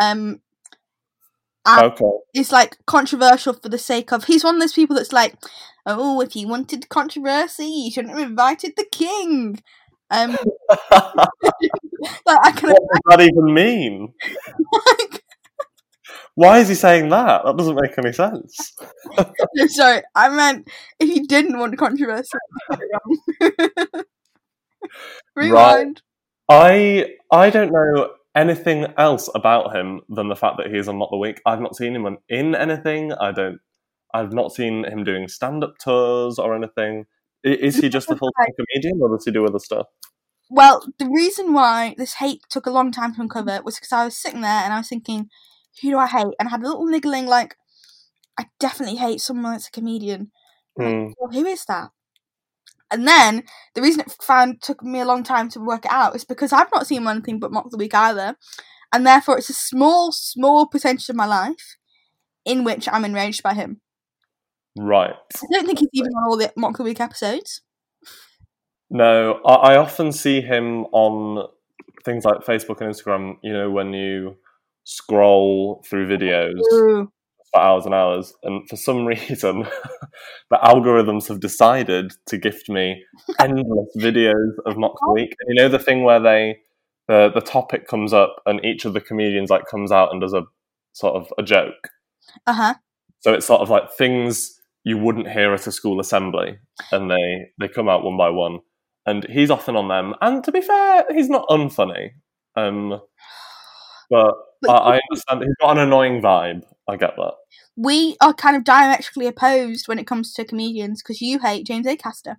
Um, 0.02 0.42
Okay. 1.78 2.12
is 2.34 2.52
like 2.52 2.78
controversial 2.86 3.54
for 3.54 3.70
the 3.70 3.78
sake 3.78 4.12
of. 4.12 4.26
He's 4.26 4.44
one 4.44 4.56
of 4.56 4.62
those 4.62 4.74
people 4.74 4.96
that's 4.96 5.14
like, 5.14 5.36
oh, 5.86 6.22
if 6.22 6.36
you 6.36 6.48
wanted 6.48 6.90
controversy, 6.90 7.66
you 7.66 7.92
shouldn't 7.92 8.18
have 8.18 8.28
invited 8.30 8.74
the 8.76 8.86
king. 8.92 9.62
Um, 10.12 10.38
like 12.26 12.40
I 12.44 12.52
kind 12.52 12.74
of 12.74 12.78
does 12.92 13.02
that 13.06 13.22
even 13.22 13.54
mean? 13.54 14.14
like. 15.00 15.24
Why 16.40 16.60
is 16.60 16.70
he 16.70 16.76
saying 16.76 17.10
that? 17.10 17.44
That 17.44 17.58
doesn't 17.58 17.78
make 17.82 17.98
any 17.98 18.14
sense. 18.14 18.74
sorry, 19.76 20.04
I 20.16 20.30
meant 20.30 20.70
if 20.98 21.14
you 21.14 21.28
didn't 21.28 21.60
want 21.60 21.74
to 21.74 21.78
controversy. 21.78 22.38
Rewind. 25.36 26.02
I 26.50 27.08
I 27.30 27.50
don't 27.50 27.74
know 27.74 28.12
anything 28.34 28.86
else 28.98 29.30
about 29.36 29.76
him 29.76 30.00
than 30.08 30.30
the 30.30 30.36
fact 30.38 30.56
that 30.60 30.68
he 30.68 30.78
is 30.78 30.88
on 30.88 30.96
Mock 30.96 31.10
the 31.12 31.18
Week. 31.18 31.42
I've 31.46 31.60
not 31.60 31.76
seen 31.76 31.94
him 31.94 32.18
in 32.30 32.56
anything. 32.56 33.12
I 33.12 33.34
don't. 33.34 33.60
I've 34.14 34.32
not 34.32 34.54
seen 34.54 34.86
him 34.86 35.04
doing 35.04 35.28
stand-up 35.28 35.74
tours 35.78 36.40
or 36.40 36.56
anything. 36.56 37.04
Is 37.44 37.76
he 37.76 37.90
just 37.90 38.10
a 38.10 38.16
full-time 38.16 38.54
comedian, 38.58 39.02
or 39.02 39.10
does 39.10 39.26
he 39.26 39.32
do 39.32 39.46
other 39.46 39.60
stuff? 39.60 39.88
Well, 40.50 40.88
the 41.00 41.10
reason 41.10 41.52
why 41.52 41.96
this 41.98 42.14
hate 42.14 42.44
took 42.50 42.66
a 42.66 42.72
long 42.72 42.94
time 42.94 43.14
to 43.16 43.22
uncover 43.22 43.62
was 43.62 43.76
because 43.76 43.92
I 43.92 44.06
was 44.06 44.16
sitting 44.16 44.40
there 44.40 44.64
and 44.64 44.74
I 44.74 44.78
was 44.78 44.88
thinking, 44.88 45.30
who 45.82 45.90
do 45.92 45.98
I 45.98 46.08
hate? 46.08 46.34
And 46.40 46.48
I 46.48 46.52
had 46.52 46.62
a 46.62 46.68
little 46.68 46.86
niggling 46.86 47.26
like, 47.26 47.56
I 48.40 48.46
definitely 48.60 48.98
hate 48.98 49.22
someone 49.22 49.54
that's 49.54 49.68
a 49.68 49.72
comedian. 49.72 50.32
Hmm. 50.78 51.10
well, 51.20 51.32
who 51.32 51.46
is 51.46 51.66
that? 51.66 51.90
And 52.92 53.08
then 53.08 53.44
the 53.76 53.82
reason 53.82 54.02
it 54.02 54.16
found 54.22 54.62
took 54.62 54.84
me 54.84 55.00
a 55.00 55.06
long 55.06 55.24
time 55.24 55.50
to 55.50 55.60
work 55.60 55.86
it 55.86 55.92
out 55.92 56.16
is 56.16 56.26
because 56.26 56.52
I've 56.52 56.72
not 56.74 56.88
seen 56.88 57.08
anything 57.08 57.40
but 57.40 57.52
Mock 57.52 57.70
the 57.70 57.78
Week 57.78 57.94
either, 57.94 58.36
and 58.92 59.06
therefore 59.06 59.38
it's 59.38 59.50
a 59.50 59.54
small, 59.54 60.12
small 60.12 60.66
percentage 60.66 61.10
of 61.10 61.16
my 61.16 61.26
life 61.26 61.78
in 62.46 62.64
which 62.64 62.88
I'm 62.92 63.06
enraged 63.06 63.44
by 63.44 63.54
him. 63.54 63.82
Right. 64.78 65.14
I 65.36 65.46
don't 65.52 65.66
think 65.66 65.80
he's 65.80 65.90
even 65.94 66.12
on 66.14 66.30
all 66.30 66.38
the 66.38 66.52
Mock 66.56 66.78
the 66.78 66.84
Week 66.84 67.00
episodes. 67.00 67.62
No, 68.90 69.40
I, 69.46 69.54
I 69.74 69.78
often 69.78 70.12
see 70.12 70.42
him 70.42 70.86
on 70.92 71.48
things 72.04 72.26
like 72.26 72.40
Facebook 72.40 72.82
and 72.82 72.92
Instagram. 72.94 73.38
You 73.44 73.54
know, 73.54 73.70
when 73.70 73.94
you 73.94 74.38
scroll 74.84 75.84
through 75.88 76.08
videos 76.08 76.60
Ooh. 76.74 77.12
for 77.52 77.62
hours 77.62 77.86
and 77.86 77.94
hours, 77.94 78.34
and 78.44 78.68
for 78.70 78.76
some 78.76 79.06
reason, 79.06 79.68
the 80.50 80.58
algorithms 80.58 81.28
have 81.28 81.40
decided 81.40 82.14
to 82.28 82.38
gift 82.38 82.70
me 82.70 83.04
endless 83.40 83.96
videos 83.98 84.54
of 84.66 84.78
Mock 84.78 84.98
the 85.02 85.14
Week. 85.14 85.36
And 85.40 85.56
you 85.56 85.62
know, 85.62 85.70
the 85.70 85.80
thing 85.80 86.04
where 86.04 86.20
they 86.20 86.60
the 87.08 87.32
the 87.34 87.42
topic 87.42 87.88
comes 87.88 88.14
up, 88.14 88.42
and 88.46 88.64
each 88.64 88.86
of 88.86 88.94
the 88.94 89.02
comedians 89.02 89.50
like 89.50 89.66
comes 89.66 89.92
out 89.92 90.12
and 90.12 90.22
does 90.22 90.34
a 90.34 90.44
sort 90.94 91.16
of 91.16 91.34
a 91.38 91.44
joke. 91.44 91.90
Uh 92.46 92.54
huh. 92.54 92.74
So 93.20 93.34
it's 93.34 93.46
sort 93.46 93.62
of 93.62 93.70
like 93.70 93.92
things 93.92 94.60
you 94.84 94.98
wouldn't 94.98 95.30
hear 95.30 95.54
at 95.54 95.68
a 95.68 95.72
school 95.72 96.00
assembly, 96.00 96.58
and 96.92 97.12
they 97.12 97.52
they 97.60 97.68
come 97.68 97.90
out 97.90 98.04
one 98.04 98.18
by 98.18 98.30
one, 98.30 98.60
and 99.06 99.26
he's 99.26 99.52
often 99.52 99.76
on 99.76 99.88
them. 99.88 100.14
And 100.22 100.44
to 100.44 100.52
be 100.52 100.62
fair, 100.62 101.06
he's 101.12 101.30
not 101.30 101.48
unfunny. 101.50 102.12
Um, 102.56 103.02
but 104.10 104.36
But 104.62 104.70
uh, 104.70 104.74
I, 104.74 104.96
I 104.96 105.00
understand 105.10 105.42
he's 105.44 105.56
got 105.62 105.72
an 105.72 105.80
annoying 105.80 106.22
vibe. 106.22 106.64
I 106.88 106.98
get 106.98 107.16
that. 107.18 107.34
we 107.76 108.18
are 108.22 108.34
kind 108.34 108.56
of 108.56 108.64
diametrically 108.64 109.28
opposed 109.28 109.88
when 109.88 110.00
it 110.00 110.08
comes 110.08 110.34
to 110.34 110.44
comedians 110.46 111.02
because 111.02 111.22
you 111.22 111.40
hate 111.40 111.66
James 111.68 111.86
Acaster. 111.86 112.38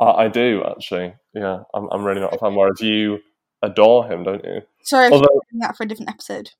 I, 0.00 0.04
I 0.24 0.28
do 0.28 0.62
actually. 0.68 1.14
Yeah, 1.34 1.62
I'm 1.74 1.88
I'm 1.90 2.04
really 2.04 2.20
not 2.20 2.34
a 2.34 2.38
fan. 2.38 2.54
Whereas 2.54 2.80
you 2.80 3.18
adore 3.62 4.06
him, 4.10 4.24
don't 4.24 4.44
you? 4.44 4.60
Sorry, 4.84 5.06
if 5.06 5.12
Although 5.12 5.28
you're 5.32 5.42
doing 5.52 5.60
that 5.60 5.76
for 5.76 5.84
a 5.84 5.88
different 5.88 6.10
episode. 6.10 6.50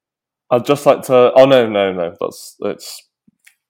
I'd 0.51 0.65
just 0.65 0.87
like 0.87 1.03
to. 1.03 1.33
Oh 1.35 1.45
no, 1.47 1.69
no, 1.69 1.93
no. 1.93 2.15
That's 2.21 2.57
it's 2.61 3.03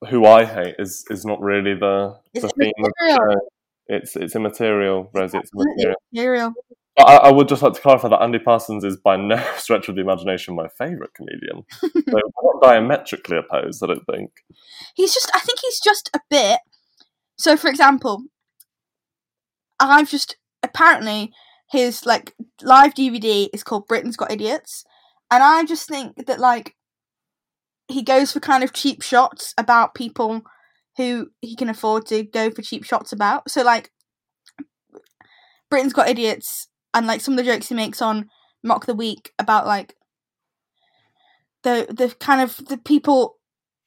who 0.09 0.25
I 0.25 0.45
hate 0.45 0.75
is 0.79 1.05
is 1.09 1.25
not 1.25 1.41
really 1.41 1.73
the 1.73 2.15
the 2.33 2.41
theme 2.41 2.71
of 2.79 2.91
the 2.99 3.09
show. 3.09 3.39
It's 3.87 4.15
it's 4.15 4.35
immaterial, 4.35 5.09
Rosie. 5.13 5.37
It's 5.37 5.49
Absolutely 5.53 5.83
immaterial. 5.83 5.97
material. 6.13 6.53
I, 6.99 7.15
I 7.15 7.31
would 7.31 7.47
just 7.47 7.61
like 7.63 7.73
to 7.73 7.81
clarify 7.81 8.09
that 8.09 8.21
Andy 8.21 8.39
Parsons 8.39 8.83
is 8.83 8.97
by 8.97 9.15
no 9.15 9.43
stretch 9.57 9.89
of 9.89 9.95
the 9.95 10.01
imagination 10.01 10.55
my 10.55 10.67
favourite 10.77 11.13
comedian. 11.13 11.63
so 11.81 12.21
not 12.43 12.61
diametrically 12.61 13.37
opposed, 13.37 13.83
I 13.83 13.87
don't 13.87 14.05
think. 14.05 14.31
He's 14.95 15.13
just, 15.13 15.31
I 15.33 15.39
think 15.39 15.59
he's 15.61 15.79
just 15.79 16.09
a 16.13 16.19
bit. 16.29 16.59
So, 17.37 17.57
for 17.57 17.67
example, 17.67 18.23
I've 19.79 20.09
just 20.09 20.37
apparently 20.61 21.31
his 21.69 22.05
like 22.05 22.35
live 22.61 22.93
DVD 22.93 23.49
is 23.53 23.63
called 23.63 23.87
Britain's 23.87 24.15
Got 24.15 24.31
Idiots, 24.31 24.85
and 25.31 25.43
I 25.43 25.65
just 25.65 25.87
think 25.87 26.27
that 26.27 26.39
like 26.39 26.75
he 27.87 28.03
goes 28.03 28.31
for 28.31 28.39
kind 28.39 28.63
of 28.63 28.71
cheap 28.71 29.01
shots 29.01 29.53
about 29.57 29.95
people 29.95 30.43
who 30.97 31.29
he 31.41 31.55
can 31.55 31.69
afford 31.69 32.05
to 32.05 32.23
go 32.23 32.51
for 32.51 32.61
cheap 32.61 32.85
shots 32.85 33.11
about. 33.11 33.49
So, 33.49 33.63
like 33.63 33.91
Britain's 35.69 35.93
Got 35.93 36.07
Idiots, 36.07 36.67
and 36.93 37.07
like 37.07 37.21
some 37.21 37.33
of 37.33 37.37
the 37.37 37.51
jokes 37.51 37.69
he 37.69 37.75
makes 37.75 38.01
on 38.01 38.29
Mock 38.63 38.85
the 38.85 38.95
Week 38.95 39.33
about 39.39 39.65
like 39.65 39.95
the 41.63 41.87
the 41.89 42.13
kind 42.19 42.41
of 42.41 42.57
the 42.67 42.77
people 42.77 43.37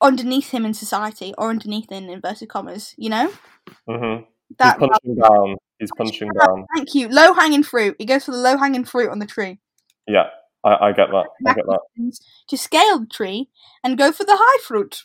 underneath 0.01 0.51
him 0.51 0.65
in 0.65 0.75
society 0.75 1.33
or 1.39 1.51
underneath 1.51 1.91
in 1.91 2.11
inverted 2.11 2.49
commas, 2.49 2.95
you 2.97 3.11
know? 3.11 3.33
hmm 3.89 4.23
He's 4.49 4.57
That 4.59 4.79
punching 4.79 5.17
down. 5.17 5.57
He's 5.79 5.91
punching 5.97 6.33
down. 6.33 6.67
thank 6.75 6.95
you. 6.95 7.09
Low 7.09 7.33
hanging 7.35 7.63
fruit. 7.65 7.97
He 7.99 8.05
goes 8.05 8.25
for 8.25 8.31
the 8.31 8.37
low 8.37 8.57
hanging 8.57 8.85
fruit 8.85 9.11
on 9.11 9.19
the 9.19 9.27
tree. 9.27 9.59
Yeah, 10.07 10.29
I, 10.65 10.89
I 10.89 10.93
get 10.93 11.09
that. 11.11 11.27
I 11.47 11.55
get 11.55 11.67
that. 11.67 11.81
To 12.49 12.57
scale 12.57 13.01
the 13.01 13.07
tree 13.07 13.49
and 13.83 13.99
go 13.99 14.13
for 14.13 14.25
the 14.25 14.37
high 14.39 14.63
fruit. 14.63 15.03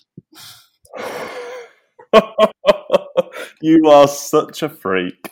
you 3.62 3.89
are 3.89 4.08
such 4.08 4.63
a 4.63 4.69
freak. 4.69 5.32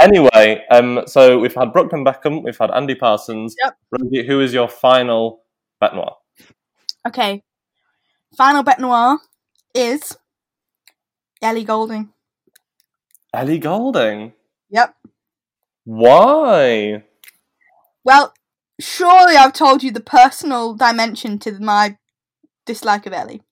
Anyway, 0.00 0.64
um, 0.70 1.02
so 1.06 1.38
we've 1.38 1.54
had 1.54 1.72
Brooklyn 1.72 2.04
Beckham, 2.04 2.42
we've 2.42 2.58
had 2.58 2.70
Andy 2.70 2.94
Parsons. 2.94 3.54
Yep. 3.62 3.76
Rosie, 3.90 4.26
who 4.26 4.40
is 4.40 4.52
your 4.52 4.68
final 4.68 5.44
bête 5.82 5.94
noir? 5.94 6.16
Okay. 7.06 7.42
Final 8.36 8.62
bête 8.62 8.78
noir 8.78 9.18
is 9.74 10.16
Ellie 11.42 11.64
Goulding. 11.64 12.10
Ellie 13.34 13.58
Goulding. 13.58 14.32
Yep. 14.70 14.94
Why? 15.84 17.04
Well, 18.04 18.32
surely 18.80 19.36
I've 19.36 19.52
told 19.52 19.82
you 19.82 19.90
the 19.90 20.00
personal 20.00 20.74
dimension 20.74 21.38
to 21.40 21.58
my 21.60 21.96
dislike 22.64 23.06
of 23.06 23.12
Ellie. 23.12 23.42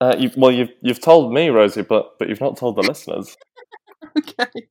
Uh, 0.00 0.16
you, 0.18 0.30
well, 0.36 0.50
you've 0.50 0.72
you've 0.80 1.00
told 1.00 1.32
me, 1.32 1.50
Rosie, 1.50 1.82
but 1.82 2.18
but 2.18 2.28
you've 2.28 2.40
not 2.40 2.56
told 2.56 2.76
the 2.76 2.82
listeners. 2.82 3.36
okay. 4.18 4.68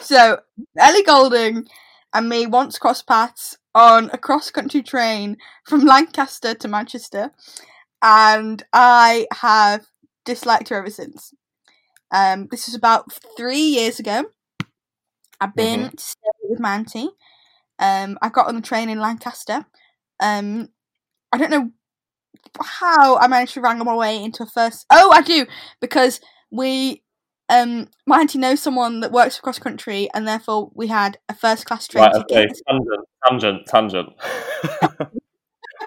So 0.00 0.40
Ellie 0.78 1.04
Goulding 1.04 1.66
and 2.12 2.28
me 2.28 2.46
once 2.46 2.78
crossed 2.78 3.06
paths 3.06 3.56
on 3.74 4.10
a 4.12 4.18
cross 4.18 4.50
country 4.50 4.82
train 4.82 5.36
from 5.64 5.80
Lancaster 5.84 6.54
to 6.54 6.68
Manchester, 6.68 7.30
and 8.02 8.64
I 8.72 9.26
have 9.32 9.86
disliked 10.24 10.70
her 10.70 10.76
ever 10.76 10.90
since. 10.90 11.32
Um, 12.10 12.48
this 12.50 12.66
was 12.66 12.74
about 12.74 13.12
three 13.36 13.60
years 13.60 14.00
ago. 14.00 14.24
I've 15.40 15.54
been 15.54 15.90
to 15.90 16.02
stay 16.02 16.30
with 16.48 16.60
my 16.60 16.74
auntie. 16.74 17.10
Um, 17.78 18.18
I 18.22 18.30
got 18.30 18.48
on 18.48 18.54
the 18.54 18.62
train 18.62 18.88
in 18.88 18.98
Lancaster. 18.98 19.66
Um, 20.18 20.70
I 21.32 21.38
don't 21.38 21.50
know 21.50 21.70
how 22.60 23.16
I 23.18 23.26
managed 23.26 23.54
to 23.54 23.60
wrangle 23.60 23.84
my 23.84 23.94
way 23.94 24.22
into 24.22 24.42
a 24.42 24.46
first. 24.46 24.86
Oh, 24.90 25.10
I 25.12 25.22
do 25.22 25.46
because 25.80 26.20
we, 26.50 27.02
um, 27.48 27.88
my 28.06 28.20
auntie 28.20 28.38
knows 28.38 28.60
someone 28.60 29.00
that 29.00 29.12
works 29.12 29.36
for 29.36 29.42
cross 29.42 29.58
country, 29.58 30.08
and 30.14 30.26
therefore 30.26 30.70
we 30.74 30.88
had 30.88 31.18
a 31.28 31.34
first 31.34 31.66
class 31.66 31.86
train 31.86 32.04
Right, 32.04 32.14
okay, 32.16 32.48
tangent, 32.68 33.04
tangent, 33.26 33.66
tangent. 33.66 34.08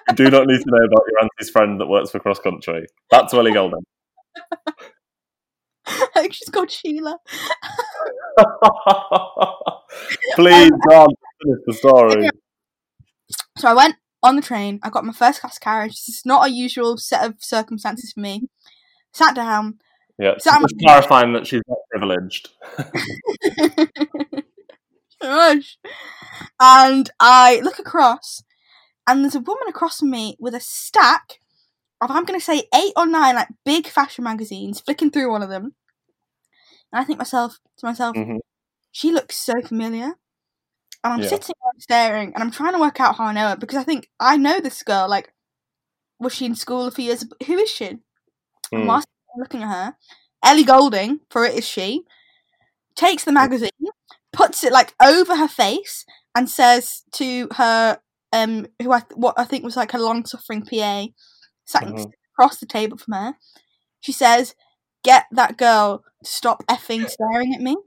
you 0.10 0.16
do 0.16 0.30
not 0.30 0.48
need 0.48 0.62
to 0.62 0.66
know 0.68 0.86
about 0.86 1.04
your 1.12 1.20
auntie's 1.22 1.50
friend 1.50 1.80
that 1.80 1.88
works 1.88 2.12
for 2.12 2.20
cross 2.20 2.40
country. 2.40 2.86
That's 3.12 3.34
Ellie 3.34 3.52
Goulding. 3.52 3.84
I 5.86 6.08
think 6.22 6.34
she's 6.34 6.50
called 6.50 6.70
Sheila. 6.70 7.18
Please, 10.36 10.72
God, 10.88 11.10
finish 11.42 11.60
the 11.66 11.74
story. 11.74 12.30
So 13.58 13.68
I 13.70 13.74
went 13.74 13.96
on 14.22 14.36
the 14.36 14.42
train. 14.42 14.80
I 14.84 14.90
got 14.90 15.06
my 15.06 15.14
first 15.14 15.42
class 15.42 15.58
carriage. 15.58 15.92
This 15.94 16.10
is 16.10 16.22
not 16.26 16.48
a 16.48 16.52
usual 16.52 16.98
set 16.98 17.26
of 17.26 17.36
circumstances 17.40 18.12
for 18.14 18.20
me. 18.22 18.50
Sat 19.14 19.36
down. 19.36 19.80
Yeah, 20.18 20.34
So 20.38 20.52
I'm- 20.52 20.62
just 20.64 20.76
clarifying 20.80 21.34
that 21.34 21.48
she's 21.48 21.62
not 21.68 21.78
privileged. 21.92 22.50
And 26.60 27.10
I 27.20 27.60
look 27.62 27.80
across, 27.80 28.44
and 29.08 29.24
there's 29.24 29.36
a 29.36 29.40
woman 29.40 29.68
across 29.68 30.00
from 30.00 30.12
me 30.12 30.36
with 30.40 30.54
a 30.56 30.60
stack 30.62 31.40
of, 32.02 32.10
I'm 32.12 32.24
going 32.26 32.40
to 32.40 32.46
say, 32.46 32.64
eight 32.74 32.94
or 32.96 33.06
nine 33.06 33.36
like 33.36 33.50
big 33.66 33.88
fashion 33.88 34.24
magazines, 34.24 34.80
flicking 34.80 35.12
through 35.12 35.32
one 35.32 35.42
of 35.44 35.50
them. 35.50 35.76
And 36.92 37.02
I 37.02 37.04
think 37.04 37.18
myself 37.20 37.60
to 37.78 37.86
myself, 37.86 38.16
Mhm. 38.16 38.40
she 38.92 39.12
looks 39.12 39.36
so 39.36 39.62
familiar. 39.62 40.14
And 41.04 41.14
I'm 41.14 41.22
Yeah. 41.22 41.28
sitting 41.30 41.56
there 41.64 41.74
staring, 41.80 42.34
and 42.34 42.44
I'm 42.44 42.52
trying 42.52 42.74
to 42.74 42.80
work 42.80 43.00
out 43.00 43.16
how 43.18 43.26
I 43.26 43.34
know 43.34 43.50
her 43.50 43.56
because 43.58 43.78
I 43.78 43.84
think 43.84 44.10
I 44.20 44.38
know 44.38 44.60
this 44.60 44.84
girl. 44.84 45.08
Like, 45.10 45.34
was 46.20 46.34
she 46.34 46.46
in 46.46 46.56
school 46.56 46.86
a 46.88 46.92
few 46.92 47.06
years? 47.06 47.24
ago? 47.24 47.36
Who 47.46 47.58
is 47.58 47.70
she? 47.70 47.86
And 47.88 48.02
Mm. 48.74 48.88
whilst 48.88 49.08
I'm 49.34 49.40
looking 49.42 49.64
at 49.64 49.70
her, 49.70 49.98
Ellie 50.44 50.64
Goulding, 50.64 51.22
for 51.30 51.46
it 51.46 51.56
is 51.56 51.68
she, 51.68 52.04
takes 52.96 53.24
the 53.24 53.32
magazine, 53.32 53.70
puts 54.34 54.64
it 54.64 54.74
like 54.74 54.94
over 55.02 55.36
her 55.38 55.48
face, 55.48 56.06
and 56.36 56.50
says 56.50 57.04
to 57.14 57.48
her, 57.56 58.00
um, 58.34 58.68
who 58.82 58.92
I 58.92 59.00
th- 59.00 59.16
what 59.16 59.40
I 59.40 59.46
think 59.46 59.64
was 59.64 59.78
like 59.78 59.92
her 59.94 60.00
long 60.00 60.26
suffering 60.26 60.64
PA, 60.66 61.08
sat 61.66 61.84
Mhm. 61.84 62.12
across 62.34 62.58
the 62.58 62.66
table 62.66 62.98
from 62.98 63.14
her. 63.14 63.38
She 64.02 64.12
says, 64.12 64.54
"Get 65.04 65.26
that 65.32 65.58
girl 65.58 66.04
to 66.24 66.30
stop 66.30 66.64
effing 66.68 67.10
staring 67.10 67.54
at 67.56 67.62
me." 67.62 67.78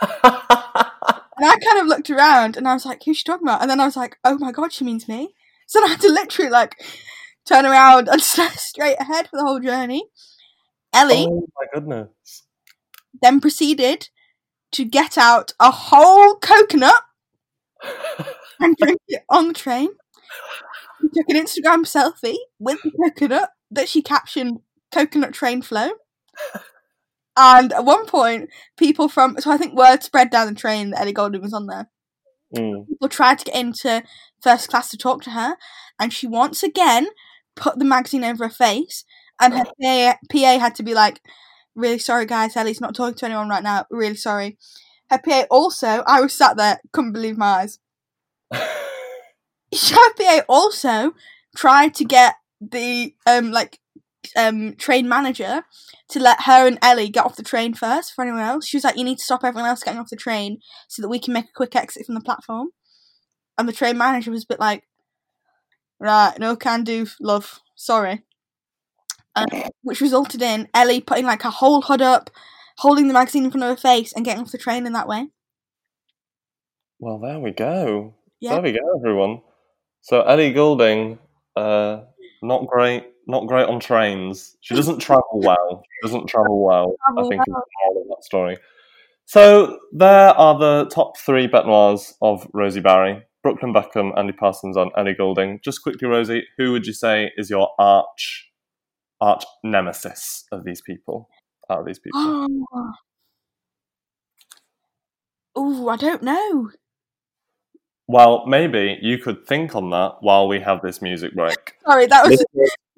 And 1.36 1.46
I 1.46 1.54
kind 1.56 1.80
of 1.80 1.86
looked 1.86 2.10
around, 2.10 2.56
and 2.56 2.68
I 2.68 2.74
was 2.74 2.84
like, 2.84 3.02
"Who's 3.04 3.18
she 3.18 3.24
talking 3.24 3.46
about?" 3.46 3.62
And 3.62 3.70
then 3.70 3.80
I 3.80 3.86
was 3.86 3.96
like, 3.96 4.18
"Oh 4.24 4.38
my 4.38 4.52
god, 4.52 4.72
she 4.72 4.84
means 4.84 5.08
me." 5.08 5.34
So 5.66 5.80
then 5.80 5.88
I 5.88 5.92
had 5.92 6.00
to 6.02 6.08
literally 6.08 6.50
like 6.50 6.74
turn 7.46 7.66
around 7.66 8.08
and 8.08 8.20
stare 8.22 8.50
straight 8.50 9.00
ahead 9.00 9.28
for 9.28 9.38
the 9.38 9.44
whole 9.44 9.60
journey. 9.60 10.08
Ellie 10.92 11.26
oh 11.26 11.48
my 11.58 11.66
goodness. 11.72 12.44
then 13.22 13.40
proceeded 13.40 14.10
to 14.72 14.84
get 14.84 15.16
out 15.16 15.52
a 15.58 15.70
whole 15.70 16.36
coconut 16.36 17.02
and 18.60 18.76
drink 18.76 19.00
it 19.08 19.22
on 19.30 19.48
the 19.48 19.54
train. 19.54 19.88
She 21.00 21.08
took 21.08 21.28
an 21.30 21.36
Instagram 21.36 21.84
selfie 21.86 22.36
with 22.58 22.80
the 22.82 22.90
coconut 22.90 23.50
that 23.70 23.88
she 23.88 24.02
captioned 24.02 24.60
"Coconut 24.92 25.32
Train 25.32 25.62
Flow." 25.62 25.92
And 27.36 27.72
at 27.72 27.84
one 27.84 28.06
point, 28.06 28.50
people 28.76 29.08
from 29.08 29.36
so 29.38 29.50
I 29.50 29.56
think 29.56 29.74
word 29.74 30.02
spread 30.02 30.30
down 30.30 30.48
the 30.48 30.54
train 30.54 30.90
that 30.90 31.00
Ellie 31.00 31.12
Goulding 31.12 31.42
was 31.42 31.54
on 31.54 31.66
there. 31.66 31.88
Mm. 32.54 32.86
People 32.86 33.08
tried 33.08 33.38
to 33.38 33.44
get 33.46 33.54
into 33.54 34.02
first 34.42 34.68
class 34.68 34.90
to 34.90 34.98
talk 34.98 35.22
to 35.22 35.30
her, 35.30 35.56
and 35.98 36.12
she 36.12 36.26
once 36.26 36.62
again 36.62 37.08
put 37.56 37.78
the 37.78 37.84
magazine 37.84 38.24
over 38.24 38.44
her 38.44 38.50
face, 38.50 39.04
and 39.40 39.54
her 39.54 39.64
PA, 39.64 40.16
PA 40.30 40.58
had 40.58 40.74
to 40.74 40.82
be 40.82 40.92
like, 40.92 41.22
"Really 41.74 41.98
sorry, 41.98 42.26
guys. 42.26 42.56
Ellie's 42.56 42.80
not 42.80 42.94
talking 42.94 43.14
to 43.14 43.26
anyone 43.26 43.48
right 43.48 43.62
now. 43.62 43.86
Really 43.90 44.16
sorry." 44.16 44.58
Her 45.10 45.18
PA 45.18 45.44
also, 45.50 46.02
I 46.06 46.20
was 46.20 46.34
sat 46.34 46.56
there, 46.56 46.80
couldn't 46.92 47.12
believe 47.12 47.38
my 47.38 47.60
eyes. 47.60 47.78
Her 48.52 50.14
PA 50.18 50.40
also 50.48 51.12
tried 51.56 51.94
to 51.94 52.04
get 52.04 52.34
the 52.60 53.14
um 53.26 53.50
like 53.50 53.78
um 54.36 54.74
train 54.76 55.08
manager 55.08 55.64
to 56.08 56.20
let 56.20 56.42
her 56.42 56.66
and 56.66 56.78
Ellie 56.82 57.08
get 57.08 57.24
off 57.24 57.36
the 57.36 57.42
train 57.42 57.74
first 57.74 58.12
for 58.14 58.22
anyone 58.22 58.42
else. 58.42 58.66
She 58.66 58.76
was 58.76 58.84
like, 58.84 58.96
"You 58.96 59.04
need 59.04 59.18
to 59.18 59.24
stop 59.24 59.44
everyone 59.44 59.68
else 59.68 59.82
getting 59.82 60.00
off 60.00 60.10
the 60.10 60.16
train 60.16 60.58
so 60.88 61.02
that 61.02 61.08
we 61.08 61.18
can 61.18 61.32
make 61.32 61.46
a 61.46 61.54
quick 61.54 61.74
exit 61.76 62.06
from 62.06 62.14
the 62.14 62.20
platform." 62.20 62.68
And 63.58 63.68
the 63.68 63.72
train 63.72 63.98
manager 63.98 64.30
was 64.30 64.44
a 64.44 64.48
bit 64.48 64.60
like, 64.60 64.84
"Right, 65.98 66.38
no 66.38 66.56
can 66.56 66.84
do, 66.84 67.06
love. 67.20 67.60
Sorry." 67.76 68.22
Um, 69.34 69.46
which 69.82 70.02
resulted 70.02 70.42
in 70.42 70.68
Ellie 70.74 71.00
putting 71.00 71.24
like 71.24 71.42
her 71.42 71.50
whole 71.50 71.82
hood 71.82 72.02
up, 72.02 72.30
holding 72.78 73.08
the 73.08 73.14
magazine 73.14 73.44
in 73.44 73.50
front 73.50 73.64
of 73.64 73.70
her 73.70 73.76
face, 73.76 74.12
and 74.12 74.24
getting 74.24 74.42
off 74.42 74.52
the 74.52 74.58
train 74.58 74.86
in 74.86 74.92
that 74.92 75.08
way. 75.08 75.28
Well, 76.98 77.18
there 77.18 77.40
we 77.40 77.50
go. 77.50 78.14
There 78.52 78.60
we 78.60 78.72
go, 78.72 78.98
everyone. 78.98 79.40
So 80.02 80.22
Ellie 80.22 80.52
Goulding, 80.52 81.18
uh, 81.56 82.02
not 82.42 82.66
great, 82.66 83.04
not 83.26 83.46
great 83.46 83.66
on 83.66 83.80
trains. 83.80 84.56
She 84.60 84.74
doesn't 84.74 84.98
travel 84.98 85.24
well. 85.34 85.82
She 85.84 86.08
doesn't 86.08 86.26
travel 86.26 86.64
well. 86.64 86.94
I 87.16 87.22
think 87.28 87.40
is 87.40 87.44
the 87.46 87.52
well. 87.52 87.64
moral 87.86 88.02
of 88.02 88.08
that 88.08 88.24
story. 88.24 88.56
So 89.24 89.78
there 89.92 90.30
are 90.30 90.58
the 90.58 90.90
top 90.92 91.16
three 91.18 91.46
bête 91.48 91.66
noirs 91.66 92.14
of 92.20 92.46
Rosie 92.52 92.80
Barry: 92.80 93.22
Brooklyn 93.42 93.72
Beckham, 93.72 94.16
Andy 94.18 94.32
Parsons, 94.32 94.76
and 94.76 94.90
Ellie 94.96 95.14
Goulding. 95.14 95.60
Just 95.64 95.82
quickly, 95.82 96.08
Rosie, 96.08 96.44
who 96.58 96.72
would 96.72 96.86
you 96.86 96.92
say 96.92 97.30
is 97.36 97.48
your 97.50 97.70
arch, 97.78 98.50
arch 99.20 99.44
nemesis 99.64 100.44
of 100.52 100.64
these 100.64 100.80
people? 100.82 101.28
Out 101.70 101.80
of 101.80 101.86
these 101.86 101.98
people, 102.00 102.20
Oh. 102.74 102.92
Ooh, 105.58 105.88
I 105.88 105.96
don't 105.96 106.22
know. 106.22 106.70
well, 108.08 108.44
maybe 108.46 108.98
you 109.00 109.18
could 109.18 109.46
think 109.46 109.74
on 109.76 109.90
that 109.90 110.16
while 110.20 110.48
we 110.48 110.60
have 110.60 110.80
this 110.82 111.00
music 111.02 111.34
break. 111.34 111.74
Sorry, 111.86 112.06
that 112.06 112.26
was 112.28 112.44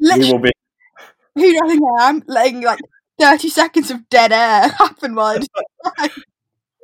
literally 0.04 0.32
will 0.32 0.38
be 0.38 0.52
who 1.34 1.42
do 1.42 1.60
I 1.62 1.68
think 1.68 1.82
I 1.98 2.08
am? 2.08 2.22
Letting 2.26 2.60
like 2.62 2.80
thirty 3.18 3.48
seconds 3.48 3.90
of 3.90 4.08
dead 4.08 4.32
air 4.32 4.68
happen 4.68 5.14
while 5.14 5.38
I 5.98 6.10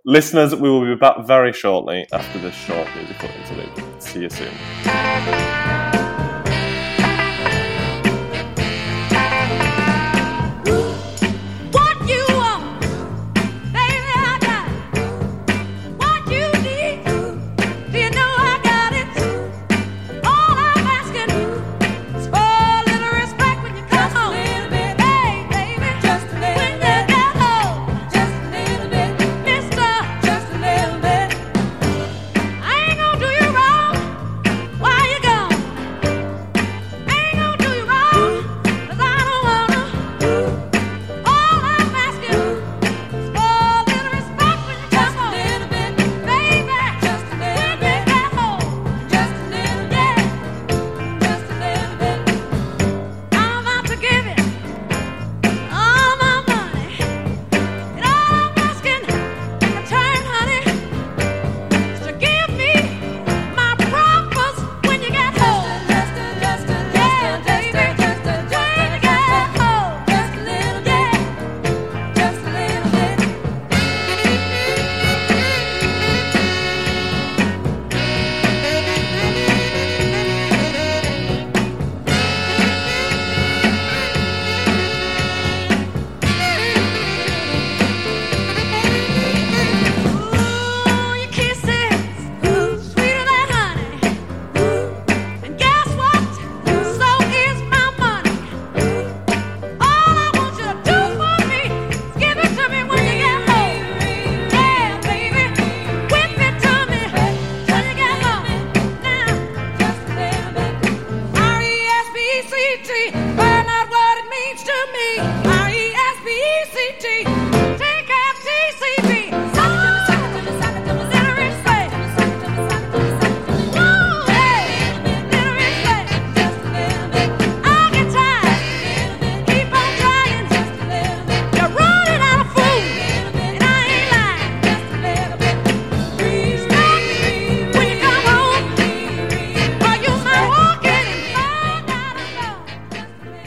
Listeners, 0.06 0.54
we 0.54 0.70
will 0.70 0.87
be 0.87 0.94
back 0.94 1.26
very 1.26 1.52
shortly 1.52 2.06
after 2.12 2.38
this 2.38 2.54
short 2.54 2.88
musical 2.96 3.28
interlude. 3.28 4.02
See 4.02 4.22
you 4.22 4.30
soon. 4.30 5.60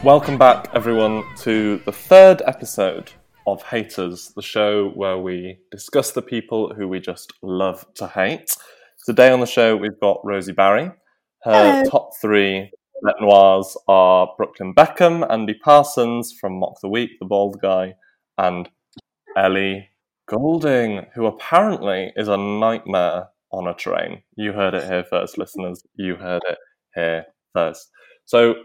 Welcome 0.04 0.38
back, 0.38 0.68
everyone, 0.74 1.24
to 1.44 1.78
the 1.86 1.94
third 1.94 2.42
episode 2.46 3.13
of 3.48 3.63
Haters, 3.63 4.34
the 4.36 4.42
show 4.42 4.89
where 4.89 5.18
we 5.18 5.60
discuss 5.72 6.12
the 6.12 6.22
people 6.22 6.74
who 6.74 6.89
we 6.89 7.00
just 7.00 7.32
love 7.42 7.86
to 7.94 8.08
hate. 8.08 8.50
Today 9.06 9.32
on 9.32 9.39
the 9.39 9.46
show, 9.46 9.78
we've 9.78 9.98
got 10.02 10.20
Rosie 10.26 10.52
Barry. 10.52 10.92
Her 11.44 11.84
Hello. 11.84 11.89
top 11.89 12.10
three 12.20 12.70
bête 13.02 13.22
noirs 13.22 13.78
are 13.88 14.28
Brooklyn 14.36 14.74
Beckham, 14.76 15.26
Andy 15.32 15.54
Parsons 15.54 16.34
from 16.38 16.60
Mock 16.60 16.82
the 16.82 16.89
Week, 16.89 17.12
the 17.22 17.26
bald 17.26 17.62
guy, 17.62 17.96
and 18.38 18.68
Ellie 19.38 19.88
Goulding, 20.26 21.06
who 21.16 21.28
apparently 21.28 22.12
is 22.18 22.28
a 22.28 22.36
nightmare 22.36 23.30
on 23.54 23.68
a 23.68 23.74
train. 23.74 24.22
You 24.36 24.52
heard 24.52 24.74
it 24.74 24.84
here 24.84 25.06
first, 25.10 25.38
listeners. 25.38 25.82
You 25.96 26.18
heard 26.18 26.44
it 26.50 26.58
here 26.94 27.26
first. 27.54 27.89
So, 28.26 28.56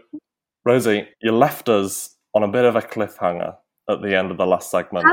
Rosie, 0.65 1.07
you 1.21 1.31
left 1.31 1.69
us 1.69 2.15
on 2.33 2.43
a 2.43 2.47
bit 2.47 2.65
of 2.65 2.75
a 2.75 2.81
cliffhanger 2.81 3.55
at 3.89 4.01
the 4.01 4.15
end 4.15 4.31
of 4.31 4.37
the 4.37 4.45
last 4.45 4.69
segment. 4.69 5.05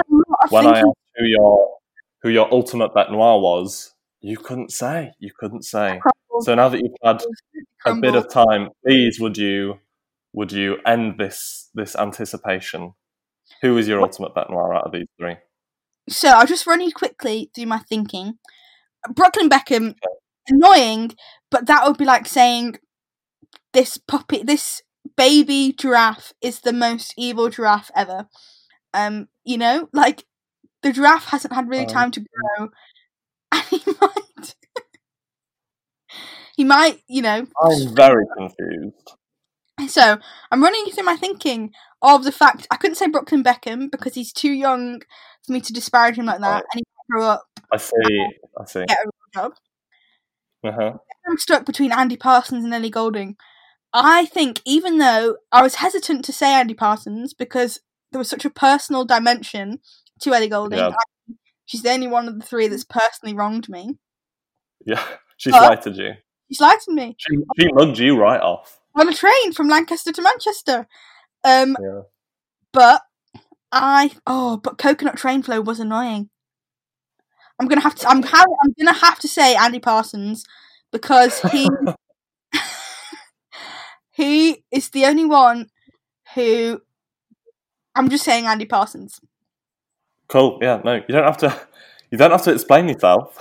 When 0.50 0.66
I 0.66 0.80
asked 0.80 0.86
who 1.16 1.24
your 1.24 1.76
who 2.22 2.28
your 2.30 2.52
ultimate 2.52 2.92
bête 2.92 3.10
noir 3.10 3.40
was, 3.40 3.94
you 4.20 4.36
couldn't 4.36 4.72
say. 4.72 5.12
You 5.18 5.30
couldn't 5.38 5.64
say. 5.64 6.00
So 6.40 6.54
now 6.54 6.68
that 6.68 6.80
you've 6.80 6.92
had 7.02 7.22
a 7.86 7.94
bit 7.94 8.14
of 8.14 8.28
time, 8.28 8.68
please 8.84 9.18
would 9.20 9.38
you 9.38 9.78
would 10.32 10.52
you 10.52 10.78
end 10.84 11.18
this 11.18 11.70
this 11.74 11.96
anticipation? 11.96 12.92
Who 13.62 13.78
is 13.78 13.88
your 13.88 14.00
ultimate 14.00 14.34
bête 14.34 14.50
noir 14.50 14.74
out 14.74 14.86
of 14.86 14.92
these 14.92 15.06
three? 15.18 15.36
So 16.08 16.28
I'll 16.28 16.46
just 16.46 16.66
run 16.66 16.80
you 16.80 16.92
quickly 16.92 17.50
through 17.54 17.66
my 17.66 17.78
thinking. 17.78 18.38
Brooklyn 19.14 19.48
Beckham, 19.48 19.94
annoying, 20.48 21.12
but 21.50 21.66
that 21.66 21.86
would 21.86 21.96
be 21.96 22.04
like 22.04 22.26
saying 22.26 22.76
this 23.72 23.96
puppy, 23.96 24.42
this 24.42 24.82
baby 25.16 25.72
giraffe 25.72 26.32
is 26.40 26.60
the 26.60 26.72
most 26.72 27.14
evil 27.16 27.48
giraffe 27.48 27.90
ever. 27.94 28.28
Um, 28.94 29.28
you 29.44 29.58
know, 29.58 29.88
like 29.92 30.24
the 30.82 30.92
giraffe 30.92 31.26
hasn't 31.26 31.54
had 31.54 31.68
really 31.68 31.84
Um, 31.84 31.88
time 31.92 32.10
to 32.12 32.20
grow, 32.20 32.68
and 33.52 33.64
he 33.64 33.82
might, 34.00 34.54
he 36.56 36.64
might, 36.64 37.00
you 37.08 37.22
know. 37.22 37.46
I'm 37.62 37.94
very 37.94 38.24
confused. 38.36 39.12
So 39.88 40.18
I'm 40.50 40.62
running 40.62 40.86
through 40.86 41.04
my 41.04 41.16
thinking 41.16 41.72
of 42.00 42.24
the 42.24 42.32
fact 42.32 42.66
I 42.70 42.76
couldn't 42.76 42.94
say 42.96 43.08
Brooklyn 43.08 43.44
Beckham 43.44 43.90
because 43.90 44.14
he's 44.14 44.32
too 44.32 44.50
young 44.52 45.00
for 45.46 45.52
me 45.52 45.60
to 45.60 45.72
disparage 45.72 46.16
him 46.18 46.26
like 46.26 46.40
that, 46.40 46.54
Right. 46.54 46.64
and 46.72 46.78
he 46.80 46.84
grow 47.10 47.24
up 47.24 47.44
I 47.72 47.76
see. 47.76 48.26
I 48.58 48.64
see. 48.64 48.84
get 48.86 48.98
a 48.98 49.04
real 49.04 49.42
job. 49.44 49.52
Uh-huh. 50.64 50.92
I'm 51.28 51.38
stuck 51.38 51.66
between 51.66 51.92
Andy 51.92 52.16
Parsons 52.16 52.64
and 52.64 52.72
Ellie 52.72 52.90
Goulding. 52.90 53.36
I 54.04 54.26
think 54.26 54.60
even 54.66 54.98
though 54.98 55.36
I 55.50 55.62
was 55.62 55.76
hesitant 55.76 56.24
to 56.26 56.32
say 56.32 56.52
Andy 56.52 56.74
Parsons 56.74 57.32
because 57.34 57.78
there 58.12 58.18
was 58.18 58.28
such 58.28 58.44
a 58.44 58.50
personal 58.50 59.04
dimension 59.04 59.80
to 60.20 60.34
Ellie 60.34 60.48
Goulding, 60.48 60.78
Yeah. 60.78 60.88
I- 60.88 61.34
she's 61.64 61.82
the 61.82 61.90
only 61.90 62.06
one 62.06 62.28
of 62.28 62.38
the 62.38 62.44
three 62.46 62.68
that's 62.68 62.84
personally 62.84 63.34
wronged 63.34 63.68
me. 63.68 63.98
Yeah, 64.84 65.02
she's 65.36 65.54
Huh? 65.54 65.60
slighted 65.66 65.96
you. 65.96 66.12
She's 66.48 66.58
to 66.58 66.92
me 66.92 67.16
She, 67.18 67.36
she 67.58 67.68
mugged 67.72 67.98
you 67.98 68.16
right 68.16 68.40
off. 68.40 68.80
on 68.94 69.08
a 69.08 69.14
train 69.14 69.52
from 69.52 69.68
Lancaster 69.68 70.12
to 70.12 70.22
Manchester. 70.22 70.86
Um, 71.42 71.76
Yeah. 71.80 72.02
but 72.72 73.02
I 73.72 74.12
oh, 74.26 74.58
but 74.58 74.78
Coconut 74.78 75.16
Train 75.16 75.42
Flow 75.42 75.60
was 75.60 75.80
annoying. 75.80 76.30
I'm 77.58 77.66
gonna 77.68 77.80
have 77.80 77.94
to. 77.96 78.08
I'm 78.08 78.22
I'm 78.24 78.74
gonna 78.78 78.92
have 78.92 79.18
to 79.20 79.28
say 79.28 79.56
Andy 79.56 79.80
Parsons 79.80 80.44
because 80.92 81.40
he 81.50 81.68
he 84.16 84.64
is 84.70 84.88
the 84.90 85.04
only 85.04 85.26
one 85.26 85.68
who. 86.34 86.80
I'm 87.94 88.08
just 88.08 88.24
saying 88.24 88.46
Andy 88.46 88.64
Parsons. 88.64 89.20
Cool. 90.28 90.58
Yeah. 90.62 90.80
No, 90.84 90.94
you 90.94 91.02
don't 91.08 91.24
have 91.24 91.38
to. 91.38 91.60
You 92.12 92.16
don't 92.18 92.30
have 92.30 92.44
to 92.44 92.52
explain 92.52 92.88
yourself. 92.88 93.36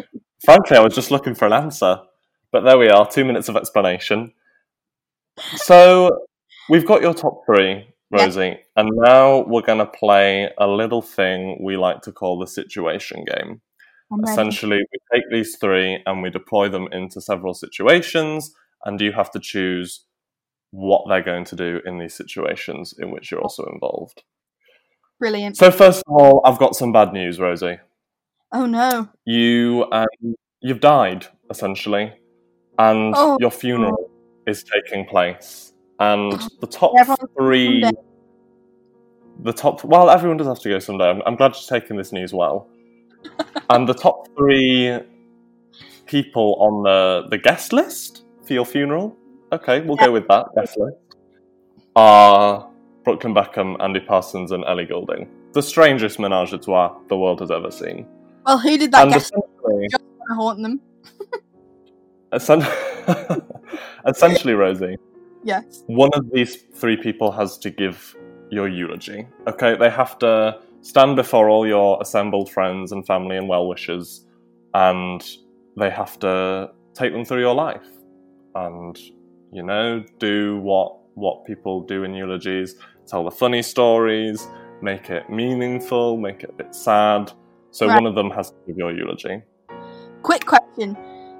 Frankly, 0.44 0.76
I 0.76 0.80
was 0.80 0.94
just 0.94 1.10
looking 1.10 1.34
for 1.34 1.46
an 1.46 1.52
answer, 1.52 1.98
but 2.52 2.60
there 2.60 2.78
we 2.78 2.88
are. 2.88 3.04
Two 3.10 3.24
minutes 3.24 3.48
of 3.48 3.56
explanation. 3.56 4.32
So 5.56 6.20
we've 6.68 6.86
got 6.86 7.02
your 7.02 7.14
top 7.14 7.42
three, 7.44 7.92
Yeah. 8.12 8.24
Rosie, 8.24 8.58
and 8.76 8.90
now 8.92 9.40
we're 9.40 9.62
going 9.62 9.80
to 9.80 9.86
play 9.86 10.50
a 10.56 10.68
little 10.68 11.02
thing 11.02 11.58
we 11.64 11.76
like 11.76 12.00
to 12.02 12.12
call 12.12 12.38
the 12.38 12.46
situation 12.46 13.24
game. 13.24 13.60
Essentially, 14.22 14.78
we 14.78 14.98
take 15.12 15.24
these 15.32 15.56
three 15.56 16.00
and 16.06 16.22
we 16.22 16.30
deploy 16.30 16.68
them 16.68 16.86
into 16.92 17.20
several 17.20 17.54
situations, 17.54 18.54
and 18.84 19.00
you 19.00 19.12
have 19.12 19.30
to 19.32 19.40
choose 19.40 20.04
what 20.70 21.02
they're 21.08 21.22
going 21.22 21.44
to 21.44 21.56
do 21.56 21.80
in 21.84 21.98
these 21.98 22.14
situations 22.14 22.94
in 22.98 23.10
which 23.10 23.30
you're 23.30 23.40
also 23.40 23.64
involved. 23.72 24.22
Brilliant. 25.18 25.56
So, 25.56 25.70
first 25.70 26.02
of 26.06 26.12
all, 26.14 26.40
I've 26.44 26.58
got 26.58 26.74
some 26.76 26.92
bad 26.92 27.12
news, 27.12 27.38
Rosie. 27.38 27.78
Oh 28.52 28.66
no. 28.66 29.08
You 29.24 29.86
um, 29.92 30.34
you've 30.60 30.80
died 30.80 31.26
essentially, 31.50 32.12
and 32.78 33.14
Oh. 33.16 33.36
your 33.40 33.50
funeral 33.50 34.10
is 34.46 34.64
taking 34.64 35.04
place, 35.06 35.72
and 35.98 36.32
the 36.60 36.66
top 36.66 36.92
Everyone's 36.98 37.30
three. 37.36 37.82
someday. 37.82 38.00
The 39.42 39.52
top 39.52 39.84
well, 39.84 40.10
everyone 40.10 40.36
does 40.36 40.46
have 40.46 40.60
to 40.60 40.68
go 40.68 40.78
someday. 40.78 41.10
I'm, 41.10 41.22
I'm 41.26 41.36
glad 41.36 41.54
you're 41.54 41.80
taking 41.80 41.96
this 41.96 42.12
news 42.12 42.32
well. 42.32 42.68
and 43.70 43.88
the 43.88 43.94
top 43.94 44.26
three 44.36 44.98
people 46.06 46.56
on 46.60 46.82
the 46.82 47.28
the 47.30 47.38
guest 47.38 47.72
list 47.72 48.24
for 48.50 48.54
your 48.54 48.66
funeral. 48.66 49.16
Okay, 49.52 49.80
we'll 49.80 49.96
go 49.96 50.10
with 50.10 50.26
that 50.26 50.46
list. 50.56 50.76
Are 51.94 52.68
Brooklyn 53.04 53.32
Beckham, 53.32 53.76
Andy 53.80 54.00
Parsons, 54.00 54.50
and 54.50 54.64
Ellie 54.64 54.86
Goulding. 54.86 55.28
The 55.52 55.62
strangest 55.62 56.18
menage 56.18 56.52
a 56.52 56.58
trois 56.58 56.96
the 57.08 57.16
world 57.16 57.38
has 57.38 57.52
ever 57.52 57.70
seen. 57.70 58.08
Well, 58.44 58.58
who 58.58 58.76
did 58.76 58.90
that 58.90 59.04
and 59.04 59.12
guess 59.12 59.26
essentially, 59.26 59.88
to 59.88 60.34
haunt 60.34 60.62
them? 60.62 60.80
essen- 62.32 62.66
essentially, 64.06 64.54
Rosie, 64.54 64.96
Yes. 65.44 65.84
one 65.86 66.10
of 66.14 66.28
these 66.32 66.56
three 66.74 66.96
people 66.96 67.30
has 67.30 67.56
to 67.58 67.70
give 67.70 68.16
your 68.50 68.66
eulogy. 68.66 69.28
Okay, 69.46 69.76
they 69.76 69.90
have 69.90 70.18
to 70.18 70.58
stand 70.80 71.14
before 71.14 71.48
all 71.48 71.68
your 71.68 71.98
assembled 72.02 72.50
friends 72.50 72.90
and 72.90 73.06
family 73.06 73.36
and 73.36 73.48
well 73.48 73.68
wishers, 73.68 74.26
and 74.74 75.24
they 75.76 75.90
have 75.90 76.18
to 76.18 76.72
take 76.94 77.12
them 77.12 77.24
through 77.24 77.40
your 77.40 77.54
life, 77.54 77.86
and 78.54 78.98
you 79.52 79.62
know, 79.62 80.04
do 80.18 80.58
what 80.58 80.96
what 81.14 81.44
people 81.44 81.82
do 81.82 82.04
in 82.04 82.14
eulogies, 82.14 82.76
tell 83.06 83.24
the 83.24 83.30
funny 83.30 83.62
stories, 83.62 84.46
make 84.80 85.10
it 85.10 85.28
meaningful, 85.28 86.16
make 86.16 86.42
it 86.44 86.50
a 86.50 86.52
bit 86.52 86.74
sad. 86.74 87.32
So 87.72 87.86
Right. 87.86 87.94
one 87.94 88.06
of 88.06 88.14
them 88.14 88.30
has 88.30 88.50
to 88.50 88.56
be 88.66 88.74
your 88.76 88.92
eulogy. 88.92 89.42
Quick 90.22 90.46
question: 90.46 90.96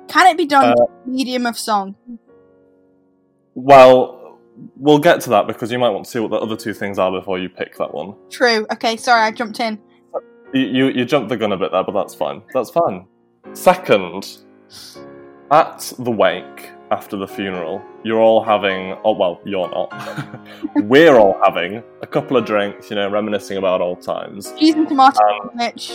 Can 0.09 0.27
it 0.27 0.37
be 0.37 0.46
done 0.46 0.73
Uh, 0.73 0.87
medium 1.07 1.46
of 1.46 1.57
song? 1.59 1.94
Well, 3.55 4.38
we'll 4.77 4.99
get 4.99 5.20
to 5.23 5.31
that 5.31 5.46
because 5.46 5.70
you 5.73 5.79
might 5.79 5.90
want 5.90 6.05
to 6.05 6.11
see 6.11 6.18
what 6.18 6.31
the 6.31 6.37
other 6.38 6.57
two 6.57 6.73
things 6.75 6.99
are 6.99 7.11
before 7.11 7.38
you 7.38 7.49
pick 7.49 7.77
that 7.79 7.92
one. 7.94 8.14
True. 8.31 8.66
Okay. 8.73 8.96
Sorry, 8.96 9.23
I 9.23 9.31
jumped 9.31 9.61
in. 9.61 9.79
You, 10.53 10.62
you, 10.62 10.87
you 10.88 11.05
jumped 11.05 11.29
the 11.29 11.37
gun 11.37 11.53
a 11.53 11.57
bit 11.57 11.70
there, 11.73 11.85
but 11.85 11.92
that's 11.92 12.14
fine. 12.14 12.42
That's 12.53 12.70
fine. 12.70 13.07
Second, 13.53 14.38
at 15.51 15.92
the 15.99 16.11
wake 16.11 16.70
after 16.90 17.16
the 17.16 17.26
funeral, 17.29 17.81
you're 18.03 18.20
all 18.20 18.42
having, 18.42 18.96
oh, 19.05 19.12
well, 19.12 19.40
you're 19.44 19.68
not. 19.70 19.92
We're 20.76 21.16
all 21.16 21.40
having 21.44 21.83
a 22.03 22.07
couple 22.07 22.37
of 22.37 22.44
drinks, 22.44 22.90
you 22.90 22.96
know, 22.96 23.09
reminiscing 23.09 23.59
about 23.59 23.81
old 23.81 24.03
times. 24.03 24.53
Cheese 24.59 24.74
and 24.74 24.88
tomato 24.88 25.20
Um, 25.24 25.50
sandwich. 25.57 25.92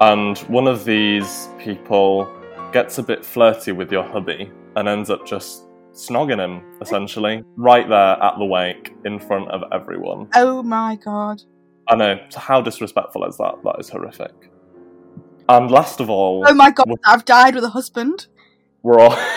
And 0.00 0.38
one 0.40 0.68
of 0.68 0.84
these 0.84 1.48
people 1.58 2.28
gets 2.72 2.98
a 2.98 3.02
bit 3.02 3.24
flirty 3.24 3.72
with 3.72 3.90
your 3.90 4.04
hubby 4.04 4.50
and 4.76 4.86
ends 4.88 5.08
up 5.10 5.26
just 5.26 5.64
snogging 5.92 6.38
him, 6.38 6.62
essentially, 6.82 7.42
right 7.56 7.88
there 7.88 8.22
at 8.22 8.38
the 8.38 8.44
wake 8.44 8.94
in 9.06 9.18
front 9.18 9.50
of 9.50 9.62
everyone. 9.72 10.28
Oh 10.34 10.62
my 10.62 10.96
god. 11.02 11.42
I 11.88 11.96
know. 11.96 12.20
So 12.28 12.38
how 12.40 12.60
disrespectful 12.60 13.24
is 13.24 13.38
that? 13.38 13.54
That 13.64 13.76
is 13.80 13.88
horrific. 13.88 14.50
And 15.48 15.70
last 15.70 15.98
of 16.00 16.10
all, 16.10 16.44
Oh 16.46 16.52
my 16.54 16.70
god. 16.70 16.86
I've 17.06 17.24
died 17.24 17.54
with 17.54 17.64
a 17.64 17.70
husband. 17.70 18.26
we're 18.82 19.00
all. 19.00 19.16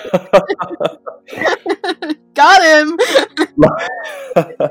Got 2.34 2.62
him. 2.62 2.98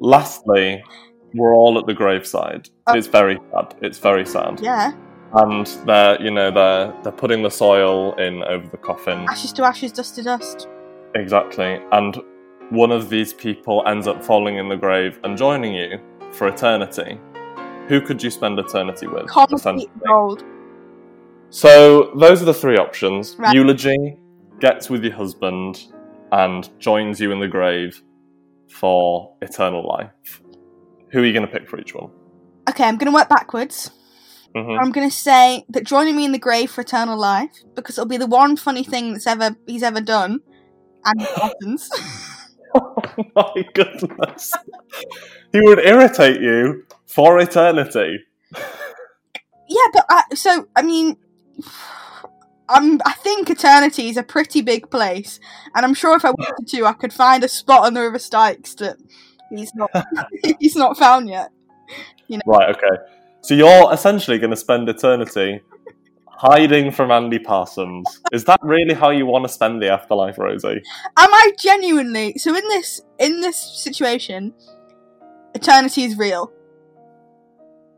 Lastly, 0.00 0.82
we're 1.34 1.54
all 1.54 1.78
at 1.78 1.86
the 1.86 1.94
graveside. 1.94 2.68
Oh. 2.86 2.94
It's 2.94 3.06
very 3.06 3.38
sad. 3.52 3.74
It's 3.82 3.98
very 3.98 4.26
sad. 4.26 4.60
yeah. 4.60 4.92
And 5.34 5.66
they're, 5.86 6.20
you 6.20 6.30
know, 6.30 6.50
they're 6.50 6.94
they're 7.02 7.12
putting 7.12 7.42
the 7.42 7.50
soil 7.50 8.12
in 8.16 8.42
over 8.42 8.66
the 8.68 8.76
coffin. 8.76 9.20
Ashes 9.30 9.52
to 9.54 9.64
ashes, 9.64 9.90
dust 9.92 10.14
to 10.16 10.22
dust. 10.22 10.68
Exactly. 11.14 11.80
And 11.92 12.18
one 12.70 12.92
of 12.92 13.08
these 13.08 13.32
people 13.32 13.82
ends 13.86 14.06
up 14.06 14.22
falling 14.22 14.56
in 14.56 14.68
the 14.68 14.76
grave 14.76 15.18
and 15.24 15.36
joining 15.38 15.74
you 15.74 15.98
for 16.32 16.48
eternity. 16.48 17.18
Who 17.88 18.00
could 18.00 18.22
you 18.22 18.30
spend 18.30 18.58
eternity 18.58 19.06
with? 19.06 19.26
Essentially? 19.52 19.90
gold. 20.06 20.44
So 21.52 22.12
those 22.18 22.40
are 22.40 22.46
the 22.46 22.54
three 22.54 22.78
options: 22.78 23.36
Right. 23.38 23.54
eulogy, 23.54 24.16
gets 24.58 24.88
with 24.88 25.04
your 25.04 25.12
husband, 25.12 25.82
and 26.32 26.68
joins 26.80 27.20
you 27.20 27.30
in 27.30 27.40
the 27.40 27.46
grave 27.46 28.02
for 28.80 29.36
eternal 29.42 29.86
life. 29.86 30.40
Who 31.12 31.20
are 31.20 31.26
you 31.26 31.32
going 31.34 31.46
to 31.46 31.52
pick 31.52 31.68
for 31.68 31.78
each 31.78 31.94
one? 31.94 32.10
Okay, 32.70 32.84
I'm 32.84 32.96
gonna 32.96 33.12
work 33.12 33.28
backwards. 33.28 33.90
hmm 34.56 34.78
I'm 34.80 34.92
gonna 34.92 35.10
say 35.10 35.64
that 35.68 35.84
joining 35.84 36.16
me 36.16 36.24
in 36.24 36.32
the 36.32 36.38
grave 36.38 36.70
for 36.70 36.80
eternal 36.80 37.18
life 37.18 37.50
because 37.76 37.98
it'll 37.98 38.08
be 38.08 38.16
the 38.16 38.26
one 38.26 38.56
funny 38.56 38.82
thing 38.82 39.12
that's 39.12 39.26
ever 39.26 39.56
he's 39.66 39.82
ever 39.82 40.00
done, 40.00 40.40
and 41.04 41.20
it 41.20 41.28
happens. 41.40 41.90
Oh 42.74 43.52
my 43.54 43.64
goodness. 43.74 44.52
he 45.52 45.60
would 45.60 45.78
irritate 45.80 46.40
you 46.40 46.84
for 47.06 47.38
eternity. 47.38 48.20
yeah, 49.68 49.86
but 49.92 50.06
I, 50.08 50.22
so 50.34 50.66
I 50.74 50.80
mean, 50.80 51.16
I'm 52.68 53.00
I 53.04 53.12
think 53.12 53.50
eternity 53.50 54.08
is 54.08 54.16
a 54.16 54.22
pretty 54.22 54.62
big 54.62 54.90
place, 54.90 55.40
and 55.74 55.84
I'm 55.84 55.94
sure 55.94 56.16
if 56.16 56.24
I 56.24 56.30
wanted 56.30 56.66
to, 56.68 56.86
I 56.86 56.92
could 56.92 57.12
find 57.12 57.44
a 57.44 57.48
spot 57.48 57.86
on 57.86 57.94
the 57.94 58.00
River 58.00 58.18
Styx 58.18 58.74
that 58.76 58.96
he's 59.50 59.74
not 59.74 59.90
he's 60.58 60.76
not 60.76 60.96
found 60.96 61.28
yet. 61.28 61.50
Right, 62.46 62.74
okay. 62.74 63.02
So 63.42 63.54
you're 63.54 63.92
essentially 63.92 64.38
going 64.38 64.50
to 64.50 64.56
spend 64.56 64.88
eternity 64.88 65.60
hiding 66.28 66.90
from 66.90 67.10
Andy 67.10 67.38
Parsons. 67.38 68.20
Is 68.32 68.44
that 68.44 68.58
really 68.62 68.94
how 68.94 69.10
you 69.10 69.26
want 69.26 69.44
to 69.44 69.48
spend 69.48 69.82
the 69.82 69.90
afterlife, 69.90 70.38
Rosie? 70.38 70.82
Am 71.16 71.34
I 71.34 71.52
genuinely 71.58 72.38
so 72.38 72.54
in 72.56 72.66
this 72.68 73.00
in 73.18 73.40
this 73.40 73.58
situation? 73.58 74.54
Eternity 75.54 76.04
is 76.04 76.16
real. 76.16 76.50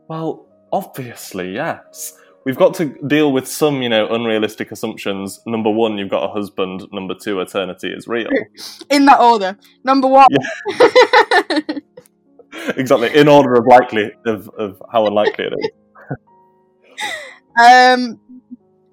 Well, 0.07 0.45
obviously, 0.71 1.53
yes. 1.53 2.17
We've 2.45 2.55
got 2.57 2.75
to 2.75 2.95
deal 3.07 3.31
with 3.33 3.47
some, 3.47 3.81
you 3.81 3.89
know, 3.89 4.07
unrealistic 4.07 4.71
assumptions. 4.71 5.41
Number 5.47 5.71
one, 5.71 5.97
you've 5.97 6.11
got 6.11 6.29
a 6.29 6.31
husband. 6.31 6.87
Number 6.91 7.15
two, 7.15 7.39
eternity 7.39 7.89
is 7.91 8.07
real. 8.07 8.29
In 8.91 9.05
that 9.05 9.19
order. 9.19 9.57
Number 9.83 10.07
one. 10.07 10.27
exactly, 12.77 13.17
in 13.17 13.27
order 13.27 13.55
of 13.55 13.65
likely 13.65 14.11
of, 14.27 14.49
of 14.59 14.81
how 14.91 15.07
unlikely 15.07 15.45
it 15.45 15.53
is. 15.59 15.69
Um. 17.57 18.19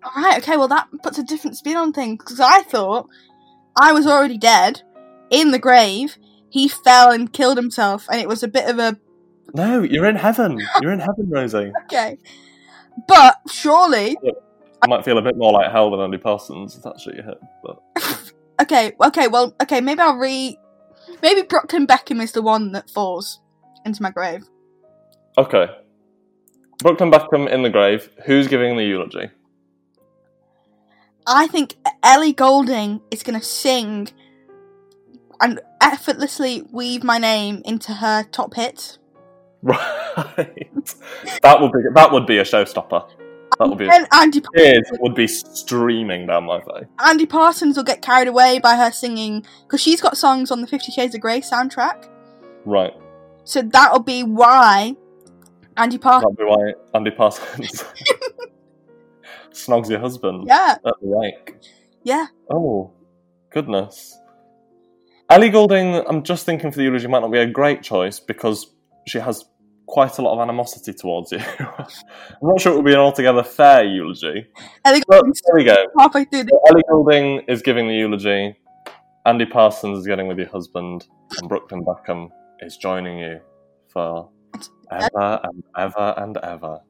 All 0.04 0.22
right. 0.22 0.38
Okay. 0.38 0.56
Well, 0.56 0.68
that 0.68 0.86
puts 1.02 1.18
a 1.18 1.24
different 1.24 1.56
spin 1.56 1.76
on 1.76 1.92
things 1.92 2.18
because 2.22 2.38
I 2.38 2.62
thought 2.62 3.08
I 3.76 3.90
was 3.92 4.06
already 4.06 4.38
dead 4.38 4.82
in 5.30 5.50
the 5.50 5.58
grave. 5.58 6.16
He 6.48 6.68
fell 6.68 7.10
and 7.10 7.32
killed 7.32 7.56
himself, 7.56 8.06
and 8.08 8.20
it 8.20 8.28
was 8.28 8.44
a 8.44 8.48
bit 8.48 8.70
of 8.70 8.78
a 8.78 8.96
No, 9.52 9.82
you're 9.82 10.06
in 10.08 10.14
heaven. 10.14 10.60
You're 10.80 10.92
in 10.92 11.00
heaven, 11.00 11.28
Rosie. 11.28 11.72
okay. 11.86 12.18
But 13.09 13.38
surely, 13.50 14.16
I 14.83 14.87
might 14.87 15.05
feel 15.05 15.18
a 15.18 15.22
bit 15.22 15.37
more 15.37 15.52
like 15.52 15.70
hell 15.70 15.90
than 15.90 16.00
Andy 16.00 16.18
Parsons. 16.18 16.76
It's 16.76 16.87
actually 16.87 17.16
hit, 17.16 17.40
but 17.62 18.33
okay, 18.62 18.92
okay. 19.05 19.28
Well, 19.28 19.55
okay. 19.62 19.81
Maybe 19.81 20.00
I'll 20.00 20.16
re. 20.16 20.59
Maybe 21.22 21.42
Brooklyn 21.42 21.87
Beckham 21.87 22.22
is 22.22 22.33
the 22.33 22.42
one 22.42 22.72
that 22.72 22.90
falls 22.90 23.40
into 23.85 24.02
my 24.02 24.11
grave. 24.11 24.44
okay. 25.38 25.68
Brooklyn 26.78 27.11
Beckham 27.12 27.48
in 27.48 27.62
the 27.62 27.70
grave. 27.70 28.09
Who's 28.26 28.48
giving 28.48 28.76
the 28.76 28.85
eulogy? 28.85 29.31
I 31.26 31.46
think 31.46 31.76
Ellie 32.02 32.33
Goulding 32.33 33.00
is 33.12 33.22
going 33.22 33.38
to 33.38 33.44
sing 33.44 34.09
and 35.40 35.61
effortlessly 35.81 36.64
weave 36.72 37.05
my 37.05 37.18
name 37.18 37.62
into 37.64 37.92
her 37.94 38.24
top 38.24 38.55
hits. 38.55 38.98
Right. 40.16 40.68
that 41.42 41.60
would 41.60 41.73
be 41.73 41.79
that 41.94 42.13
would 42.13 42.27
be 42.27 42.38
a 42.38 42.42
showstopper. 42.42 43.08
That 43.58 43.69
would 43.69 43.79
be. 43.79 43.88
And 43.88 44.06
Andy 44.13 44.42
Tears 44.56 44.85
would 45.00 45.15
be 45.15 45.27
streaming 45.27 46.27
down 46.27 46.44
my 46.44 46.60
face. 46.60 46.87
Andy 46.98 47.27
Parsons 47.27 47.77
will 47.77 47.85
get 47.85 48.02
carried 48.02 48.29
away 48.29 48.58
by 48.58 48.77
her 48.77 48.90
singing 48.90 49.44
because 49.63 49.81
she's 49.81 50.00
got 50.00 50.17
songs 50.17 50.50
on 50.50 50.60
the 50.60 50.67
Fifty 50.67 50.90
Shades 50.92 51.15
of 51.15 51.21
Grey 51.21 51.40
soundtrack. 51.40 52.08
Right. 52.65 52.92
So 53.44 53.63
that'll 53.63 54.00
be 54.02 54.23
why 54.23 54.96
Andy 55.77 55.98
Parsons. 55.98 56.35
That'd 56.37 56.38
be 56.38 56.44
why 56.44 56.73
Andy 56.94 57.10
Parsons 57.10 57.85
snogs 59.52 59.88
your 59.90 60.00
husband 60.00 60.44
Yeah, 60.46 60.77
at 60.85 60.94
the 61.00 61.06
wake. 61.08 61.56
yeah. 62.02 62.27
Oh, 62.50 62.92
goodness. 63.50 64.19
Ellie 65.31 65.48
Goulding, 65.50 66.06
I'm 66.06 66.23
just 66.23 66.44
thinking 66.44 66.71
for 66.71 66.77
the 66.79 66.85
eulogy 66.85 67.06
might 67.08 67.21
not 67.21 67.33
be 67.33 67.38
a 67.38 67.46
great 67.46 67.83
choice 67.83 68.21
because 68.21 68.67
she 69.06 69.19
has 69.19 69.44
quite 69.92 70.16
a 70.16 70.22
lot 70.22 70.32
of 70.32 70.40
animosity 70.40 70.94
towards 70.94 71.32
you. 71.32 71.38
I'm 71.60 71.86
not 72.40 72.58
sure 72.58 72.72
it 72.72 72.76
would 72.76 72.84
be 72.86 72.94
an 72.94 72.98
altogether 72.98 73.42
fair 73.42 73.84
eulogy. 73.84 74.46
Ellie 74.86 75.02
But 75.06 75.22
there 75.22 75.54
we 75.54 75.64
go. 75.64 75.76
halfway 75.98 76.24
through 76.24 76.44
the. 76.44 76.58
Ellie 76.70 76.82
Goulding 76.88 77.40
is 77.46 77.60
giving 77.60 77.88
the 77.88 77.94
eulogy. 77.94 78.56
Andy 79.26 79.44
Parsons 79.44 79.98
is 79.98 80.06
getting 80.06 80.28
with 80.28 80.38
your 80.38 80.48
husband, 80.48 81.06
and 81.38 81.46
Brooklyn 81.46 81.84
Beckham 81.84 82.30
is 82.60 82.78
joining 82.78 83.18
you 83.18 83.40
for 83.92 84.30
ever 84.90 85.40
and 85.44 85.62
ever 85.76 86.14
and 86.16 86.38
ever. 86.38 86.80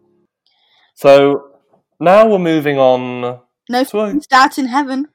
So 0.94 1.58
now 1.98 2.28
we're 2.28 2.38
moving 2.38 2.78
on. 2.78 3.40
No 3.68 3.82
to 3.82 4.00
a, 4.00 4.20
starts 4.20 4.58
in 4.58 4.66
heaven. 4.66 5.08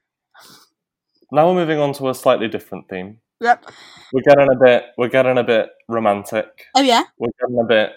now 1.31 1.47
we're 1.47 1.55
moving 1.61 1.79
on 1.79 1.93
to 1.93 2.09
a 2.09 2.13
slightly 2.13 2.49
different 2.49 2.89
theme. 2.89 3.19
Yep. 3.39 3.65
We're 4.13 4.21
getting 4.21 4.51
a 4.51 4.55
bit. 4.55 4.83
We're 4.97 5.09
getting 5.09 5.38
a 5.38 5.43
bit 5.43 5.69
romantic. 5.88 6.65
Oh 6.75 6.81
yeah. 6.81 7.03
We're 7.17 7.29
getting 7.39 7.59
a 7.59 7.63
bit 7.63 7.91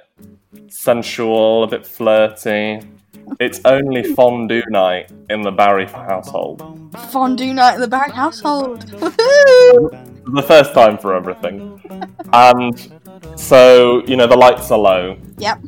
sensual, 0.68 1.64
a 1.64 1.66
bit 1.66 1.86
flirty. 1.86 2.80
It's 3.38 3.61
only 3.64 4.03
fondue 4.14 4.62
night 4.68 5.12
in 5.30 5.43
the 5.43 5.53
Barry 5.53 5.86
household. 5.86 6.62
Fondue 7.11 7.55
night 7.55 7.74
in 7.74 7.80
the 7.80 7.88
Barry 7.88 8.11
household. 8.11 8.86
Woohoo! 8.91 10.11
the 10.34 10.43
first 10.43 10.72
time 10.74 10.99
for 10.99 11.14
everything. 11.14 11.80
And 12.32 12.93
so, 13.36 14.05
you 14.07 14.16
know, 14.16 14.26
the 14.26 14.36
lights 14.36 14.70
are 14.70 14.78
low. 14.78 15.16
Yep. 15.38 15.61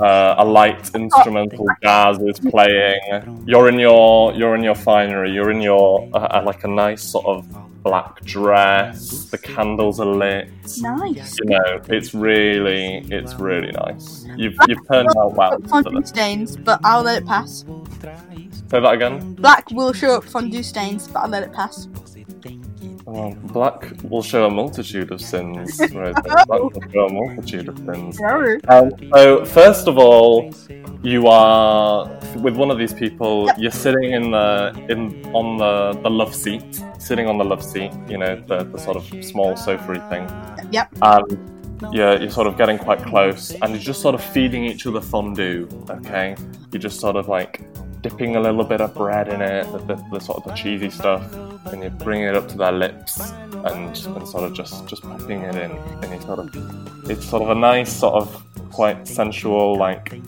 Uh, 0.00 0.36
a 0.38 0.44
light 0.44 0.94
instrumental 0.94 1.66
jazz 1.82 2.18
is 2.20 2.38
playing. 2.38 3.44
You're 3.46 3.68
in 3.68 3.78
your 3.78 4.32
you're 4.34 4.54
in 4.54 4.62
your 4.62 4.74
finery. 4.74 5.32
You're 5.32 5.50
in 5.50 5.60
your 5.60 6.08
uh, 6.14 6.18
uh, 6.18 6.42
like 6.44 6.64
a 6.64 6.68
nice 6.68 7.02
sort 7.02 7.26
of 7.26 7.46
black 7.82 8.20
dress. 8.24 9.24
The 9.24 9.38
candles 9.38 9.98
are 10.00 10.06
lit. 10.06 10.50
Nice. 10.80 11.36
You 11.38 11.50
know, 11.50 11.80
it's 11.88 12.14
really 12.14 13.04
it's 13.10 13.34
really 13.34 13.72
nice. 13.72 14.26
You've 14.36 14.56
you've 14.68 14.86
turned 14.88 15.08
out 15.16 15.34
well. 15.34 15.58
Fondue 15.68 16.04
stains, 16.04 16.56
but 16.56 16.80
I'll 16.84 17.02
let 17.02 17.22
it 17.22 17.26
pass. 17.26 17.64
Say 18.70 18.80
that 18.80 18.92
again. 18.92 19.34
Black 19.34 19.70
will 19.70 19.92
show 19.92 20.16
up 20.16 20.24
fondue 20.24 20.62
stains, 20.62 21.08
but 21.08 21.20
I'll 21.20 21.30
let 21.30 21.42
it 21.42 21.52
pass. 21.52 21.88
Well, 23.08 23.34
black 23.44 23.90
will 24.02 24.22
show 24.22 24.44
a 24.44 24.50
multitude 24.50 25.10
of 25.12 25.22
sins. 25.22 25.80
Rosie. 25.94 26.20
Black 26.22 26.46
will 26.50 26.70
show 26.92 27.06
a 27.06 27.12
multitude 27.12 27.68
of 27.70 27.78
sins. 27.78 28.20
Um, 28.68 28.90
so 29.14 29.46
first 29.46 29.88
of 29.88 29.96
all, 29.96 30.52
you 31.02 31.26
are 31.26 32.06
with 32.36 32.56
one 32.56 32.70
of 32.70 32.76
these 32.76 32.92
people. 32.92 33.50
You're 33.56 33.70
sitting 33.70 34.12
in 34.12 34.32
the 34.32 34.74
in 34.90 35.24
on 35.34 35.56
the, 35.56 35.98
the 36.02 36.10
love 36.10 36.34
seat, 36.34 36.82
sitting 36.98 37.26
on 37.28 37.38
the 37.38 37.44
love 37.44 37.64
seat. 37.64 37.92
You 38.08 38.18
know 38.18 38.44
the, 38.46 38.64
the 38.64 38.78
sort 38.78 38.98
of 38.98 39.24
small 39.24 39.56
sofa 39.56 40.06
thing. 40.10 40.70
Yep. 40.70 40.94
And 41.00 41.94
you're, 41.94 42.20
you're 42.20 42.30
sort 42.30 42.46
of 42.46 42.58
getting 42.58 42.76
quite 42.76 43.02
close, 43.02 43.52
and 43.52 43.70
you're 43.70 43.78
just 43.78 44.02
sort 44.02 44.16
of 44.16 44.22
feeding 44.22 44.66
each 44.66 44.86
other 44.86 45.00
fondue. 45.00 45.66
Okay, 45.88 46.36
you're 46.72 46.80
just 46.80 47.00
sort 47.00 47.16
of 47.16 47.26
like 47.26 47.62
dipping 48.02 48.36
a 48.36 48.40
little 48.40 48.64
bit 48.64 48.80
of 48.80 48.94
bread 48.94 49.28
in 49.28 49.40
it, 49.40 49.70
the, 49.72 49.78
the, 49.78 50.04
the 50.12 50.20
sort 50.20 50.38
of 50.38 50.44
the 50.44 50.52
cheesy 50.54 50.90
stuff, 50.90 51.32
and 51.66 51.82
you're 51.82 51.90
bringing 51.90 52.26
it 52.26 52.34
up 52.34 52.48
to 52.48 52.56
their 52.56 52.72
lips, 52.72 53.20
and 53.52 53.96
and 53.96 54.28
sort 54.28 54.44
of 54.44 54.54
just 54.54 54.86
just 54.86 55.02
popping 55.02 55.42
it 55.42 55.54
in, 55.54 55.70
and 55.72 56.12
you 56.12 56.20
sort 56.22 56.38
of 56.38 57.10
it's 57.10 57.28
sort 57.28 57.42
of 57.42 57.50
a 57.50 57.54
nice 57.54 57.92
sort 57.92 58.14
of 58.14 58.44
quite 58.70 59.06
sensual 59.06 59.76
like 59.76 60.20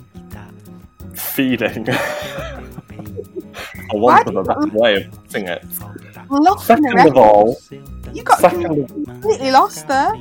feeding. 1.15 1.89
I 3.93 3.97
want 3.97 4.29
of 4.29 4.37
a 4.37 4.45
better 4.45 4.69
way 4.69 5.03
of 5.03 5.25
putting 5.25 5.49
it. 5.49 5.65
Lost 6.29 6.67
Second 6.67 6.99
of 7.01 7.17
all, 7.17 7.59
You 8.13 8.23
got 8.23 8.39
second 8.39 8.87
completely 9.05 9.51
lost 9.51 9.89
there. 9.89 10.13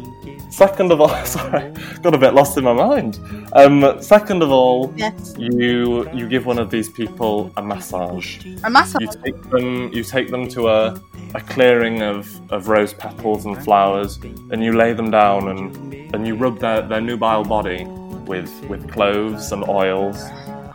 Second 0.49 0.91
of 0.91 1.01
all, 1.01 1.09
sorry, 1.25 1.71
got 2.01 2.13
a 2.13 2.17
bit 2.17 2.33
lost 2.33 2.57
in 2.57 2.63
my 2.63 2.73
mind. 2.73 3.19
Um, 3.53 4.01
second 4.01 4.41
of 4.43 4.51
all, 4.51 4.93
Yes. 4.95 5.35
you 5.37 6.09
you 6.11 6.27
give 6.27 6.45
one 6.45 6.59
of 6.59 6.69
these 6.69 6.89
people 6.89 7.51
a 7.57 7.61
massage. 7.61 8.45
A 8.63 8.69
massage. 8.69 9.01
You 9.01 9.09
take 9.23 9.41
them 9.49 9.93
you 9.93 10.03
take 10.03 10.29
them 10.29 10.47
to 10.49 10.67
a, 10.69 11.01
a 11.35 11.41
clearing 11.41 12.01
of, 12.01 12.27
of 12.51 12.67
rose 12.67 12.93
petals 12.93 13.45
and 13.45 13.61
flowers, 13.63 14.17
and 14.51 14.63
you 14.63 14.73
lay 14.73 14.93
them 14.93 15.11
down 15.11 15.47
and 15.49 16.15
and 16.15 16.25
you 16.27 16.35
rub 16.35 16.59
their, 16.59 16.81
their 16.81 17.01
nubile 17.01 17.43
body 17.43 17.85
with 18.25 18.51
with 18.69 18.89
cloves 18.91 19.51
and 19.51 19.63
oils, 19.67 20.17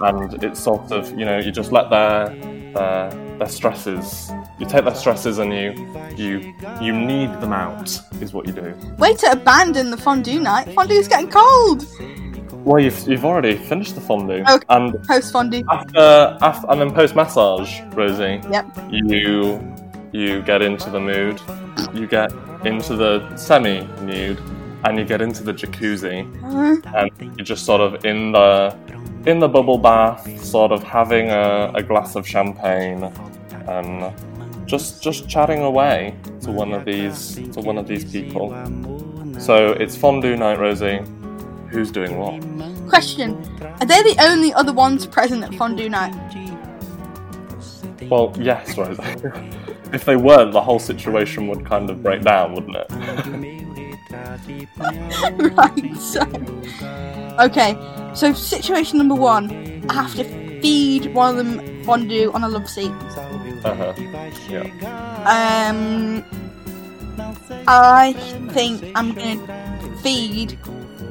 and 0.00 0.42
it's 0.44 0.60
sort 0.62 0.90
of 0.92 1.10
you 1.18 1.24
know 1.24 1.38
you 1.38 1.50
just 1.52 1.72
let 1.72 1.90
their 1.90 2.28
their, 2.74 3.10
their 3.38 3.48
stresses. 3.48 4.30
You 4.58 4.66
take 4.66 4.84
their 4.84 4.94
stresses 4.94 5.38
and 5.38 5.52
you 5.52 5.72
you 6.16 6.54
you 6.80 6.92
knead 6.92 7.30
them 7.40 7.52
out 7.52 7.88
is 8.20 8.32
what 8.32 8.46
you 8.46 8.52
do. 8.52 8.74
Way 8.98 9.14
to 9.16 9.32
abandon 9.32 9.90
the 9.90 9.96
fondue 9.96 10.40
night. 10.40 10.68
Fondue's 10.74 11.08
getting 11.08 11.30
cold. 11.30 11.86
Well, 12.64 12.82
you've, 12.82 13.06
you've 13.06 13.26
already 13.26 13.56
finished 13.58 13.94
the 13.94 14.00
fondue, 14.00 14.42
Okay. 14.48 14.64
and 14.70 14.94
Post 15.04 15.32
fondue. 15.32 15.64
after, 15.70 16.38
after 16.40 16.70
and 16.70 16.80
then 16.80 16.94
post 16.94 17.14
massage, 17.14 17.80
Rosie, 17.92 18.40
Yep. 18.50 18.66
you 18.90 19.60
you 20.12 20.40
get 20.42 20.62
into 20.62 20.88
the 20.90 21.00
mood, 21.00 21.40
you 21.92 22.06
get 22.06 22.32
into 22.64 22.96
the 22.96 23.36
semi 23.36 23.80
nude, 24.02 24.40
and 24.84 24.98
you 24.98 25.04
get 25.04 25.20
into 25.22 25.42
the 25.42 25.52
jacuzzi, 25.52 26.24
Uh, 26.44 26.98
and 26.98 27.36
you're 27.36 27.44
just 27.44 27.64
sort 27.64 27.80
of 27.80 28.04
in 28.04 28.32
the 28.32 28.76
in 29.26 29.38
the 29.38 29.48
bubble 29.48 29.78
bath, 29.78 30.28
sort 30.44 30.70
of 30.70 30.82
having 30.82 31.30
a, 31.30 31.72
a 31.74 31.82
glass 31.82 32.14
of 32.14 32.28
champagne, 32.28 33.02
and 33.66 34.12
just 34.66 35.02
just 35.02 35.28
chatting 35.28 35.62
away 35.62 36.14
to 36.42 36.50
one 36.50 36.72
of 36.72 36.84
these 36.84 37.36
to 37.52 37.60
one 37.60 37.78
of 37.78 37.86
these 37.86 38.04
people. 38.04 38.54
So 39.38 39.72
it's 39.72 39.96
fondue 39.96 40.36
night, 40.36 40.58
Rosie. 40.58 41.00
Who's 41.70 41.90
doing 41.90 42.18
what? 42.18 42.40
question: 42.88 43.30
Are 43.80 43.86
they 43.86 44.02
the 44.02 44.16
only 44.20 44.52
other 44.52 44.72
ones 44.72 45.06
present 45.06 45.42
at 45.42 45.54
fondue 45.54 45.88
night? 45.88 46.14
Well, 48.10 48.34
yes, 48.38 48.76
Rosie. 48.76 49.02
if 49.92 50.04
they 50.04 50.16
weren't, 50.16 50.52
the 50.52 50.60
whole 50.60 50.78
situation 50.78 51.48
would 51.48 51.64
kind 51.64 51.88
of 51.88 52.02
break 52.02 52.22
down, 52.22 52.54
wouldn't 52.54 52.76
it? 52.76 53.50
right. 55.56 55.96
So, 55.96 56.22
okay. 57.40 57.76
So 58.14 58.32
situation 58.32 58.98
number 58.98 59.14
one: 59.14 59.84
I 59.88 59.94
have 59.94 60.14
to 60.16 60.24
feed 60.60 61.12
one 61.14 61.38
of 61.38 61.44
them 61.44 61.84
fondue 61.84 62.32
on 62.32 62.44
a 62.44 62.48
love 62.48 62.68
seat. 62.68 62.92
uh-huh. 63.64 63.92
Yeah. 64.48 64.64
Um, 65.26 66.24
I 67.66 68.12
think 68.52 68.92
I'm 68.94 69.14
gonna 69.14 69.98
feed 70.02 70.58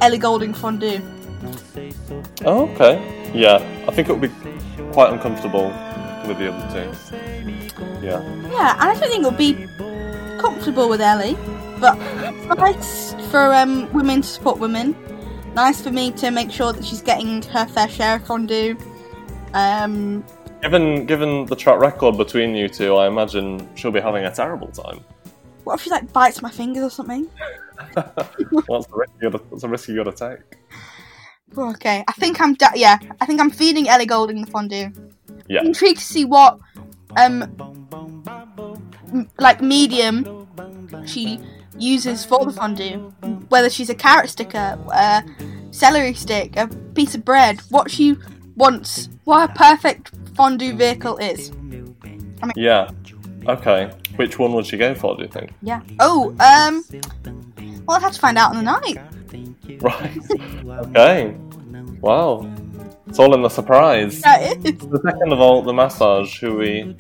Ellie 0.01 0.17
Goulding 0.17 0.53
fondue. 0.53 1.01
Oh, 2.45 2.69
okay. 2.69 3.01
Yeah, 3.34 3.57
I 3.88 3.91
think 3.91 4.09
it 4.09 4.11
would 4.11 4.21
be 4.21 4.31
quite 4.91 5.11
uncomfortable 5.11 5.67
with 6.27 6.38
the 6.38 6.53
other 6.53 6.67
two. 6.73 6.89
Yeah. 8.05 8.21
Yeah, 8.51 8.73
and 8.73 8.89
I 8.89 8.95
don't 8.95 9.09
think 9.09 9.25
it'll 9.25 9.31
be 9.31 9.67
comfortable 10.39 10.89
with 10.89 11.01
Ellie, 11.01 11.36
but 11.84 12.57
nice 12.57 13.13
for 13.29 13.53
um, 13.53 13.91
women 13.93 14.21
to 14.21 14.27
support 14.27 14.57
women. 14.59 14.95
Nice 15.53 15.81
for 15.81 15.91
me 15.91 16.11
to 16.13 16.31
make 16.31 16.49
sure 16.51 16.71
that 16.73 16.84
she's 16.86 17.01
getting 17.01 17.41
her 17.43 17.65
fair 17.65 17.88
share 17.89 18.15
of 18.15 18.25
fondue. 18.25 18.77
Um, 19.53 20.23
Given 20.61 21.05
given 21.05 21.45
the 21.45 21.55
track 21.57 21.77
record 21.79 22.17
between 22.17 22.55
you 22.55 22.69
two, 22.69 22.95
I 22.95 23.07
imagine 23.07 23.67
she'll 23.75 23.91
be 23.91 23.99
having 23.99 24.23
a 24.23 24.34
terrible 24.34 24.69
time. 24.69 25.01
what 25.65 25.73
if 25.75 25.81
she 25.84 25.89
like 25.89 26.11
bites 26.13 26.41
my 26.41 26.49
fingers 26.49 26.84
or 26.86 26.89
something? 26.89 27.25
What's 28.67 28.88
the 28.88 28.95
risk 28.95 29.11
you 29.21 29.29
gotta, 29.29 29.43
what's 29.49 29.61
the 29.63 29.67
risk 29.69 29.89
you 29.89 29.95
gotta 30.01 30.13
take? 30.13 30.57
Oh, 31.57 31.69
Okay, 31.71 32.03
I 32.07 32.11
think 32.13 32.39
I'm 32.39 32.53
da- 32.53 32.71
yeah, 32.75 32.97
I 33.19 33.25
think 33.25 33.41
I'm 33.41 33.49
feeding 33.51 33.89
Ellie 33.89 34.05
Goulding 34.05 34.39
the 34.41 34.49
fondue. 34.49 34.89
Yeah. 35.49 35.59
I'm 35.59 35.67
intrigued 35.67 35.99
to 35.99 36.05
see 36.05 36.23
what 36.23 36.57
um 37.17 37.43
m- 39.11 39.29
like 39.38 39.61
medium 39.61 40.47
she 41.05 41.39
uses 41.78 42.26
for 42.26 42.45
the 42.45 42.51
fondue. 42.51 43.13
Whether 43.49 43.69
she's 43.69 43.89
a 43.89 43.95
carrot 43.95 44.30
sticker, 44.30 44.78
a 44.93 45.24
celery 45.71 46.13
stick, 46.13 46.55
a 46.55 46.67
piece 46.67 47.15
of 47.15 47.26
bread, 47.26 47.61
what 47.69 47.89
she 47.91 48.15
wants, 48.55 49.09
what 49.24 49.49
her 49.49 49.55
perfect 49.55 50.11
fondue 50.36 50.76
vehicle 50.76 51.17
is. 51.17 51.51
Yeah. 52.55 52.89
Okay. 53.47 53.91
Which 54.15 54.38
one 54.38 54.53
would 54.53 54.65
she 54.65 54.78
go 54.78 54.93
for, 54.93 55.15
do 55.15 55.24
you 55.24 55.30
think? 55.30 55.51
Yeah. 55.61 55.82
Oh, 55.99 56.30
um 56.39 56.86
well 57.86 57.97
I'd 57.97 58.01
have 58.01 58.13
to 58.13 58.19
find 58.19 58.38
out 58.38 58.55
on 58.55 58.57
the 58.57 58.80
night. 58.80 58.97
Right. 59.82 60.17
okay. 60.88 61.36
Wow. 62.01 62.49
It's 63.08 63.20
all 63.20 63.34
in 63.36 63.41
the 63.41 63.49
surprise. 63.49 64.22
Yeah, 64.22 64.39
it 64.39 64.66
is. 64.66 64.78
The 64.88 64.99
second 65.04 65.34
of 65.34 65.39
all, 65.39 65.62
the 65.62 65.74
massage. 65.74 66.39
Who 66.39 66.58
we 66.58 66.95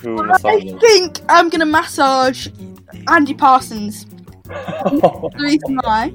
who 0.00 0.14
we 0.14 0.20
I 0.20 0.26
massaging? 0.26 0.78
think 0.78 1.20
I'm 1.28 1.48
gonna 1.50 1.66
massage 1.66 2.48
Andy 3.08 3.34
Parsons. 3.34 4.06
The 4.46 5.30
reason 5.38 5.76
why, 5.82 6.10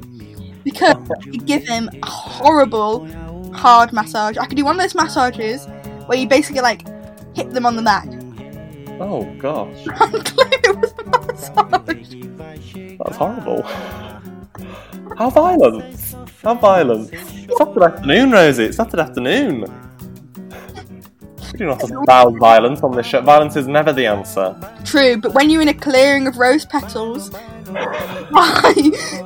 because 0.64 0.96
you 1.26 1.40
give 1.42 1.68
him 1.68 1.90
a 2.02 2.06
horrible 2.08 3.06
hard 3.54 3.92
massage. 3.92 4.38
I 4.38 4.46
could 4.46 4.56
do 4.58 4.64
one 4.66 4.76
of 4.78 4.82
those 4.82 4.96
massages 4.96 5.66
where 6.08 6.18
you 6.18 6.28
basically 6.28 6.62
like 6.62 6.88
hit 7.36 7.52
them 7.52 7.66
on 7.66 7.76
the 7.76 7.82
back. 7.82 8.08
oh 9.02 9.24
gosh, 9.38 9.86
I'm 10.00 10.12
glad 10.12 10.54
it 10.64 10.78
was 10.78 10.94
a 10.98 11.04
massage. 11.10 12.16
that's 13.00 13.18
horrible. 13.18 13.62
How 15.18 15.30
violent! 15.30 16.16
How 16.42 16.56
violent! 16.56 17.12
Saturday 17.62 17.86
afternoon, 17.86 18.32
Rosie. 18.32 18.64
It's 18.64 18.78
Saturday 18.78 19.04
afternoon. 19.04 19.62
We 21.54 21.60
do 21.60 21.68
not 21.68 21.84
espouse 21.84 22.34
violence 22.40 22.82
on 22.82 22.96
this 22.96 23.06
show. 23.06 23.22
Violence 23.22 23.56
is 23.56 23.68
never 23.68 23.94
the 23.94 24.08
answer. 24.08 24.56
True, 24.84 25.18
but 25.18 25.36
when 25.36 25.52
you're 25.52 25.62
in 25.62 25.68
a 25.68 25.74
clearing 25.76 26.26
of 26.26 26.38
rose 26.38 26.66
petals 26.66 27.30
by, 27.30 27.52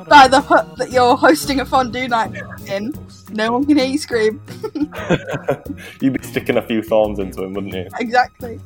by 0.06 0.28
the 0.28 0.44
hut 0.46 0.76
that 0.76 0.90
you're 0.90 1.16
hosting 1.16 1.60
a 1.60 1.64
fondue 1.64 2.08
night 2.08 2.34
in, 2.68 2.92
no 3.30 3.52
one 3.52 3.64
can 3.64 3.78
hear 3.78 3.86
you 3.86 3.96
scream. 3.96 4.42
You'd 6.02 6.20
be 6.20 6.22
sticking 6.22 6.58
a 6.58 6.62
few 6.62 6.82
thorns 6.82 7.18
into 7.18 7.42
him, 7.42 7.54
wouldn't 7.54 7.72
you? 7.72 7.88
exactly. 7.98 8.60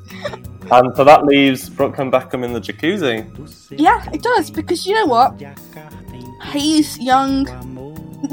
And 0.72 0.96
so 0.96 1.04
that 1.04 1.26
leaves 1.26 1.68
Brooklyn 1.68 2.10
Beckham 2.10 2.44
in 2.44 2.52
the 2.52 2.60
jacuzzi. 2.60 3.24
Yeah, 3.70 4.04
it 4.12 4.22
does 4.22 4.50
because 4.50 4.84
you 4.84 4.94
know 4.94 5.06
what? 5.06 5.40
He's 6.52 6.98
young, 6.98 7.46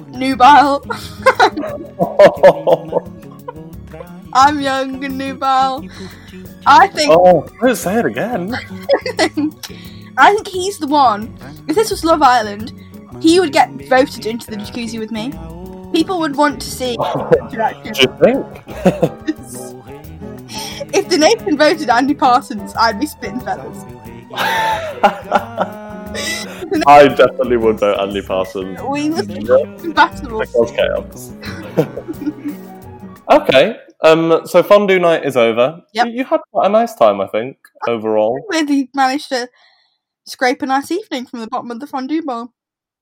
nubile. 0.10 0.84
I'm 4.34 4.60
young 4.60 5.04
and 5.04 5.18
nubile. 5.18 5.84
I 6.66 6.88
think 6.88 7.12
oh, 7.12 7.48
don't 7.62 7.76
say 7.76 8.00
it 8.00 8.06
again. 8.06 8.54
I 10.18 10.34
think 10.34 10.48
he's 10.48 10.80
the 10.80 10.88
one. 10.88 11.38
If 11.68 11.76
this 11.76 11.92
was 11.92 12.04
Love 12.04 12.22
Island, 12.22 12.74
he 13.22 13.40
would 13.40 13.54
get 13.54 13.70
voted 13.88 14.26
into 14.26 14.52
the 14.52 14.58
jacuzzi 14.58 15.00
with 15.00 15.12
me. 15.12 15.32
People 15.94 16.20
would 16.20 16.36
want 16.36 16.62
to 16.62 16.70
see 16.70 16.98
oh, 17.00 17.30
interaction. 17.42 17.94
Do 17.94 18.02
you 18.02 18.08
think? 18.20 18.46
If 20.94 21.10
the 21.10 21.18
Nathan 21.18 21.58
voted 21.58 21.90
Andy 21.90 22.14
Parsons, 22.14 22.74
I'd 22.80 22.98
be 23.00 23.08
spitting 23.08 23.42
feathers. 23.42 23.84
I 26.88 27.08
definitely 27.08 27.58
would 27.58 27.80
vote 27.80 28.00
Andy 28.00 28.22
Parsons. 28.22 28.80
We 28.82 29.10
would 29.10 29.28
be 29.28 29.44
compatible. 29.44 30.40
That 30.46 30.54
was 30.56 30.72
chaos. 30.72 31.32
okay, 33.42 33.78
um, 34.04 34.42
so 34.46 34.64
fondue 34.64 35.00
night 35.00 35.26
is 35.26 35.38
over. 35.38 35.82
Yep. 35.94 36.08
You, 36.08 36.12
you 36.14 36.26
had 36.26 36.42
quite 36.52 36.68
a 36.68 36.70
nice 36.70 36.96
time, 36.96 37.22
I 37.22 37.28
think, 37.28 37.58
overall. 37.88 38.46
Really 38.50 38.90
managed 38.94 39.30
to 39.30 39.50
scrape 40.26 40.62
a 40.62 40.66
nice 40.66 40.92
evening 40.92 41.26
from 41.26 41.40
the 41.40 41.48
bottom 41.48 41.72
of 41.72 41.80
the 41.80 41.88
fondue 41.88 42.22
bowl. 42.22 42.54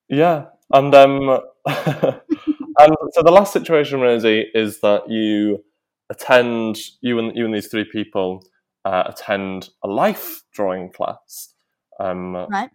Yeah, 0.08 0.46
and 0.72 0.94
um, 0.94 1.40
and 1.66 2.96
so 3.12 3.22
the 3.22 3.32
last 3.32 3.52
situation, 3.52 4.00
Rosie, 4.00 4.46
is 4.54 4.80
that 4.80 5.08
you 5.08 5.64
attend 6.10 6.78
you 7.00 7.18
and 7.18 7.36
you 7.36 7.44
and 7.44 7.54
these 7.54 7.68
three 7.68 7.84
people 7.84 8.44
uh, 8.84 9.04
attend 9.06 9.70
a 9.82 9.88
life 9.88 10.42
drawing 10.52 10.90
class. 10.92 11.54
Um, 11.98 12.34
Right. 12.34 12.70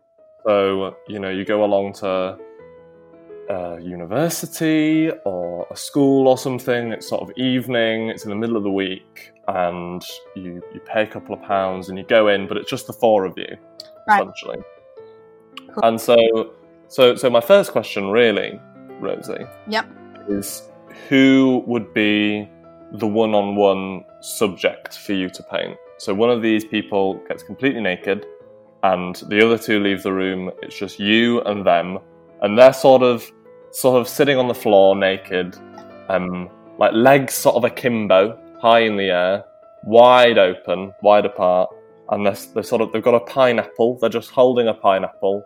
So 0.45 0.95
you 1.07 1.19
know 1.19 1.29
you 1.29 1.45
go 1.45 1.63
along 1.63 1.93
to 1.93 2.37
a 3.49 3.79
university 3.81 5.11
or 5.25 5.67
a 5.71 5.75
school 5.75 6.27
or 6.27 6.37
something. 6.37 6.91
It's 6.91 7.07
sort 7.07 7.21
of 7.21 7.31
evening. 7.37 8.09
It's 8.09 8.23
in 8.23 8.29
the 8.29 8.35
middle 8.35 8.57
of 8.57 8.63
the 8.63 8.71
week, 8.71 9.31
and 9.47 10.03
you 10.35 10.61
you 10.73 10.79
pay 10.81 11.03
a 11.03 11.07
couple 11.07 11.35
of 11.35 11.41
pounds 11.43 11.89
and 11.89 11.97
you 11.97 12.03
go 12.05 12.27
in, 12.27 12.47
but 12.47 12.57
it's 12.57 12.69
just 12.69 12.87
the 12.87 12.93
four 12.93 13.25
of 13.25 13.37
you, 13.37 13.55
Right. 14.07 14.21
essentially. 14.21 14.59
Cool. 15.73 15.83
And 15.83 15.99
so 16.01 16.53
so 16.87 17.15
so 17.15 17.29
my 17.29 17.41
first 17.41 17.71
question, 17.71 18.09
really, 18.09 18.59
Rosie, 18.99 19.45
Yep. 19.67 19.85
is 20.27 20.69
who 21.09 21.63
would 21.67 21.93
be 21.93 22.49
the 22.93 23.07
one-on-one 23.07 24.03
subject 24.21 24.97
for 24.97 25.13
you 25.13 25.29
to 25.29 25.43
paint? 25.43 25.77
So 25.97 26.13
one 26.13 26.29
of 26.29 26.41
these 26.41 26.65
people 26.65 27.15
gets 27.29 27.43
completely 27.43 27.79
naked, 27.81 28.25
and 28.83 29.15
the 29.27 29.45
other 29.45 29.57
two 29.57 29.79
leave 29.79 30.03
the 30.03 30.13
room. 30.13 30.51
It's 30.61 30.77
just 30.77 30.99
you 30.99 31.41
and 31.41 31.65
them, 31.65 31.99
and 32.41 32.57
they're 32.57 32.73
sort 32.73 33.03
of 33.03 33.29
sort 33.71 33.99
of 33.99 34.07
sitting 34.07 34.37
on 34.37 34.47
the 34.47 34.53
floor 34.53 34.95
naked, 34.95 35.57
um, 36.09 36.49
like 36.77 36.93
legs 36.93 37.33
sort 37.33 37.55
of 37.55 37.63
akimbo, 37.63 38.37
high 38.59 38.79
in 38.81 38.97
the 38.97 39.09
air, 39.09 39.43
wide 39.83 40.37
open, 40.37 40.93
wide 41.01 41.25
apart, 41.25 41.69
and 42.09 42.25
they're, 42.25 42.37
they're 42.53 42.63
sort 42.63 42.81
of 42.81 42.91
they've 42.91 43.03
got 43.03 43.15
a 43.15 43.19
pineapple. 43.21 43.97
They're 43.99 44.09
just 44.09 44.31
holding 44.31 44.67
a 44.67 44.73
pineapple, 44.73 45.43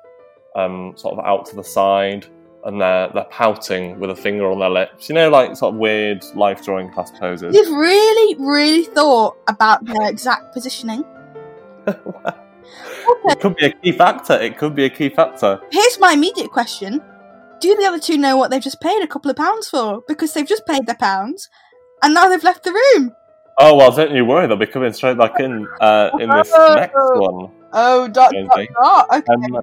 um, 0.55 0.93
sort 0.95 1.17
of 1.17 1.25
out 1.25 1.45
to 1.47 1.55
the 1.55 1.63
side, 1.63 2.25
and 2.63 2.79
they're 2.79 3.09
they're 3.13 3.25
pouting 3.25 3.99
with 3.99 4.09
a 4.09 4.15
finger 4.15 4.49
on 4.49 4.59
their 4.59 4.69
lips. 4.69 5.09
You 5.09 5.15
know, 5.15 5.29
like 5.29 5.55
sort 5.57 5.73
of 5.73 5.79
weird 5.79 6.23
life 6.35 6.63
drawing 6.63 6.91
class 6.91 7.11
poses. 7.19 7.53
You've 7.53 7.77
really, 7.77 8.35
really 8.39 8.85
thought 8.85 9.37
about 9.47 9.85
their 9.85 10.09
exact 10.09 10.53
positioning. 10.53 11.03
It 13.25 13.39
could 13.39 13.55
be 13.55 13.65
a 13.67 13.71
key 13.71 13.91
factor. 13.91 14.33
It 14.33 14.57
could 14.57 14.75
be 14.75 14.85
a 14.85 14.89
key 14.89 15.09
factor. 15.09 15.59
Here's 15.71 15.99
my 15.99 16.13
immediate 16.13 16.51
question. 16.51 17.01
Do 17.59 17.75
the 17.75 17.85
other 17.85 17.99
two 17.99 18.17
know 18.17 18.37
what 18.37 18.51
they've 18.51 18.61
just 18.61 18.81
paid 18.81 19.01
a 19.01 19.07
couple 19.07 19.31
of 19.31 19.37
pounds 19.37 19.69
for? 19.69 20.01
Because 20.07 20.33
they've 20.33 20.47
just 20.47 20.65
paid 20.65 20.85
their 20.85 20.95
pounds 20.95 21.49
and 22.03 22.13
now 22.13 22.29
they've 22.29 22.43
left 22.43 22.63
the 22.63 22.71
room. 22.71 23.15
Oh 23.57 23.75
well, 23.75 23.91
don't 23.91 24.11
you 24.13 24.25
worry. 24.25 24.47
They'll 24.47 24.57
be 24.57 24.65
coming 24.65 24.91
straight 24.93 25.17
back 25.17 25.39
in 25.39 25.65
uh, 25.79 26.09
in 26.19 26.29
this 26.29 26.51
Oh. 26.53 26.75
next 26.75 26.93
one. 26.95 27.51
Oh, 27.73 28.07
dot, 28.07 28.33
dot, 28.33 28.67
dot. 28.73 29.07
Okay. 29.13 29.33
Um, 29.33 29.61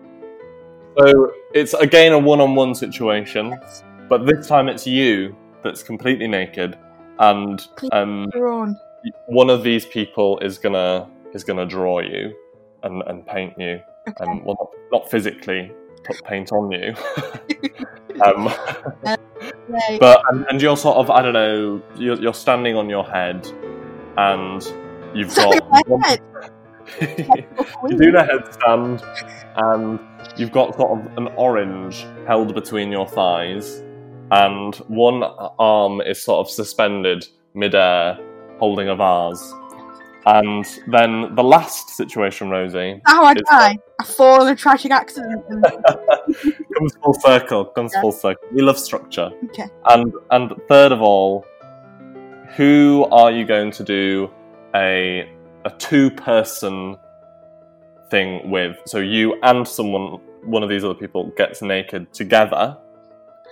so 0.98 1.32
it's 1.55 1.74
again 1.74 2.12
a 2.12 2.18
one-on-one 2.18 2.74
situation, 2.74 3.55
but 4.09 4.26
this 4.26 4.46
time 4.46 4.68
it's 4.68 4.86
you 4.86 5.36
that's 5.62 5.82
completely 5.82 6.26
naked, 6.26 6.78
and 7.18 7.66
um, 7.92 8.30
one 9.26 9.50
of 9.50 9.62
these 9.62 9.84
people 9.86 10.38
is 10.40 10.59
gonna 10.59 11.09
is 11.34 11.44
gonna 11.44 11.66
draw 11.66 12.00
you 12.00 12.34
and, 12.83 13.03
and 13.07 13.26
paint 13.26 13.55
you, 13.59 13.80
Okay. 14.09 14.24
um, 14.24 14.45
well, 14.45 14.57
not, 14.91 15.01
not 15.03 15.11
physically 15.11 15.70
put 16.05 16.22
paint 16.24 16.51
on 16.53 16.70
you, 16.72 16.95
um, 18.24 18.53
but 20.01 20.22
and, 20.30 20.45
and 20.51 20.61
you're 20.61 20.76
sort 20.76 20.97
of 20.97 21.11
I 21.11 21.22
don't 21.22 21.33
know, 21.33 21.83
you're, 21.97 22.20
you're 22.20 22.35
standing 22.35 22.76
on 22.76 22.91
your 22.91 23.05
head, 23.05 23.47
and 24.16 24.62
you've 25.14 25.30
Something 25.30 25.61
got 25.61 25.91
on 25.91 26.01
my 26.01 26.09
head. 26.09 26.20
you 27.01 27.97
do 27.97 28.11
the 28.11 28.18
headstand, 28.18 29.03
and 29.57 30.01
you've 30.39 30.53
got 30.53 30.76
sort 30.76 30.99
of 30.99 31.16
an 31.16 31.28
orange 31.37 32.05
held 32.26 32.55
between 32.55 32.91
your 32.91 33.07
thighs, 33.07 33.83
and 34.33 34.74
one 34.89 35.22
arm 35.59 36.01
is 36.01 36.22
sort 36.22 36.47
of 36.47 36.51
suspended 36.53 37.26
midair, 37.55 38.18
holding 38.59 38.89
a 38.89 38.97
vase. 38.97 39.55
And 40.25 40.64
then 40.87 41.35
the 41.35 41.43
last 41.43 41.91
situation, 41.91 42.49
Rosie, 42.51 43.01
How 43.07 43.25
I 43.25 43.35
die. 43.35 43.79
I 44.01 44.05
fall 44.05 44.43
in 44.47 44.53
a 44.53 44.57
tragic 44.57 44.93
accident. 44.93 45.45
and- 45.49 45.64
comes 46.77 46.95
full 47.03 47.14
circle. 47.14 47.64
Comes 47.66 47.93
Yeah. 47.95 48.01
full 48.03 48.12
circle. 48.12 48.49
We 48.53 48.62
love 48.62 48.79
structure. 48.79 49.31
okay. 49.47 49.68
And 49.87 50.12
and 50.31 50.53
third 50.68 50.93
of 50.93 51.03
all, 51.03 51.45
who 52.57 53.07
are 53.11 53.31
you 53.33 53.45
going 53.45 53.70
to 53.73 53.85
do 53.85 54.31
a 54.75 55.29
a 55.64 55.70
two 55.79 56.11
person 56.12 56.97
thing 58.11 58.51
with? 58.51 58.77
So 58.87 58.99
you 58.99 59.35
and 59.43 59.66
someone, 59.66 60.20
one 60.45 60.62
of 60.62 60.68
these 60.68 60.85
other 60.85 60.95
people, 60.95 61.33
gets 61.37 61.62
naked 61.62 62.12
together, 62.12 62.77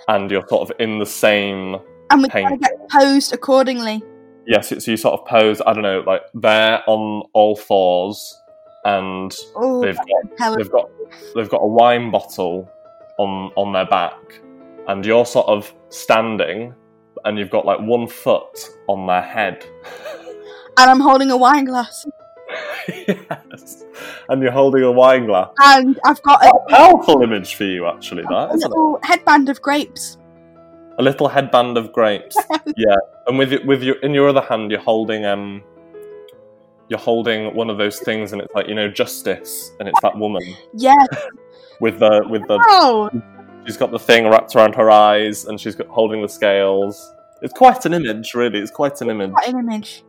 and 0.08 0.30
you're 0.30 0.46
sort 0.48 0.70
of 0.70 0.76
in 0.78 0.98
the 0.98 1.06
same. 1.06 1.76
And 2.10 2.22
we 2.22 2.28
get 2.28 2.88
posed 2.90 3.32
accordingly. 3.32 4.02
Yes, 4.46 4.68
so 4.70 4.90
you 4.90 4.96
sort 4.96 5.20
of 5.20 5.26
pose. 5.26 5.60
I 5.66 5.72
don't 5.72 5.82
know, 5.82 6.02
like 6.06 6.22
they're 6.34 6.82
on 6.86 7.24
all 7.34 7.56
fours, 7.56 8.40
and 8.84 9.34
Oh, 9.54 9.82
they've 9.82 9.96
got 9.96 10.56
they've 10.56 10.70
got 10.70 10.90
they've 11.34 11.48
got 11.48 11.58
a 11.62 11.66
wine 11.66 12.10
bottle 12.10 12.68
on 13.18 13.52
on 13.56 13.72
their 13.72 13.86
back, 13.86 14.16
and 14.88 15.04
you're 15.04 15.26
sort 15.26 15.46
of 15.48 15.72
standing, 15.90 16.74
and 17.24 17.38
you've 17.38 17.50
got 17.50 17.66
like 17.66 17.80
one 17.80 18.06
foot 18.06 18.70
on 18.88 19.06
their 19.06 19.22
head. 19.22 19.64
and 20.78 20.90
I'm 20.90 21.00
holding 21.00 21.30
a 21.30 21.36
wine 21.36 21.66
glass. 21.66 22.06
yes, 22.88 23.84
and 24.28 24.42
you're 24.42 24.50
holding 24.50 24.82
a 24.82 24.90
wine 24.90 25.26
glass. 25.26 25.50
And 25.62 25.98
I've 26.04 26.20
got 26.22 26.42
a, 26.44 26.48
A 26.48 26.68
powerful 26.70 27.22
image 27.22 27.54
for 27.54 27.64
you, 27.64 27.86
actually. 27.86 28.22
That 28.22 28.50
a 28.50 28.54
little 28.56 28.98
headband 29.04 29.48
of 29.48 29.60
grapes. 29.62 30.16
A 31.00 31.02
little 31.02 31.28
headband 31.28 31.78
of 31.78 31.92
grapes. 31.94 32.36
yeah, 32.76 32.96
and 33.26 33.38
with 33.38 33.52
with 33.64 33.82
your 33.82 33.96
in 34.00 34.12
your 34.12 34.28
other 34.28 34.42
hand, 34.42 34.70
you're 34.70 34.80
holding 34.80 35.24
um. 35.24 35.62
You're 36.90 36.98
holding 36.98 37.54
one 37.54 37.70
of 37.70 37.78
those 37.78 38.00
things, 38.00 38.32
and 38.32 38.42
it's 38.42 38.52
like 38.54 38.66
you 38.68 38.74
know 38.74 38.88
justice, 38.90 39.70
and 39.80 39.88
it's 39.88 40.00
that 40.02 40.18
woman 40.18 40.42
Yeah. 40.74 41.06
with 41.80 42.00
the 42.00 42.26
with 42.28 42.46
the 42.48 42.58
Oh, 42.68 43.08
She's 43.64 43.78
got 43.78 43.92
the 43.92 43.98
thing 43.98 44.28
wrapped 44.28 44.54
around 44.56 44.74
her 44.74 44.90
eyes, 44.90 45.46
and 45.46 45.58
she's 45.58 45.74
got 45.74 45.86
holding 45.86 46.20
the 46.20 46.28
scales. 46.28 47.14
It's 47.40 47.54
quite 47.54 47.86
an 47.86 47.94
image, 47.94 48.34
really. 48.34 48.58
It's 48.58 48.70
quite 48.70 49.00
an 49.00 49.08
image. 49.08 49.30
what 49.30 49.48
an 49.48 49.58
image. 49.58 50.04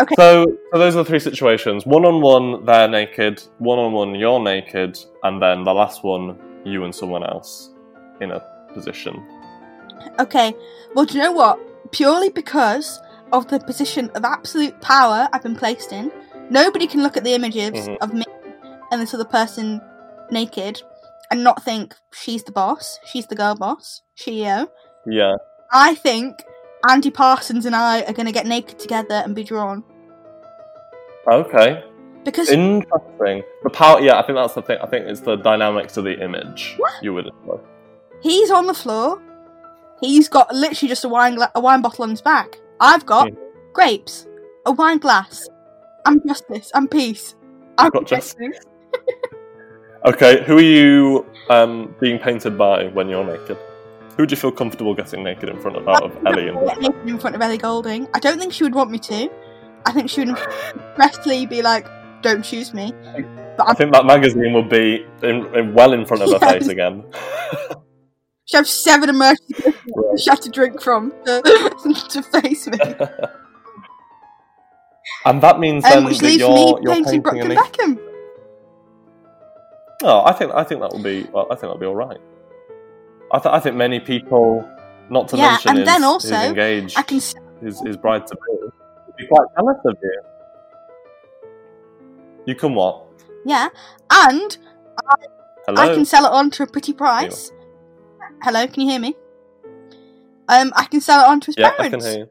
Okay. 0.00 0.14
So, 0.16 0.46
so 0.72 0.78
those 0.78 0.96
are 0.96 1.04
the 1.04 1.08
three 1.08 1.20
situations: 1.20 1.86
one 1.86 2.04
on 2.04 2.20
one, 2.20 2.64
they're 2.64 2.88
naked; 2.88 3.42
one 3.58 3.78
on 3.78 3.92
one, 3.92 4.14
you're 4.16 4.40
naked; 4.40 4.98
and 5.22 5.40
then 5.40 5.62
the 5.62 5.74
last 5.74 6.02
one, 6.02 6.36
you 6.64 6.82
and 6.84 6.92
someone 6.92 7.22
else 7.22 7.70
in 8.20 8.32
a 8.32 8.40
position. 8.74 9.14
Okay. 10.18 10.54
Well, 10.94 11.04
do 11.04 11.14
you 11.16 11.22
know 11.22 11.32
what? 11.32 11.58
Purely 11.92 12.30
because 12.30 13.00
of 13.32 13.48
the 13.48 13.58
position 13.60 14.10
of 14.14 14.24
absolute 14.24 14.80
power 14.80 15.28
I've 15.32 15.42
been 15.42 15.56
placed 15.56 15.92
in, 15.92 16.10
nobody 16.50 16.86
can 16.86 17.02
look 17.02 17.16
at 17.16 17.24
the 17.24 17.34
images 17.34 17.72
Mhm. 17.88 17.96
of 18.00 18.12
me 18.12 18.24
and 18.90 19.00
this 19.00 19.14
other 19.14 19.24
person 19.24 19.80
naked 20.30 20.82
and 21.30 21.44
not 21.44 21.62
think 21.62 21.94
she's 22.12 22.42
the 22.44 22.52
boss, 22.52 22.98
she's 23.04 23.26
the 23.28 23.36
girl 23.36 23.54
boss, 23.54 24.02
CEO. 24.16 24.68
Yeah. 25.06 25.34
I 25.72 25.94
think 25.94 26.42
Andy 26.88 27.10
Parsons 27.10 27.66
and 27.66 27.76
I 27.76 28.02
are 28.02 28.12
going 28.12 28.26
to 28.26 28.32
get 28.32 28.46
naked 28.46 28.78
together 28.78 29.14
and 29.24 29.34
be 29.34 29.44
drawn 29.44 29.84
Okay. 31.30 31.84
because 32.24 32.50
Interesting. 32.50 33.44
The 33.62 33.70
power. 33.70 34.00
Yeah, 34.00 34.18
I 34.18 34.22
think 34.22 34.36
that's 34.36 34.54
the 34.54 34.62
thing. 34.62 34.78
I 34.82 34.86
think 34.86 35.06
it's 35.06 35.20
the 35.20 35.36
dynamics 35.36 35.96
of 35.96 36.04
the 36.04 36.18
image 36.22 36.78
you 37.02 37.14
would 37.14 37.30
he's 38.22 38.50
on 38.50 38.66
the 38.66 38.74
floor. 38.74 39.20
He's 40.00 40.28
got 40.28 40.54
literally 40.54 40.88
just 40.88 41.04
a 41.04 41.08
wine 41.08 41.34
gla- 41.34 41.52
a 41.54 41.60
wine 41.60 41.82
bottle 41.82 42.04
on 42.04 42.10
his 42.10 42.22
back. 42.22 42.58
I've 42.80 43.04
got 43.06 43.28
Mhm. 43.28 43.36
grapes, 43.72 44.26
a 44.66 44.72
wine 44.72 44.98
glass. 44.98 45.48
I'm 46.06 46.20
justice. 46.26 46.70
I'm 46.74 46.88
peace. 46.88 47.34
I've 47.78 47.92
got 47.92 48.06
justice. 48.06 48.58
Okay, 50.06 50.42
who 50.44 50.56
are 50.56 50.62
you 50.62 51.26
um, 51.50 51.94
being 52.00 52.18
painted 52.18 52.56
by 52.56 52.86
when 52.86 53.10
you're 53.10 53.22
naked? 53.22 53.58
Who 54.16 54.22
would 54.22 54.30
you 54.30 54.36
feel 54.38 54.50
comfortable 54.50 54.94
getting 54.94 55.22
naked 55.22 55.50
in 55.50 55.60
front 55.60 55.76
of 55.76 55.86
out 55.86 56.02
of 56.02 56.16
Ellie 56.26 56.48
and 56.48 56.56
naked 56.80 56.94
in 57.06 57.18
front 57.18 57.36
of 57.36 57.42
Ellie 57.42 57.58
Goulding. 57.58 58.08
I 58.14 58.18
don't 58.18 58.38
think 58.38 58.54
she 58.54 58.64
would 58.64 58.74
want 58.74 58.90
me 58.90 58.98
to. 58.98 59.28
I 59.84 59.92
think 59.92 60.08
she 60.08 60.22
would 60.24 60.30
expressly 60.30 61.44
be 61.44 61.60
like, 61.60 61.86
"Don't 62.22 62.42
choose 62.42 62.72
me." 62.72 62.94
But 63.58 63.66
I 63.66 63.70
I'm 63.70 63.76
think 63.76 63.92
that 63.92 64.06
magazine 64.06 64.54
would 64.54 64.70
be 64.70 65.04
in, 65.22 65.44
in 65.54 65.74
well 65.74 65.92
in 65.92 66.06
front 66.06 66.22
of 66.22 66.30
her 66.32 66.38
face 66.58 66.68
again. 66.68 67.04
She 68.50 68.56
have 68.56 68.66
seven 68.68 69.08
emergency 69.08 69.54
Right. 69.94 70.18
she 70.20 70.28
have 70.30 70.40
to 70.40 70.50
drink 70.50 70.80
from 70.82 71.12
to, 71.24 71.40
to 72.10 72.22
face 72.22 72.66
me. 72.66 72.78
and 75.26 75.40
that 75.42 75.58
means 75.60 75.84
Um, 75.84 75.90
then 75.90 76.04
which 76.04 76.18
that 76.18 76.24
leaves 76.26 76.38
you're, 76.38 76.50
me 76.52 76.66
you're 76.82 76.92
painting 76.94 77.04
painting 77.04 77.22
Brooklyn 77.22 77.52
a 77.52 77.54
naked. 77.54 77.72
Beckham. 77.74 77.98
Oh, 80.02 80.24
I 80.24 80.32
think 80.32 80.52
I 80.54 80.64
think 80.64 80.80
that 80.80 80.92
will 80.92 81.02
be. 81.02 81.24
Well, 81.32 81.44
I 81.46 81.54
think 81.54 81.60
that'll 81.62 81.78
be 81.78 81.86
all 81.86 81.94
right. 81.94 82.18
I, 83.32 83.38
th- 83.38 83.52
I 83.54 83.60
think 83.60 83.76
many 83.76 84.00
people, 84.00 84.68
not 85.10 85.28
to 85.28 85.36
Yeah, 85.36 85.50
mention 85.50 85.68
and 85.70 85.78
his, 85.80 85.86
then 85.86 86.02
also, 86.04 86.34
his 86.34 86.44
engaged, 86.48 86.98
I 86.98 87.02
can 87.02 87.18
s- 87.18 87.34
his, 87.62 87.80
his 87.82 87.96
bride 87.98 88.26
to 88.26 88.34
be, 88.34 88.40
would 89.06 89.16
be 89.16 89.26
quite 89.28 89.46
jealous 89.56 89.76
of 89.84 89.96
you. 90.02 90.22
You 92.46 92.54
can 92.56 92.74
what? 92.74 93.04
yeah, 93.44 93.68
and 94.10 94.56
Hello. 95.66 95.80
I 95.82 95.94
can 95.94 96.04
sell 96.06 96.24
it 96.24 96.32
on 96.32 96.50
to 96.52 96.62
a 96.64 96.66
pretty 96.66 96.92
price. 96.92 97.52
Hello, 98.42 98.66
can 98.66 98.82
you 98.82 98.90
hear 98.90 99.00
me? 99.00 99.14
Um, 100.48 100.72
I 100.74 100.84
can 100.90 101.00
sell 101.00 101.24
it 101.24 101.28
on 101.28 101.40
to 101.40 101.46
his 101.46 101.56
yeah, 101.58 101.68
I 101.78 101.88
parents. 101.88 101.90
can 101.90 102.00
hear 102.14 102.18
you. 102.24 102.30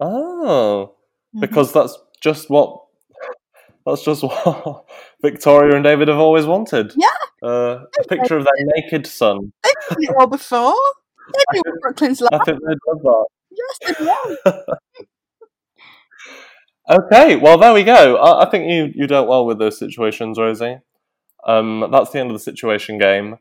Oh, 0.00 0.94
Mhm. 1.36 1.40
because 1.40 1.72
that's 1.72 1.96
just 2.20 2.48
what 2.50 2.82
that's 3.86 4.02
just 4.02 4.22
what 4.24 4.84
Victoria 5.22 5.74
and 5.74 5.84
David 5.84 6.08
have 6.08 6.18
always 6.18 6.46
wanted. 6.46 6.92
Yeah. 6.96 7.08
uh, 7.42 7.84
a 8.00 8.04
picture 8.08 8.36
of 8.36 8.44
their 8.44 8.66
naked 8.76 9.06
son. 9.06 9.52
They've 9.62 9.72
done 9.88 10.02
it 10.02 10.16
all 10.18 10.26
before. 10.26 10.74
They 11.34 11.44
knew 11.52 11.62
what 11.66 11.80
Brooklyn's 11.80 12.20
like. 12.20 12.32
I 12.32 12.38
think 12.44 12.58
they'd 12.66 12.78
love 12.88 13.02
that. 13.02 13.26
Yes, 13.50 13.96
they 13.98 14.04
know. 14.04 14.62
Okay, 16.88 17.36
well 17.36 17.56
there 17.56 17.72
we 17.72 17.84
go. 17.84 18.16
I, 18.16 18.44
I 18.46 18.50
think 18.50 18.68
you 18.68 18.90
you 18.96 19.06
dealt 19.06 19.28
well 19.28 19.46
with 19.46 19.58
those 19.60 19.78
situations, 19.78 20.38
Rosie. 20.38 20.78
Um, 21.46 21.88
that's 21.90 22.10
the 22.10 22.18
end 22.20 22.30
of 22.30 22.34
the 22.34 22.42
situation 22.42 22.98
game, 22.98 23.36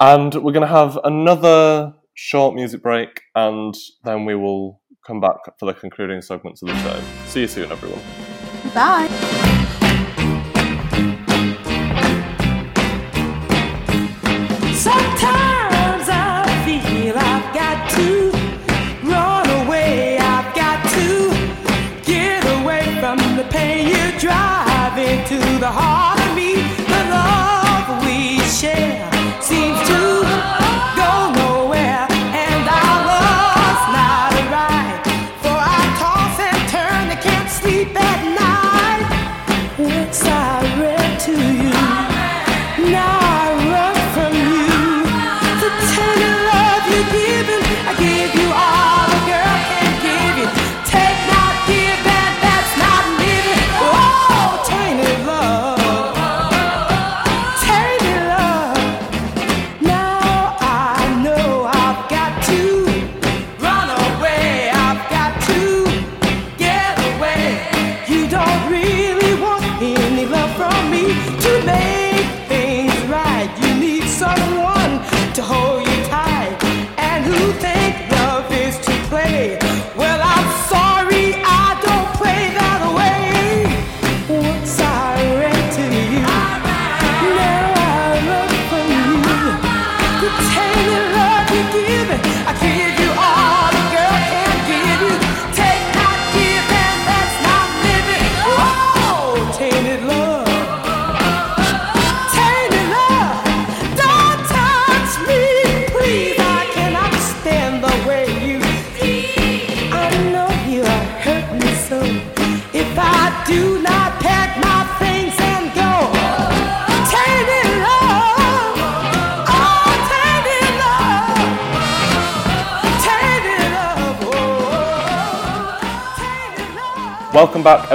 and 0.00 0.34
we're 0.34 0.52
going 0.52 0.66
to 0.66 0.66
have 0.66 0.98
another 1.04 1.94
short 2.14 2.54
music 2.54 2.82
break, 2.82 3.20
and 3.34 3.74
then 4.04 4.24
we 4.24 4.34
will 4.34 4.80
come 5.06 5.20
back 5.20 5.36
for 5.58 5.66
the 5.66 5.74
concluding 5.74 6.22
segments 6.22 6.62
of 6.62 6.68
the 6.68 6.82
show. 6.82 7.02
See 7.26 7.42
you 7.42 7.48
soon, 7.48 7.70
everyone. 7.70 8.00
Bye. 8.74 9.63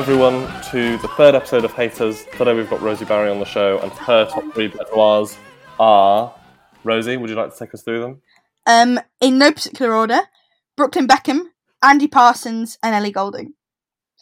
Everyone, 0.10 0.48
to 0.72 0.98
the 0.98 1.08
third 1.10 1.36
episode 1.36 1.64
of 1.64 1.72
Haters. 1.74 2.26
Today 2.36 2.56
we've 2.56 2.68
got 2.68 2.82
Rosie 2.82 3.06
Barry 3.06 3.30
on 3.30 3.38
the 3.38 3.46
show, 3.46 3.78
and 3.78 3.92
her 3.92 4.26
top 4.26 4.44
three 4.56 4.68
bête 4.68 4.92
noirs 4.96 5.38
are. 5.80 6.34
Rosie, 6.84 7.16
would 7.16 7.30
you 7.30 7.36
like 7.36 7.54
to 7.54 7.60
take 7.60 7.76
us 7.76 7.84
through 7.84 8.02
them? 8.02 8.22
Um, 8.66 9.00
in 9.22 9.38
no 9.38 9.52
particular 9.52 9.94
order: 9.94 10.22
Brooklyn 10.76 11.08
Beckham, 11.08 11.50
Andy 11.84 12.08
Parsons, 12.08 12.80
and 12.82 12.96
Ellie 12.96 13.12
Goulding. 13.12 13.54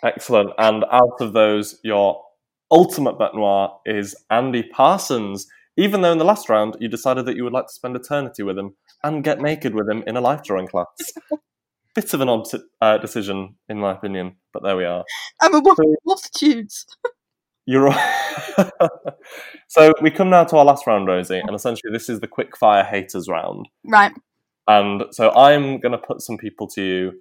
Excellent. 0.03 0.49
And 0.57 0.83
out 0.91 1.21
of 1.21 1.31
those, 1.31 1.79
your 1.85 2.21
ultimate 2.69 3.17
bête 3.17 3.33
noir 3.33 3.79
is 3.85 4.13
Andy 4.29 4.63
Parsons. 4.63 5.47
Even 5.77 6.01
though 6.01 6.11
in 6.11 6.17
the 6.17 6.25
last 6.25 6.49
round 6.49 6.75
you 6.81 6.89
decided 6.89 7.25
that 7.27 7.37
you 7.37 7.45
would 7.45 7.53
like 7.53 7.67
to 7.67 7.73
spend 7.73 7.95
eternity 7.95 8.43
with 8.43 8.57
him 8.57 8.75
and 9.05 9.23
get 9.23 9.39
naked 9.39 9.73
with 9.73 9.89
him 9.89 10.03
in 10.05 10.17
a 10.17 10.21
life 10.21 10.43
drawing 10.43 10.67
class. 10.67 11.13
Bit 11.97 12.13
of 12.13 12.21
an 12.21 12.29
odd 12.29 12.45
uh, 12.79 12.99
decision, 12.99 13.55
in 13.69 13.79
my 13.79 13.91
opinion, 13.91 14.35
but 14.53 14.61
there 14.61 14.77
we 14.77 14.85
are. 14.85 15.03
I'm 15.41 15.55
a 15.55 15.61
So- 15.63 15.95
multitudes. 16.05 16.85
You're 17.65 17.85
right. 17.85 18.71
so 19.67 19.91
we 19.99 20.11
come 20.11 20.29
now 20.29 20.43
to 20.43 20.57
our 20.57 20.63
last 20.63 20.85
round, 20.85 21.07
Rosie, 21.07 21.39
and 21.39 21.55
essentially 21.55 21.91
this 21.91 22.07
is 22.07 22.19
the 22.19 22.27
quick 22.27 22.55
fire 22.55 22.83
haters 22.83 23.27
round. 23.27 23.67
Right. 23.83 24.11
And 24.67 25.05
so 25.09 25.31
I'm 25.31 25.79
going 25.79 25.91
to 25.91 25.97
put 25.97 26.21
some 26.21 26.37
people 26.37 26.67
to 26.75 26.83
you. 26.83 27.11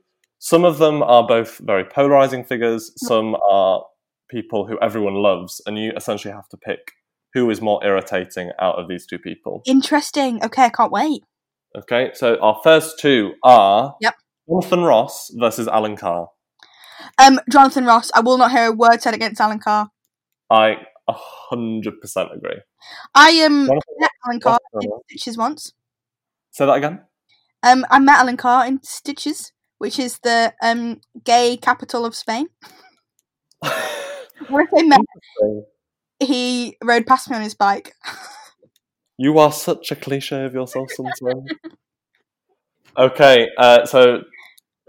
Some 0.41 0.67
of 0.67 0.77
them 0.77 1.03
are 1.03 1.27
both 1.27 1.57
very 1.57 1.85
polarizing 1.85 2.45
figures, 2.45 2.93
some 2.99 3.35
are 3.49 3.83
people 4.29 4.67
who 4.67 4.79
everyone 4.83 5.15
loves, 5.15 5.63
and 5.65 5.79
you 5.79 5.93
essentially 5.97 6.35
have 6.35 6.51
to 6.51 6.59
pick 6.59 6.93
who 7.33 7.49
is 7.49 7.63
more 7.63 7.83
irritating 7.83 8.51
out 8.61 8.75
of 8.79 8.89
these 8.89 9.07
two 9.07 9.19
people. 9.19 9.63
Interesting. 9.65 10.45
Okay, 10.45 10.65
I 10.65 10.69
can't 10.69 10.93
wait. 10.93 11.23
Okay, 11.75 12.11
so 12.13 12.37
our 12.41 12.61
first 12.63 12.99
two 12.99 13.33
are 13.43 13.97
Yep. 14.03 14.15
Jonathan 14.49 14.83
Ross 14.83 15.31
versus 15.35 15.69
Alan 15.69 15.97
Carr. 15.97 16.29
Um, 17.19 17.41
Jonathan 17.51 17.85
Ross. 17.85 18.11
I 18.15 18.21
will 18.21 18.39
not 18.39 18.51
hear 18.51 18.67
a 18.67 18.73
word 18.73 19.03
said 19.03 19.15
against 19.15 19.41
Alan 19.41 19.59
Carr. 19.59 19.91
I 20.51 20.77
100% 21.09 22.37
agree. 22.37 22.61
I 23.15 23.43
um 23.45 23.67
Jonathan 23.67 23.95
met 23.99 24.11
Alan 24.25 24.41
Carr 24.41 24.59
in. 24.81 24.91
Sitges 25.13 25.39
once. 25.39 25.73
Say 26.53 26.67
that 26.67 26.75
again? 26.75 27.03
Um, 27.63 27.85
I 27.91 27.99
met 27.99 28.19
Alan 28.21 28.37
Carr 28.37 28.67
in 28.67 28.79
Sitges, 28.81 29.53
which 29.79 29.99
is 29.99 30.19
the 30.21 30.55
um 30.63 31.01
gay 31.25 31.57
capital 31.57 32.05
of 32.05 32.15
Spain. 32.15 32.49
When 34.49 34.67
I 34.77 34.83
met, 34.83 35.01
he 36.21 36.77
rode 36.85 37.07
past 37.07 37.31
me 37.31 37.37
on 37.37 37.43
his 37.43 37.55
bike. 37.55 37.93
You 39.19 39.39
are 39.39 39.51
such 39.51 39.91
a 39.91 39.97
cliche 39.97 40.45
of 40.45 40.53
yourself 40.53 40.91
sometimes. 40.91 41.49
okay, 42.99 43.49
uh, 43.57 43.87
so 43.87 44.21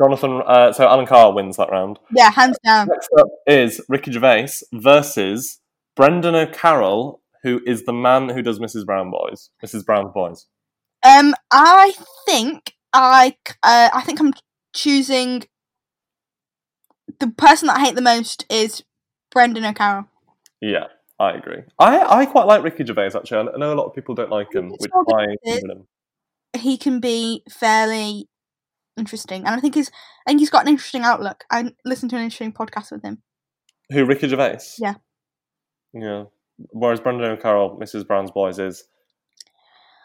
Jonathan, 0.02 0.42
uh, 0.46 0.72
so 0.72 0.88
Alan 0.88 1.06
Carr 1.06 1.34
wins 1.34 1.58
that 1.58 1.72
round. 1.72 2.00
yeah, 2.12 2.32
hands 2.32 2.58
down. 2.64 2.88
Next 2.88 3.10
up 3.18 3.28
is 3.48 3.82
Ricky 3.90 4.12
Gervais 4.12 4.50
versus 4.72 5.60
Brendan 5.96 6.36
O'Carroll, 6.36 7.22
who 7.44 7.62
is 7.66 7.86
the 7.86 7.94
man 7.94 8.30
who 8.30 8.42
does 8.42 8.60
Mrs. 8.60 8.86
Brown 8.86 9.10
Boys. 9.10 9.50
Mrs. 9.64 9.86
Brown's 9.86 10.12
Boys. 10.14 10.46
Um, 11.04 11.34
I 11.52 11.94
think 12.26 12.74
I, 12.94 13.36
uh, 13.64 13.90
I 13.94 14.02
think 14.02 14.20
I'm 14.20 14.34
choosing 14.76 15.44
the 17.20 17.28
person 17.28 17.68
that 17.68 17.78
I 17.78 17.86
hate 17.86 17.96
the 17.96 18.02
most 18.02 18.46
is 18.50 18.84
Brendan 19.32 19.66
O'Carroll. 19.66 20.06
Yeah, 20.62 20.86
I 21.20 21.32
agree. 21.32 21.64
I, 21.80 22.22
I 22.22 22.26
quite 22.26 22.46
like 22.46 22.64
Ricky 22.64 22.86
Gervais 22.86 23.12
actually. 23.16 23.50
I 23.54 23.58
know 23.58 23.74
a 23.74 23.76
lot 23.76 23.86
of 23.86 23.96
people 23.96 24.14
don't 24.14 24.30
like 24.30 24.54
him, 24.54 24.70
which 24.70 24.92
all 24.94 25.02
is 25.02 25.06
why 25.08 25.26
good. 25.26 25.38
I'm 25.46 25.54
giving 25.56 25.70
him. 25.72 25.88
He 26.54 26.78
can 26.78 27.00
be 27.00 27.44
fairly 27.50 28.28
interesting, 28.98 29.46
and 29.46 29.56
I 29.56 29.60
think 29.60 29.76
he's 29.76 29.90
I 30.26 30.32
think 30.32 30.40
he's 30.40 30.50
got 30.50 30.64
an 30.64 30.70
interesting 30.70 31.04
outlook. 31.04 31.44
I 31.52 31.72
listened 31.86 32.10
to 32.12 32.18
an 32.18 32.24
interesting 32.24 32.54
podcast 32.54 32.92
with 32.92 33.04
him. 33.04 33.22
Who 33.92 34.06
Ricky 34.06 34.28
Gervais? 34.28 34.60
Yeah. 34.78 34.96
Yeah. 35.94 36.26
Whereas 36.72 37.00
Brendan 37.00 37.32
O'Carroll, 37.32 37.80
Mrs. 37.80 38.06
Brown's 38.08 38.32
Boys, 38.32 38.60
is 38.60 38.84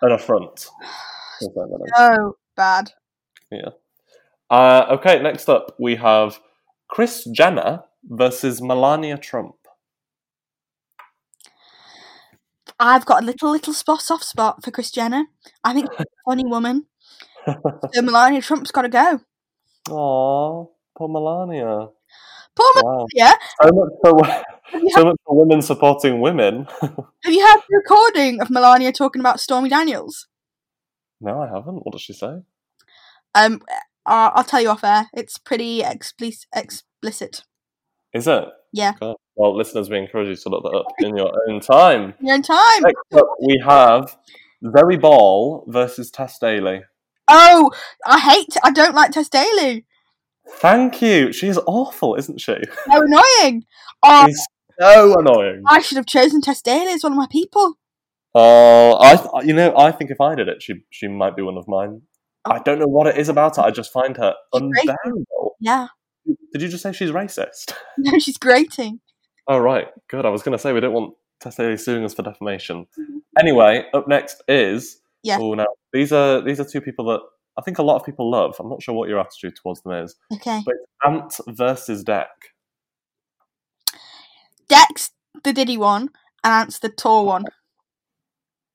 an 0.03 0.13
affront. 0.13 0.69
We'll 1.41 1.51
say 1.51 1.73
that. 1.73 1.93
Oh, 1.97 2.37
bad. 2.55 2.93
Uh, 4.53 4.87
okay, 4.91 5.21
next 5.21 5.49
up 5.49 5.75
we 5.79 5.97
have 5.97 6.39
Kris 6.89 7.25
Jenner 7.25 7.85
versus 8.05 8.61
Melania 8.61 9.17
Trump. 9.17 9.55
I've 12.79 13.07
got 13.07 13.23
a 13.23 13.27
little 13.27 13.51
little 13.51 13.73
spot 13.73 14.03
soft 14.03 14.25
spot 14.25 14.63
for 14.63 14.71
Kris 14.71 14.91
Jenner. 14.91 15.25
I 15.65 15.73
think 15.73 15.91
she's 15.93 16.01
a 16.01 16.31
funny 16.31 16.45
woman. 16.45 16.87
So 17.93 18.03
Melania 18.03 18.41
Trump's 18.43 18.71
got 18.71 18.83
to 18.83 18.89
go. 18.89 19.21
Aww, 19.89 20.69
poor 20.97 21.09
Melania. 21.09 21.89
Poor 22.55 22.73
Wow. 22.83 23.07
Melania. 23.15 23.35
So 23.63 23.71
much 23.73 23.93
for 24.03 24.91
so 24.91 25.05
much 25.05 25.17
for 25.27 25.37
women 25.39 25.63
supporting 25.63 26.21
women. 26.21 26.67
have 26.81 27.33
you 27.35 27.47
heard 27.47 27.61
the 27.69 27.77
recording 27.77 28.41
of 28.41 28.51
Melania 28.51 28.93
talking 28.93 29.21
about 29.21 29.41
Stormy 29.41 29.69
Daniels? 29.69 30.29
no, 31.21 31.41
I 31.41 31.47
haven't. 31.47 31.85
What 31.85 31.93
does 31.93 32.03
she 32.03 32.13
say? 32.13 32.43
Um, 33.35 33.63
uh, 34.05 34.31
I'll 34.35 34.45
tell 34.45 34.61
you 34.61 34.71
off 34.71 34.85
air. 34.85 35.09
It's 35.15 35.39
pretty 35.39 35.83
explicit. 35.83 36.47
explicit. 36.55 37.45
Is 38.13 38.27
it? 38.27 38.45
Yeah. 38.73 38.95
God. 39.01 39.17
Well, 39.37 39.57
listeners, 39.57 39.89
we 39.89 39.99
encourage 39.99 40.29
you 40.29 40.37
to 40.37 40.49
look 40.49 40.65
that 40.65 40.77
up 40.77 40.87
in 40.99 41.17
your 41.17 41.33
own 41.49 41.61
time. 41.61 42.15
In 42.21 42.43
time. 42.43 42.83
Next 42.83 43.15
up, 43.15 43.27
we 43.41 43.63
have 43.67 44.17
Zoe 44.77 44.97
Ball 44.97 45.65
versus 45.69 46.11
Tess 46.11 46.39
Daly. 46.39 46.83
Oh, 47.29 47.71
I 48.07 48.19
hate. 48.19 48.57
I 48.63 48.71
don't 48.71 48.95
like 48.95 49.13
Tess 49.13 49.29
Daly. 49.29 49.85
Thank 50.49 51.01
you. 51.01 51.33
She's 51.33 51.59
awful, 51.67 52.15
isn't 52.17 52.41
she? 52.41 52.57
So 52.91 53.03
annoying. 53.03 53.65
Oh, 54.03 54.27
She's 54.27 54.47
so 54.81 55.19
annoying. 55.19 55.63
I 55.67 55.81
should 55.81 55.97
have 55.97 56.07
chosen 56.07 56.41
Tess 56.41 56.63
Daly 56.63 56.93
as 56.93 57.03
one 57.03 57.13
of 57.13 57.19
my 57.19 57.29
people. 57.31 57.79
Oh, 58.35 58.95
I 58.95 59.43
you 59.43 59.53
know 59.53 59.77
I 59.77 59.93
think 59.93 60.11
if 60.11 60.21
I 60.21 60.35
did 60.35 60.49
it, 60.49 60.63
she 60.63 60.85
she 60.91 61.07
might 61.07 61.37
be 61.37 61.43
one 61.43 61.59
of 61.59 61.69
mine. 61.69 62.03
I 62.45 62.59
don't 62.59 62.79
know 62.79 62.87
what 62.87 63.07
it 63.07 63.19
is 63.19 63.29
about 63.29 63.57
her. 63.57 63.63
I 63.63 63.71
just 63.71 63.93
find 63.93 64.17
her 64.17 64.35
She's 64.55 64.63
unbearable. 64.63 65.57
Yeah. 65.61 65.89
Did 66.53 66.63
you 66.63 66.69
just 66.69 66.83
say 66.83 66.93
she's 66.93 67.11
racist? 67.11 67.75
No, 67.99 68.19
she's 68.19 68.39
grating. 68.39 69.01
Oh 69.47 69.59
right, 69.59 69.89
good. 70.09 70.25
I 70.25 70.31
was 70.31 70.43
going 70.43 70.57
to 70.57 70.59
say 70.59 70.73
we 70.73 70.81
don't 70.81 70.93
want 70.93 71.15
Tess 71.41 71.57
Daly 71.57 71.77
suing 71.77 72.05
us 72.05 72.15
for 72.15 72.23
defamation. 72.23 72.87
Mm-hmm. 72.99 73.19
Anyway, 73.39 73.85
up 73.93 74.09
next 74.09 74.43
is 74.49 75.02
Yeah. 75.23 75.39
Oh, 75.41 75.55
now 75.55 75.67
these 75.93 76.13
are 76.13 76.41
these 76.41 76.59
are 76.61 76.65
two 76.65 76.81
people 76.81 77.05
that 77.07 77.21
I 77.57 77.63
think 77.63 77.79
a 77.79 77.83
lot 77.83 77.97
of 77.97 78.05
people 78.05 78.31
love. 78.31 78.57
I'm 78.59 78.69
not 78.69 78.83
sure 78.83 78.95
what 78.95 79.09
your 79.09 79.21
attitude 79.21 79.55
towards 79.63 79.83
them 79.83 79.93
is, 79.93 80.17
Okay. 80.33 80.63
but 80.65 80.75
Ant 81.05 81.35
versus 81.49 82.03
Dec. 82.05 82.27
Dec's, 84.69 85.11
the 85.45 85.53
Diddy 85.53 85.77
one, 85.77 86.09
and 86.45 86.53
Ant's 86.53 86.79
the 86.79 86.89
tall 86.89 87.27
one. 87.27 87.45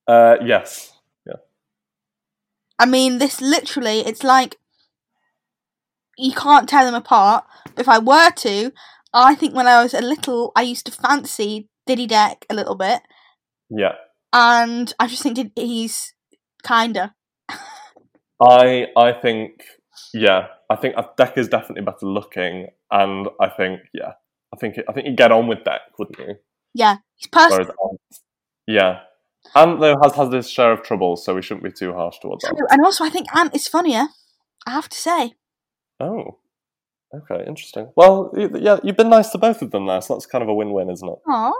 Uh, 0.08 0.36
yes. 0.46 0.94
Yeah. 1.26 1.34
I 2.80 2.86
mean, 2.86 3.18
this 3.18 3.42
literally, 3.42 4.00
it's 4.02 4.24
like 4.24 4.58
you 6.18 6.34
can't 6.34 6.70
tear 6.70 6.86
them 6.86 6.94
apart. 6.96 7.46
If 7.78 7.88
I 7.90 8.00
were 8.00 8.32
to, 8.32 8.72
I 9.14 9.36
think 9.36 9.56
when 9.56 9.68
I 9.68 9.82
was 9.84 9.94
a 9.94 10.02
little, 10.02 10.52
I 10.56 10.62
used 10.62 10.86
to 10.86 10.92
fancy 10.92 11.68
Diddy 11.86 12.08
Dec 12.08 12.44
a 12.50 12.54
little 12.56 12.76
bit, 12.76 13.02
Yeah. 13.70 13.96
and 14.34 14.94
I 15.00 15.08
just 15.08 15.24
think 15.24 15.52
he's 15.56 16.14
kinder. 16.68 17.14
I 18.42 18.88
I 18.96 19.14
think 19.14 19.64
yeah. 20.14 20.48
I 20.70 20.76
think 20.76 20.96
uh, 20.98 21.04
Dec 21.18 21.38
is 21.38 21.48
definitely 21.48 21.84
better 21.84 22.06
looking, 22.06 22.68
and 22.92 23.28
I 23.40 23.50
think 23.50 23.82
yeah. 23.94 24.14
I 24.54 24.58
think 24.58 24.78
I 24.90 24.94
think 24.94 25.08
you 25.08 25.16
get 25.16 25.32
on 25.32 25.48
with 25.48 25.60
Dec, 25.60 25.80
wouldn't 25.98 26.20
you? 26.20 26.36
Yeah, 26.74 26.98
he's 27.16 27.28
personal. 27.28 27.62
Ant, 27.62 27.72
um, 27.84 27.98
yeah. 28.68 29.00
Ant 29.56 29.80
though 29.80 29.96
has 30.04 30.14
has 30.16 30.34
his 30.34 30.50
share 30.50 30.72
of 30.72 30.84
troubles, 30.84 31.26
so 31.26 31.36
we 31.36 31.42
shouldn't 31.42 31.64
be 31.64 31.72
too 31.72 31.94
harsh 31.94 32.20
towards 32.22 32.44
Ant. 32.46 32.60
And 32.70 32.86
also, 32.86 33.04
I 33.04 33.10
think 33.10 33.28
Ant 33.36 33.56
is 33.56 33.68
funnier. 33.68 34.08
I 34.66 34.72
have 34.72 34.90
to 34.90 34.98
say. 34.98 35.34
Oh, 36.00 36.40
okay, 37.16 37.44
interesting. 37.48 37.92
Well, 37.96 38.32
yeah, 38.36 38.80
you've 38.84 38.98
been 38.98 39.10
nice 39.10 39.30
to 39.32 39.38
both 39.38 39.62
of 39.62 39.72
them 39.72 39.88
there, 39.88 40.02
so 40.02 40.14
that's 40.14 40.26
kind 40.26 40.44
of 40.44 40.50
a 40.50 40.54
win-win, 40.54 40.90
isn't 40.90 41.08
it? 41.08 41.20
Aw, 41.28 41.54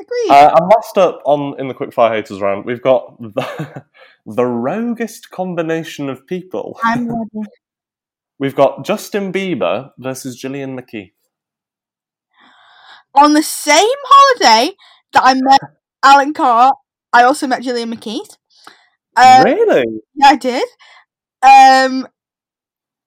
agreed. 0.00 0.30
Uh, 0.30 0.54
and 0.56 0.68
last 0.68 0.98
up 0.98 1.22
on 1.24 1.58
in 1.58 1.68
the 1.68 1.74
quickfire 1.74 2.14
haters 2.14 2.40
round, 2.40 2.64
we've 2.64 2.82
got 2.82 3.20
the, 3.20 3.84
the 4.26 4.46
roguest 4.46 5.30
combination 5.30 6.08
of 6.08 6.26
people. 6.26 6.78
I'm 6.82 7.08
ready. 7.34 7.48
We've 8.38 8.54
got 8.54 8.84
Justin 8.84 9.32
Bieber 9.32 9.90
versus 9.98 10.36
Gillian 10.36 10.76
McKeith. 10.76 11.12
On 13.14 13.34
the 13.34 13.42
same 13.42 13.98
holiday 14.04 14.74
that 15.12 15.22
I 15.24 15.34
met 15.34 15.60
Alan 16.02 16.32
Carr, 16.32 16.72
I 17.12 17.22
also 17.22 17.46
met 17.46 17.62
Gillian 17.62 17.94
McKeith. 17.94 18.36
Um, 19.16 19.44
really? 19.44 19.84
Yeah, 20.14 20.28
I 20.28 20.36
did. 20.36 20.68
Um, 21.42 22.08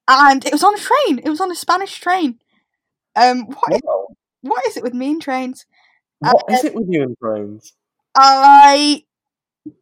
and 0.07 0.45
it 0.45 0.51
was 0.51 0.63
on 0.63 0.75
a 0.75 0.77
train. 0.77 1.19
It 1.19 1.29
was 1.29 1.41
on 1.41 1.51
a 1.51 1.55
Spanish 1.55 1.99
train. 1.99 2.39
Um, 3.15 3.45
what 3.47 3.73
is, 3.73 3.81
Wow. 3.83 4.07
What 4.45 4.65
is 4.67 4.77
it 4.77 4.83
with 4.83 4.93
me 4.93 5.09
and 5.09 5.21
trains? 5.21 5.65
Uh, 6.23 6.31
what 6.31 6.45
is 6.49 6.63
it 6.63 6.75
with 6.75 6.87
you 6.89 7.03
and 7.03 7.17
trains? 7.17 7.73
I 8.15 9.03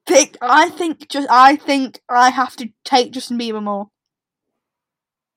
think 0.06 0.38
oh. 0.42 0.48
I 0.50 0.70
think 0.70 1.10
just 1.10 1.28
I 1.30 1.56
think 1.56 2.02
I 2.10 2.30
have 2.30 2.56
to 2.58 2.70
take 2.84 3.12
Justin 3.12 3.38
Bieber 3.38 3.62
more. 3.62 3.90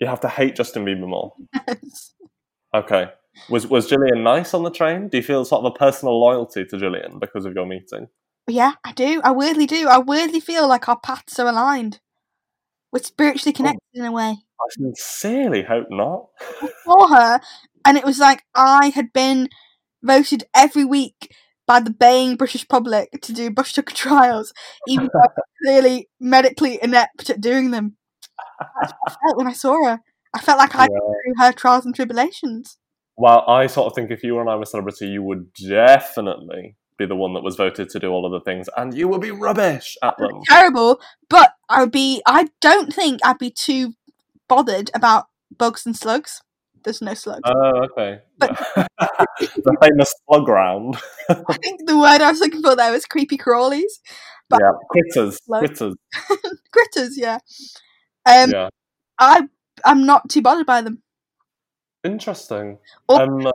You 0.01 0.07
have 0.07 0.20
to 0.20 0.28
hate 0.28 0.57
Justin 0.57 0.84
Bieber 0.84 1.09
more. 1.09 1.34
Okay. 2.74 3.09
Was 3.49 3.66
was 3.66 3.88
Gillian 3.88 4.22
nice 4.22 4.53
on 4.53 4.62
the 4.62 4.70
train? 4.70 5.09
Do 5.09 5.16
you 5.16 5.22
feel 5.22 5.44
sort 5.44 5.64
of 5.64 5.72
a 5.72 5.78
personal 5.78 6.20
loyalty 6.20 6.64
to 6.64 6.78
Gillian 6.78 7.18
because 7.18 7.47
of 7.47 7.55
your 7.55 7.64
meeting? 7.64 8.09
yeah, 8.49 8.72
I 8.84 8.92
do. 8.92 9.20
I 9.24 9.30
weirdly 9.32 9.66
do. 9.66 9.88
I 9.88 9.99
weirdly 9.99 10.40
feel 10.40 10.68
like 10.68 10.88
our 10.88 10.99
paths 10.99 11.38
are 11.38 11.49
aligned. 11.49 12.01
We're 12.92 13.03
spiritually 13.03 13.53
oh. 13.55 13.57
connected 13.57 13.80
in 13.94 14.05
a 14.05 14.12
way. 14.12 14.36
I 14.61 14.66
sincerely 14.70 15.62
hope 15.62 15.88
not. 15.90 16.28
For 16.84 17.09
her, 17.09 17.40
and 17.84 17.97
it 17.97 18.05
was 18.05 18.18
like 18.18 18.44
I 18.55 18.88
had 18.94 19.12
been 19.12 19.49
voted 20.07 20.45
every 20.55 20.85
week 20.85 21.33
by 21.67 21.81
the 21.81 21.91
baying 21.91 22.37
British 22.37 22.67
public 22.69 23.11
to 23.23 23.33
do 23.33 23.51
bush 23.51 23.73
tucker 23.73 23.95
trials, 23.95 24.53
even 24.87 25.09
though 25.13 25.43
clearly 25.65 26.09
medically 26.21 26.79
inept 26.83 27.29
at 27.29 27.41
doing 27.41 27.71
them. 27.73 27.97
That's 28.81 28.93
what 29.01 29.13
I 29.13 29.17
felt 29.27 29.37
when 29.37 29.47
I 29.47 29.53
saw 29.53 29.85
her. 29.87 30.01
I 30.35 30.41
felt 30.41 30.59
like 30.59 30.75
I 30.75 30.83
Yeah. 30.85 30.89
through 30.89 31.45
her 31.45 31.53
trials 31.53 31.85
and 31.85 31.95
tribulations. 31.95 32.79
Well, 33.17 33.45
I 33.49 33.67
sort 33.67 33.87
of 33.87 33.95
think 33.95 34.11
if 34.11 34.23
you 34.23 34.35
were 34.35 34.43
an 34.43 34.49
I'm 34.49 34.63
a 34.63 34.67
celebrity, 34.67 35.07
you 35.09 35.23
would 35.23 35.53
definitely 35.55 36.77
be 36.99 37.07
the 37.07 37.17
one 37.17 37.35
that 37.35 37.43
was 37.43 37.57
voted 37.57 37.89
to 37.91 37.99
do 37.99 38.11
all 38.11 38.27
of 38.27 38.33
the 38.33 38.41
things, 38.41 38.69
and 38.77 38.95
you 38.95 39.09
would 39.09 39.21
be 39.21 39.31
rubbish 39.31 39.97
at 40.03 40.17
them. 40.19 40.41
Terrible, 40.49 41.01
but 41.29 41.53
I 41.69 41.81
would 41.81 41.93
be. 41.93 42.23
I 42.27 42.49
don't 42.61 42.93
think 42.93 43.21
I'd 43.25 43.39
be 43.39 43.51
too 43.51 43.95
bothered 44.49 44.91
about 44.95 45.27
bugs 45.57 45.85
and 45.87 45.97
slugs. 45.97 46.43
There's 46.87 47.03
no 47.03 47.14
slugs. 47.14 47.41
Oh, 47.45 47.84
okay. 47.91 48.20
But- 48.39 48.57
the 49.41 49.76
famous 49.82 50.14
slug 50.24 50.47
round. 50.47 50.97
I 51.28 51.57
think 51.61 51.80
the 51.84 51.99
word 51.99 52.20
I 52.22 52.30
was 52.30 52.39
looking 52.39 52.62
for 52.62 52.76
there 52.76 52.93
was 52.93 53.05
creepy 53.05 53.37
crawlies. 53.37 53.91
But- 54.49 54.61
yeah, 54.62 54.70
quitters, 54.89 55.41
Slug. 55.45 55.64
quitters. 55.66 55.95
Critters, 56.70 57.18
yeah. 57.18 57.39
Um, 58.24 58.53
yeah, 58.53 58.68
I 59.18 59.49
I'm 59.84 60.07
not 60.07 60.28
too 60.28 60.43
bothered 60.43 60.66
by 60.66 60.80
them, 60.80 61.03
interesting. 62.05 62.78
Or- 63.09 63.20
um, 63.20 63.53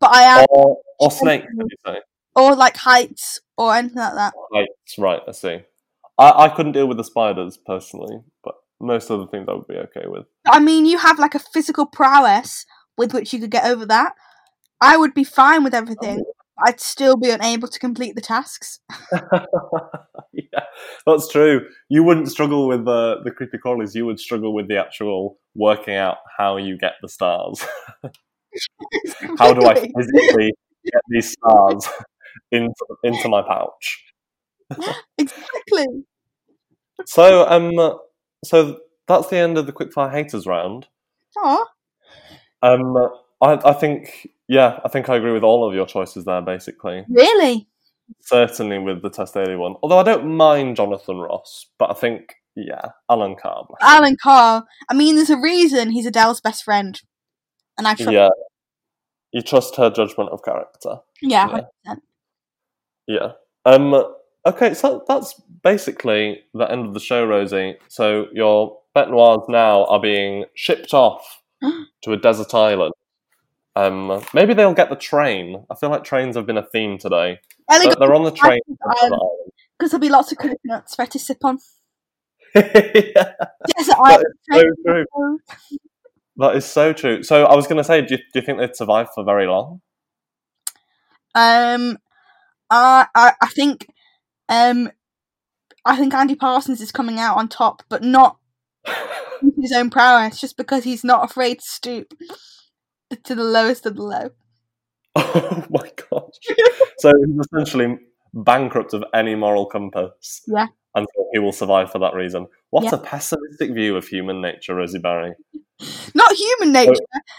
but 0.00 0.10
I 0.12 0.22
am, 0.22 0.46
or, 0.50 0.78
or 0.98 1.12
snakes, 1.12 1.46
you 1.56 1.68
say? 1.86 2.00
or 2.34 2.56
like 2.56 2.76
heights 2.76 3.40
or 3.56 3.72
anything 3.72 3.98
like 3.98 4.14
that. 4.14 4.34
Right, 4.52 4.68
right. 4.98 5.20
I 5.28 5.30
see. 5.30 5.60
I, 6.18 6.46
I 6.46 6.48
couldn't 6.48 6.72
deal 6.72 6.88
with 6.88 6.96
the 6.96 7.04
spiders 7.04 7.56
personally, 7.56 8.18
but 8.42 8.56
most 8.80 9.10
other 9.10 9.26
things 9.26 9.46
I 9.48 9.54
would 9.54 9.68
be 9.68 9.74
okay 9.74 10.06
with. 10.06 10.26
I 10.46 10.60
mean, 10.60 10.86
you 10.86 10.98
have 10.98 11.18
like 11.18 11.34
a 11.34 11.38
physical 11.38 11.86
prowess 11.86 12.64
with 12.96 13.12
which 13.14 13.32
you 13.32 13.40
could 13.40 13.50
get 13.50 13.64
over 13.64 13.86
that. 13.86 14.14
I 14.80 14.96
would 14.96 15.14
be 15.14 15.24
fine 15.24 15.62
with 15.62 15.74
everything. 15.74 16.24
I'd 16.62 16.80
still 16.80 17.16
be 17.16 17.30
unable 17.30 17.68
to 17.68 17.78
complete 17.78 18.14
the 18.14 18.20
tasks. 18.20 18.80
yeah, 20.32 20.64
that's 21.06 21.28
true. 21.28 21.66
You 21.88 22.02
wouldn't 22.02 22.30
struggle 22.30 22.68
with 22.68 22.84
the 22.84 23.20
the 23.24 23.30
creepy 23.30 23.58
crawlies. 23.58 23.94
You 23.94 24.06
would 24.06 24.20
struggle 24.20 24.54
with 24.54 24.68
the 24.68 24.78
actual 24.78 25.38
working 25.54 25.94
out 25.94 26.18
how 26.36 26.56
you 26.56 26.76
get 26.76 26.94
the 27.00 27.08
stars. 27.08 27.64
how 29.38 29.54
do 29.54 29.66
I 29.66 29.74
physically 29.74 30.52
get 30.84 31.02
these 31.08 31.32
stars 31.32 31.88
into 32.52 32.74
into 33.04 33.28
my 33.28 33.42
pouch? 33.42 34.04
exactly? 35.18 35.86
So 37.06 37.48
um, 37.48 37.98
so 38.44 38.78
that's 39.06 39.28
the 39.28 39.36
end 39.36 39.58
of 39.58 39.66
the 39.66 39.72
quickfire 39.72 40.10
haters 40.12 40.46
round. 40.46 40.86
Oh, 41.36 41.66
Um, 42.62 42.96
I 43.40 43.70
I 43.70 43.72
think 43.72 44.28
yeah, 44.48 44.80
I 44.84 44.88
think 44.88 45.08
I 45.08 45.16
agree 45.16 45.32
with 45.32 45.44
all 45.44 45.66
of 45.68 45.74
your 45.74 45.86
choices 45.86 46.24
there. 46.24 46.42
Basically, 46.42 47.04
really? 47.08 47.68
certainly 48.20 48.78
with 48.78 49.02
the 49.02 49.10
Tess 49.10 49.32
Daly 49.32 49.56
one. 49.56 49.76
Although 49.82 49.98
I 49.98 50.02
don't 50.02 50.36
mind 50.36 50.76
Jonathan 50.76 51.18
Ross, 51.18 51.66
but 51.78 51.90
I 51.90 51.94
think 51.94 52.34
yeah, 52.56 52.90
Alan 53.08 53.36
Carr. 53.36 53.66
Alan 53.80 54.16
Carr. 54.20 54.64
I 54.88 54.94
mean, 54.94 55.14
there's 55.16 55.30
a 55.30 55.40
reason 55.40 55.90
he's 55.90 56.06
Adele's 56.06 56.40
best 56.40 56.64
friend, 56.64 57.00
and 57.78 57.86
I 57.86 57.94
trust. 57.94 58.12
Yeah, 58.12 58.28
you 59.32 59.42
trust 59.42 59.76
her 59.76 59.90
judgment 59.90 60.30
of 60.30 60.42
character. 60.42 60.96
Yeah, 61.22 61.60
Yeah. 61.86 61.94
100%. 61.94 62.00
Yeah. 63.06 63.32
Um. 63.64 64.14
Okay, 64.46 64.74
so 64.74 65.04
that's 65.06 65.40
basically 65.62 66.42
the 66.54 66.70
end 66.70 66.86
of 66.86 66.94
the 66.94 67.00
show, 67.00 67.26
Rosie. 67.26 67.76
So 67.88 68.26
your 68.32 68.78
bête 68.96 69.10
noirs 69.10 69.42
now 69.48 69.84
are 69.86 70.00
being 70.00 70.46
shipped 70.54 70.94
off 70.94 71.42
to 71.62 72.12
a 72.12 72.16
desert 72.16 72.54
island. 72.54 72.92
Um. 73.76 74.22
Maybe 74.34 74.54
they'll 74.54 74.74
get 74.74 74.90
the 74.90 74.96
train. 74.96 75.64
I 75.70 75.74
feel 75.74 75.90
like 75.90 76.04
trains 76.04 76.36
have 76.36 76.46
been 76.46 76.58
a 76.58 76.66
theme 76.66 76.98
today. 76.98 77.38
Ellie 77.70 77.86
They're, 77.86 77.96
they're 78.00 78.14
on 78.14 78.24
the 78.24 78.32
train. 78.32 78.60
the 78.68 79.40
because 79.78 79.92
there'll 79.92 80.00
be 80.00 80.10
lots 80.10 80.30
of 80.30 80.38
coconuts 80.38 80.94
for 80.94 81.02
her 81.02 81.06
to 81.06 81.18
sip 81.18 81.38
on. 81.42 81.58
yeah, 82.54 82.62
Desert 82.64 83.36
that 83.76 83.98
Island. 83.98 84.24
is 84.26 84.52
so 84.52 84.62
true. 84.86 85.38
That 86.36 86.56
is 86.56 86.64
so 86.64 86.92
true. 86.92 87.22
So 87.22 87.44
I 87.44 87.54
was 87.54 87.66
going 87.66 87.78
to 87.78 87.84
say, 87.84 88.02
do 88.02 88.14
you, 88.14 88.18
do 88.18 88.40
you 88.40 88.42
think 88.42 88.58
they'd 88.58 88.76
survive 88.76 89.08
for 89.14 89.24
very 89.24 89.46
long? 89.46 89.80
Um, 91.34 91.98
I, 92.70 93.06
I 93.14 93.32
I 93.40 93.46
think, 93.48 93.86
um, 94.50 94.90
I 95.86 95.96
think 95.96 96.12
Andy 96.12 96.34
Parsons 96.34 96.80
is 96.82 96.92
coming 96.92 97.18
out 97.18 97.38
on 97.38 97.48
top, 97.48 97.82
but 97.88 98.02
not 98.02 98.36
his 99.58 99.72
own 99.72 99.88
prowess, 99.88 100.40
just 100.40 100.56
because 100.58 100.84
he's 100.84 101.04
not 101.04 101.24
afraid 101.24 101.60
to 101.60 101.64
stoop 101.64 102.14
to 103.24 103.34
the 103.34 103.44
lowest 103.44 103.86
of 103.86 103.96
the 103.96 104.02
low. 104.02 104.30
Oh 105.16 105.64
my 105.70 105.90
gosh. 106.10 106.34
so 106.98 107.12
he's 107.26 107.46
essentially 107.52 107.98
bankrupt 108.34 108.94
of 108.94 109.04
any 109.14 109.34
moral 109.34 109.66
compass. 109.66 110.42
Yeah. 110.46 110.66
And 110.94 111.06
so 111.14 111.26
he 111.32 111.38
will 111.38 111.52
survive 111.52 111.90
for 111.92 111.98
that 112.00 112.14
reason. 112.14 112.46
What 112.70 112.84
Yeah. 112.84 112.94
a 112.94 112.98
pessimistic 112.98 113.72
view 113.72 113.96
of 113.96 114.06
human 114.06 114.40
nature, 114.40 114.74
Rosie 114.74 114.98
Barry. 114.98 115.34
Not 116.14 116.32
human 116.32 116.72
nature, 116.72 116.94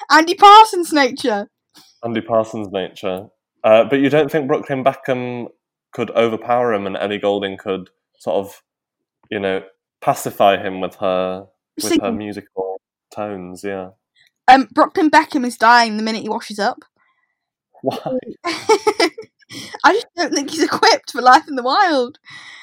Andy 0.09 0.35
Parsons' 0.35 0.91
nature. 0.93 1.47
Andy 2.03 2.21
Parsons' 2.21 2.69
nature. 2.71 3.27
Uh, 3.63 3.83
but 3.85 3.99
you 3.99 4.09
don't 4.09 4.31
think 4.31 4.47
Brooklyn 4.47 4.83
Beckham 4.83 5.47
could 5.91 6.11
overpower 6.11 6.73
him 6.73 6.87
and 6.87 6.97
Ellie 6.97 7.17
Goulding 7.17 7.57
could 7.57 7.89
sort 8.17 8.37
of, 8.37 8.61
you 9.29 9.39
know, 9.39 9.63
pacify 10.01 10.57
him 10.57 10.81
with 10.81 10.95
her 10.95 11.47
with 11.81 12.01
her 12.01 12.11
musical 12.11 12.81
tones, 13.13 13.63
yeah. 13.63 13.89
Um, 14.47 14.67
Brooklyn 14.71 15.09
Beckham 15.09 15.45
is 15.45 15.57
dying 15.57 15.97
the 15.97 16.03
minute 16.03 16.23
he 16.23 16.29
washes 16.29 16.59
up. 16.59 16.79
Why? 17.81 17.97
I 19.83 19.93
just 19.93 20.07
don't 20.15 20.33
think 20.33 20.51
he's 20.51 20.63
equipped 20.63 21.11
for 21.11 21.21
life 21.21 21.47
in 21.47 21.55
the 21.55 21.63
wild. 21.63 22.19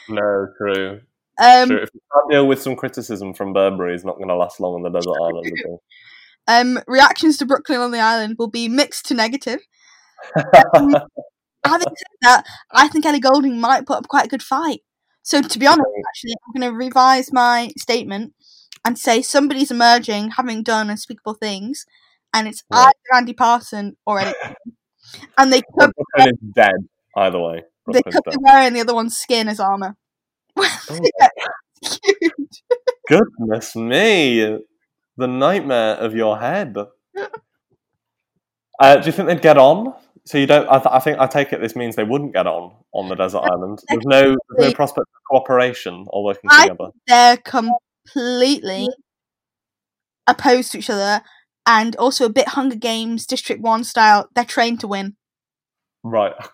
No, 0.08 0.48
true. 0.56 1.00
Um, 1.40 1.68
true. 1.68 1.82
If 1.82 1.90
you 1.94 2.00
can't 2.12 2.30
deal 2.30 2.46
with 2.46 2.62
some 2.62 2.76
criticism 2.76 3.34
from 3.34 3.52
Burberry, 3.52 3.92
he's 3.92 4.04
not 4.04 4.16
going 4.16 4.28
to 4.28 4.36
last 4.36 4.60
long 4.60 4.74
on 4.74 4.82
the 4.82 4.90
desert 4.90 5.16
island. 5.22 5.52
um, 6.46 6.82
reactions 6.86 7.36
to 7.38 7.46
Brooklyn 7.46 7.80
on 7.80 7.90
the 7.90 8.00
island 8.00 8.36
will 8.38 8.50
be 8.50 8.68
mixed 8.68 9.06
to 9.06 9.14
negative. 9.14 9.60
Um, 10.74 10.96
having 11.64 11.86
said 11.88 12.16
that, 12.22 12.44
I 12.70 12.88
think 12.88 13.04
Ellie 13.06 13.20
Goulding 13.20 13.60
might 13.60 13.86
put 13.86 13.98
up 13.98 14.08
quite 14.08 14.26
a 14.26 14.28
good 14.28 14.42
fight. 14.42 14.80
So, 15.22 15.42
to 15.42 15.58
be 15.58 15.66
honest, 15.66 15.86
actually, 16.08 16.34
I'm 16.46 16.60
going 16.60 16.72
to 16.72 16.76
revise 16.76 17.32
my 17.32 17.70
statement 17.78 18.32
and 18.84 18.98
say 18.98 19.20
somebody's 19.22 19.70
emerging, 19.70 20.30
having 20.32 20.62
done 20.62 20.88
unspeakable 20.90 21.34
things, 21.34 21.84
and 22.32 22.48
it's 22.48 22.62
Right. 22.70 22.86
either 22.86 23.16
Andy 23.18 23.32
Parson 23.34 23.96
or 24.06 24.20
Ellie. 24.20 24.34
And 25.36 25.52
they 25.52 25.60
could, 25.62 25.92
Brooklyn 26.14 26.34
is 26.34 26.38
dead, 26.54 26.74
either 27.16 27.38
way. 27.40 27.64
they 27.92 28.02
could 28.02 28.22
dead. 28.24 28.32
be 28.32 28.36
wearing 28.40 28.72
the 28.74 28.80
other 28.80 28.94
one's 28.94 29.16
skin 29.18 29.48
as 29.48 29.60
armor. 29.60 29.96
Oh, 30.90 31.00
goodness 33.08 33.76
me. 33.76 34.58
The 35.16 35.26
nightmare 35.26 35.94
of 35.96 36.14
your 36.14 36.38
head. 36.38 36.76
Uh, 38.80 38.96
do 38.96 39.06
you 39.06 39.12
think 39.12 39.26
they'd 39.26 39.42
get 39.42 39.58
on? 39.58 39.92
So 40.28 40.36
you 40.36 40.46
don't. 40.46 40.68
I, 40.68 40.74
th- 40.74 40.88
I 40.90 40.98
think 40.98 41.18
I 41.18 41.26
take 41.26 41.54
it 41.54 41.60
this 41.62 41.74
means 41.74 41.96
they 41.96 42.04
wouldn't 42.04 42.34
get 42.34 42.46
on 42.46 42.74
on 42.92 43.08
the 43.08 43.14
desert 43.14 43.38
island. 43.38 43.78
There's 43.88 44.04
no, 44.04 44.36
there's 44.50 44.72
no 44.72 44.74
prospect 44.74 45.06
of 45.08 45.22
cooperation 45.30 46.04
or 46.08 46.22
working 46.22 46.50
I- 46.50 46.64
together. 46.68 46.90
They're 47.06 47.38
completely 47.38 48.88
opposed 50.26 50.72
to 50.72 50.78
each 50.80 50.90
other, 50.90 51.22
and 51.66 51.96
also 51.96 52.26
a 52.26 52.28
bit 52.28 52.48
Hunger 52.48 52.76
Games 52.76 53.24
District 53.24 53.62
One 53.62 53.84
style. 53.84 54.28
They're 54.34 54.44
trained 54.44 54.80
to 54.80 54.88
win. 54.88 55.16
Right. 56.04 56.34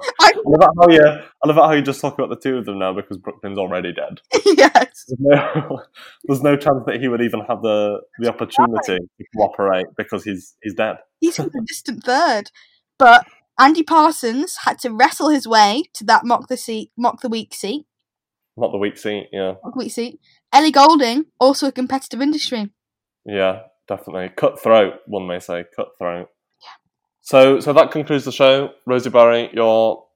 Okay. 0.00 0.12
I- 0.20 0.32
I 0.32 0.40
love 0.44 0.62
it 0.62 0.68
how 0.80 0.88
you. 0.94 1.20
I 1.42 1.48
love 1.48 1.56
how 1.56 1.72
you 1.72 1.82
just 1.82 2.00
talk 2.00 2.14
about 2.14 2.28
the 2.28 2.36
two 2.36 2.56
of 2.56 2.66
them 2.66 2.78
now 2.78 2.92
because 2.92 3.16
Brooklyn's 3.16 3.58
already 3.58 3.92
dead. 3.92 4.20
yes. 4.46 5.06
There's 5.08 5.18
no, 5.18 5.82
there's 6.24 6.40
no 6.40 6.56
chance 6.56 6.84
that 6.86 7.00
he 7.00 7.08
would 7.08 7.20
even 7.20 7.40
have 7.48 7.62
the 7.62 8.00
the 8.20 8.28
opportunity 8.28 8.98
to 8.98 9.24
cooperate 9.34 9.86
because 9.96 10.22
he's 10.22 10.54
he's 10.62 10.74
dead. 10.74 10.98
He's 11.18 11.34
from 11.34 11.46
a 11.46 11.64
distant 11.66 12.04
third. 12.04 12.52
But 12.98 13.26
Andy 13.58 13.82
Parsons 13.82 14.56
had 14.64 14.78
to 14.80 14.90
wrestle 14.92 15.28
his 15.30 15.46
way 15.46 15.84
to 15.94 16.04
that 16.04 16.24
mock 16.24 16.48
the 16.48 16.56
seat, 16.56 16.90
mock 16.96 17.20
the 17.20 17.28
week 17.28 17.54
seat, 17.54 17.86
Not 18.56 18.72
the 18.72 18.78
weak 18.78 18.98
seat. 18.98 19.28
Yeah. 19.32 19.54
mock 19.62 19.74
the 19.74 19.78
week 19.84 19.92
seat. 19.92 20.20
Ellie 20.52 20.70
Goulding, 20.72 21.26
also 21.38 21.68
a 21.68 21.72
competitive 21.72 22.20
industry. 22.22 22.70
Yeah, 23.24 23.62
definitely. 23.86 24.30
Cutthroat, 24.36 24.94
one 25.06 25.26
may 25.26 25.38
say. 25.38 25.64
Cutthroat. 25.76 26.28
Yeah. 26.62 26.68
So, 27.20 27.60
so 27.60 27.72
that 27.72 27.90
concludes 27.90 28.24
the 28.24 28.32
show. 28.32 28.70
Rosie 28.86 29.10
Barry, 29.10 29.50
your 29.52 30.06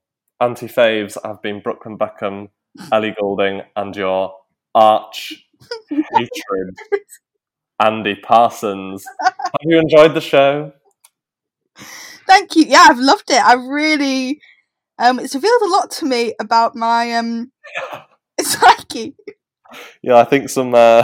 anti 0.40 0.66
faves 0.66 1.16
have 1.24 1.42
been 1.42 1.60
Brooklyn 1.60 1.98
Beckham, 1.98 2.48
Ellie 2.92 3.14
Goulding, 3.20 3.62
and 3.76 3.94
your 3.94 4.34
arch 4.74 5.34
hatred, 5.90 6.76
Andy 7.80 8.14
Parsons. 8.14 9.04
Have 9.20 9.60
you 9.62 9.78
enjoyed 9.78 10.14
the 10.14 10.20
show? 10.20 10.72
Thank 12.26 12.56
you. 12.56 12.64
Yeah, 12.66 12.86
I've 12.88 12.98
loved 12.98 13.30
it. 13.30 13.44
I 13.44 13.54
really 13.54 14.40
um 14.98 15.18
it's 15.18 15.34
revealed 15.34 15.62
a 15.62 15.68
lot 15.68 15.90
to 15.92 16.06
me 16.06 16.34
about 16.40 16.76
my 16.76 17.12
um 17.12 17.52
psyche. 18.40 19.14
Yeah, 20.02 20.16
I 20.16 20.24
think 20.24 20.48
some 20.48 20.74
uh, 20.74 21.02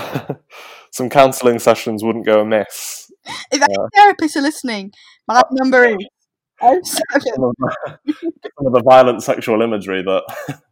some 0.92 1.08
counselling 1.08 1.58
sessions 1.58 2.02
wouldn't 2.04 2.26
go 2.26 2.40
amiss. 2.40 3.10
If 3.52 3.62
any 3.62 3.74
therapists 3.96 4.36
are 4.36 4.42
listening, 4.42 4.92
my 5.26 5.42
number 5.52 5.84
is 5.84 5.96
oh. 6.00 6.17
Some 6.60 7.44
of, 7.44 7.54
the, 7.58 8.14
some 8.14 8.66
of 8.66 8.72
the 8.72 8.82
violent 8.84 9.22
sexual 9.22 9.62
imagery 9.62 10.02
that 10.02 10.22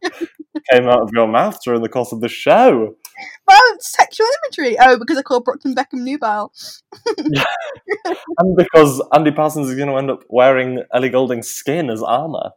came 0.71 0.87
out 0.87 1.01
of 1.01 1.09
your 1.13 1.27
mouth 1.27 1.57
during 1.63 1.81
the 1.81 1.89
course 1.89 2.11
of 2.11 2.21
the 2.21 2.27
show. 2.27 2.95
Well, 3.47 3.77
sexual 3.79 4.27
imagery. 4.43 4.77
Oh, 4.79 4.97
because 4.99 5.17
I 5.17 5.21
called 5.21 5.45
Brooklyn 5.45 5.75
Beckham 5.75 6.03
nubile. 6.03 6.51
And 8.39 8.55
because 8.55 9.01
Andy 9.13 9.31
Parsons 9.31 9.69
is 9.69 9.75
going 9.75 9.89
to 9.89 9.95
end 9.95 10.11
up 10.11 10.23
wearing 10.29 10.83
Ellie 10.93 11.09
Goulding's 11.09 11.49
skin 11.49 11.89
as 11.89 12.03
armour. 12.03 12.51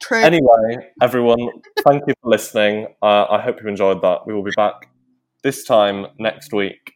True. 0.00 0.22
Anyway, 0.22 0.92
everyone, 1.02 1.48
thank 1.84 2.04
you 2.06 2.14
for 2.22 2.30
listening. 2.30 2.86
Uh, 3.02 3.24
I 3.28 3.40
hope 3.40 3.60
you 3.60 3.68
enjoyed 3.68 4.00
that. 4.02 4.26
We 4.26 4.34
will 4.34 4.44
be 4.44 4.52
back 4.56 4.88
this 5.42 5.64
time 5.64 6.06
next 6.18 6.52
week 6.52 6.92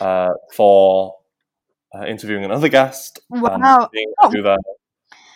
uh, 0.00 0.30
for 0.54 1.16
uh, 1.94 2.06
interviewing 2.06 2.44
another 2.44 2.68
guest 2.68 3.20
Wow. 3.28 3.90
Oh. 4.22 4.56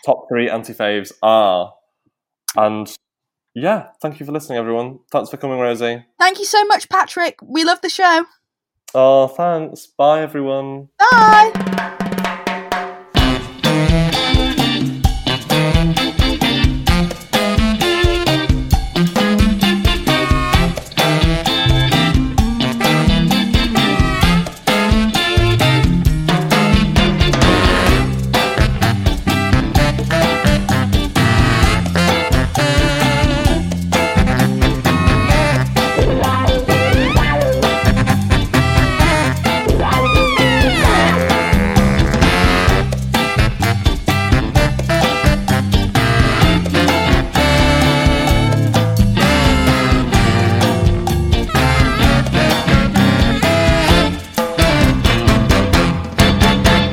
Top 0.04 0.26
three 0.28 0.48
anti 0.48 0.72
faves 0.72 1.12
are. 1.22 1.74
And 2.56 2.92
yeah, 3.54 3.88
thank 4.02 4.20
you 4.20 4.26
for 4.26 4.32
listening, 4.32 4.58
everyone. 4.58 5.00
Thanks 5.10 5.30
for 5.30 5.36
coming, 5.36 5.58
Rosie. 5.58 6.04
Thank 6.18 6.38
you 6.38 6.44
so 6.44 6.64
much, 6.64 6.88
Patrick. 6.88 7.38
We 7.42 7.64
love 7.64 7.80
the 7.80 7.90
show. 7.90 8.26
Oh, 8.94 9.28
thanks. 9.28 9.86
Bye, 9.86 10.22
everyone. 10.22 10.88
Bye. 10.98 11.96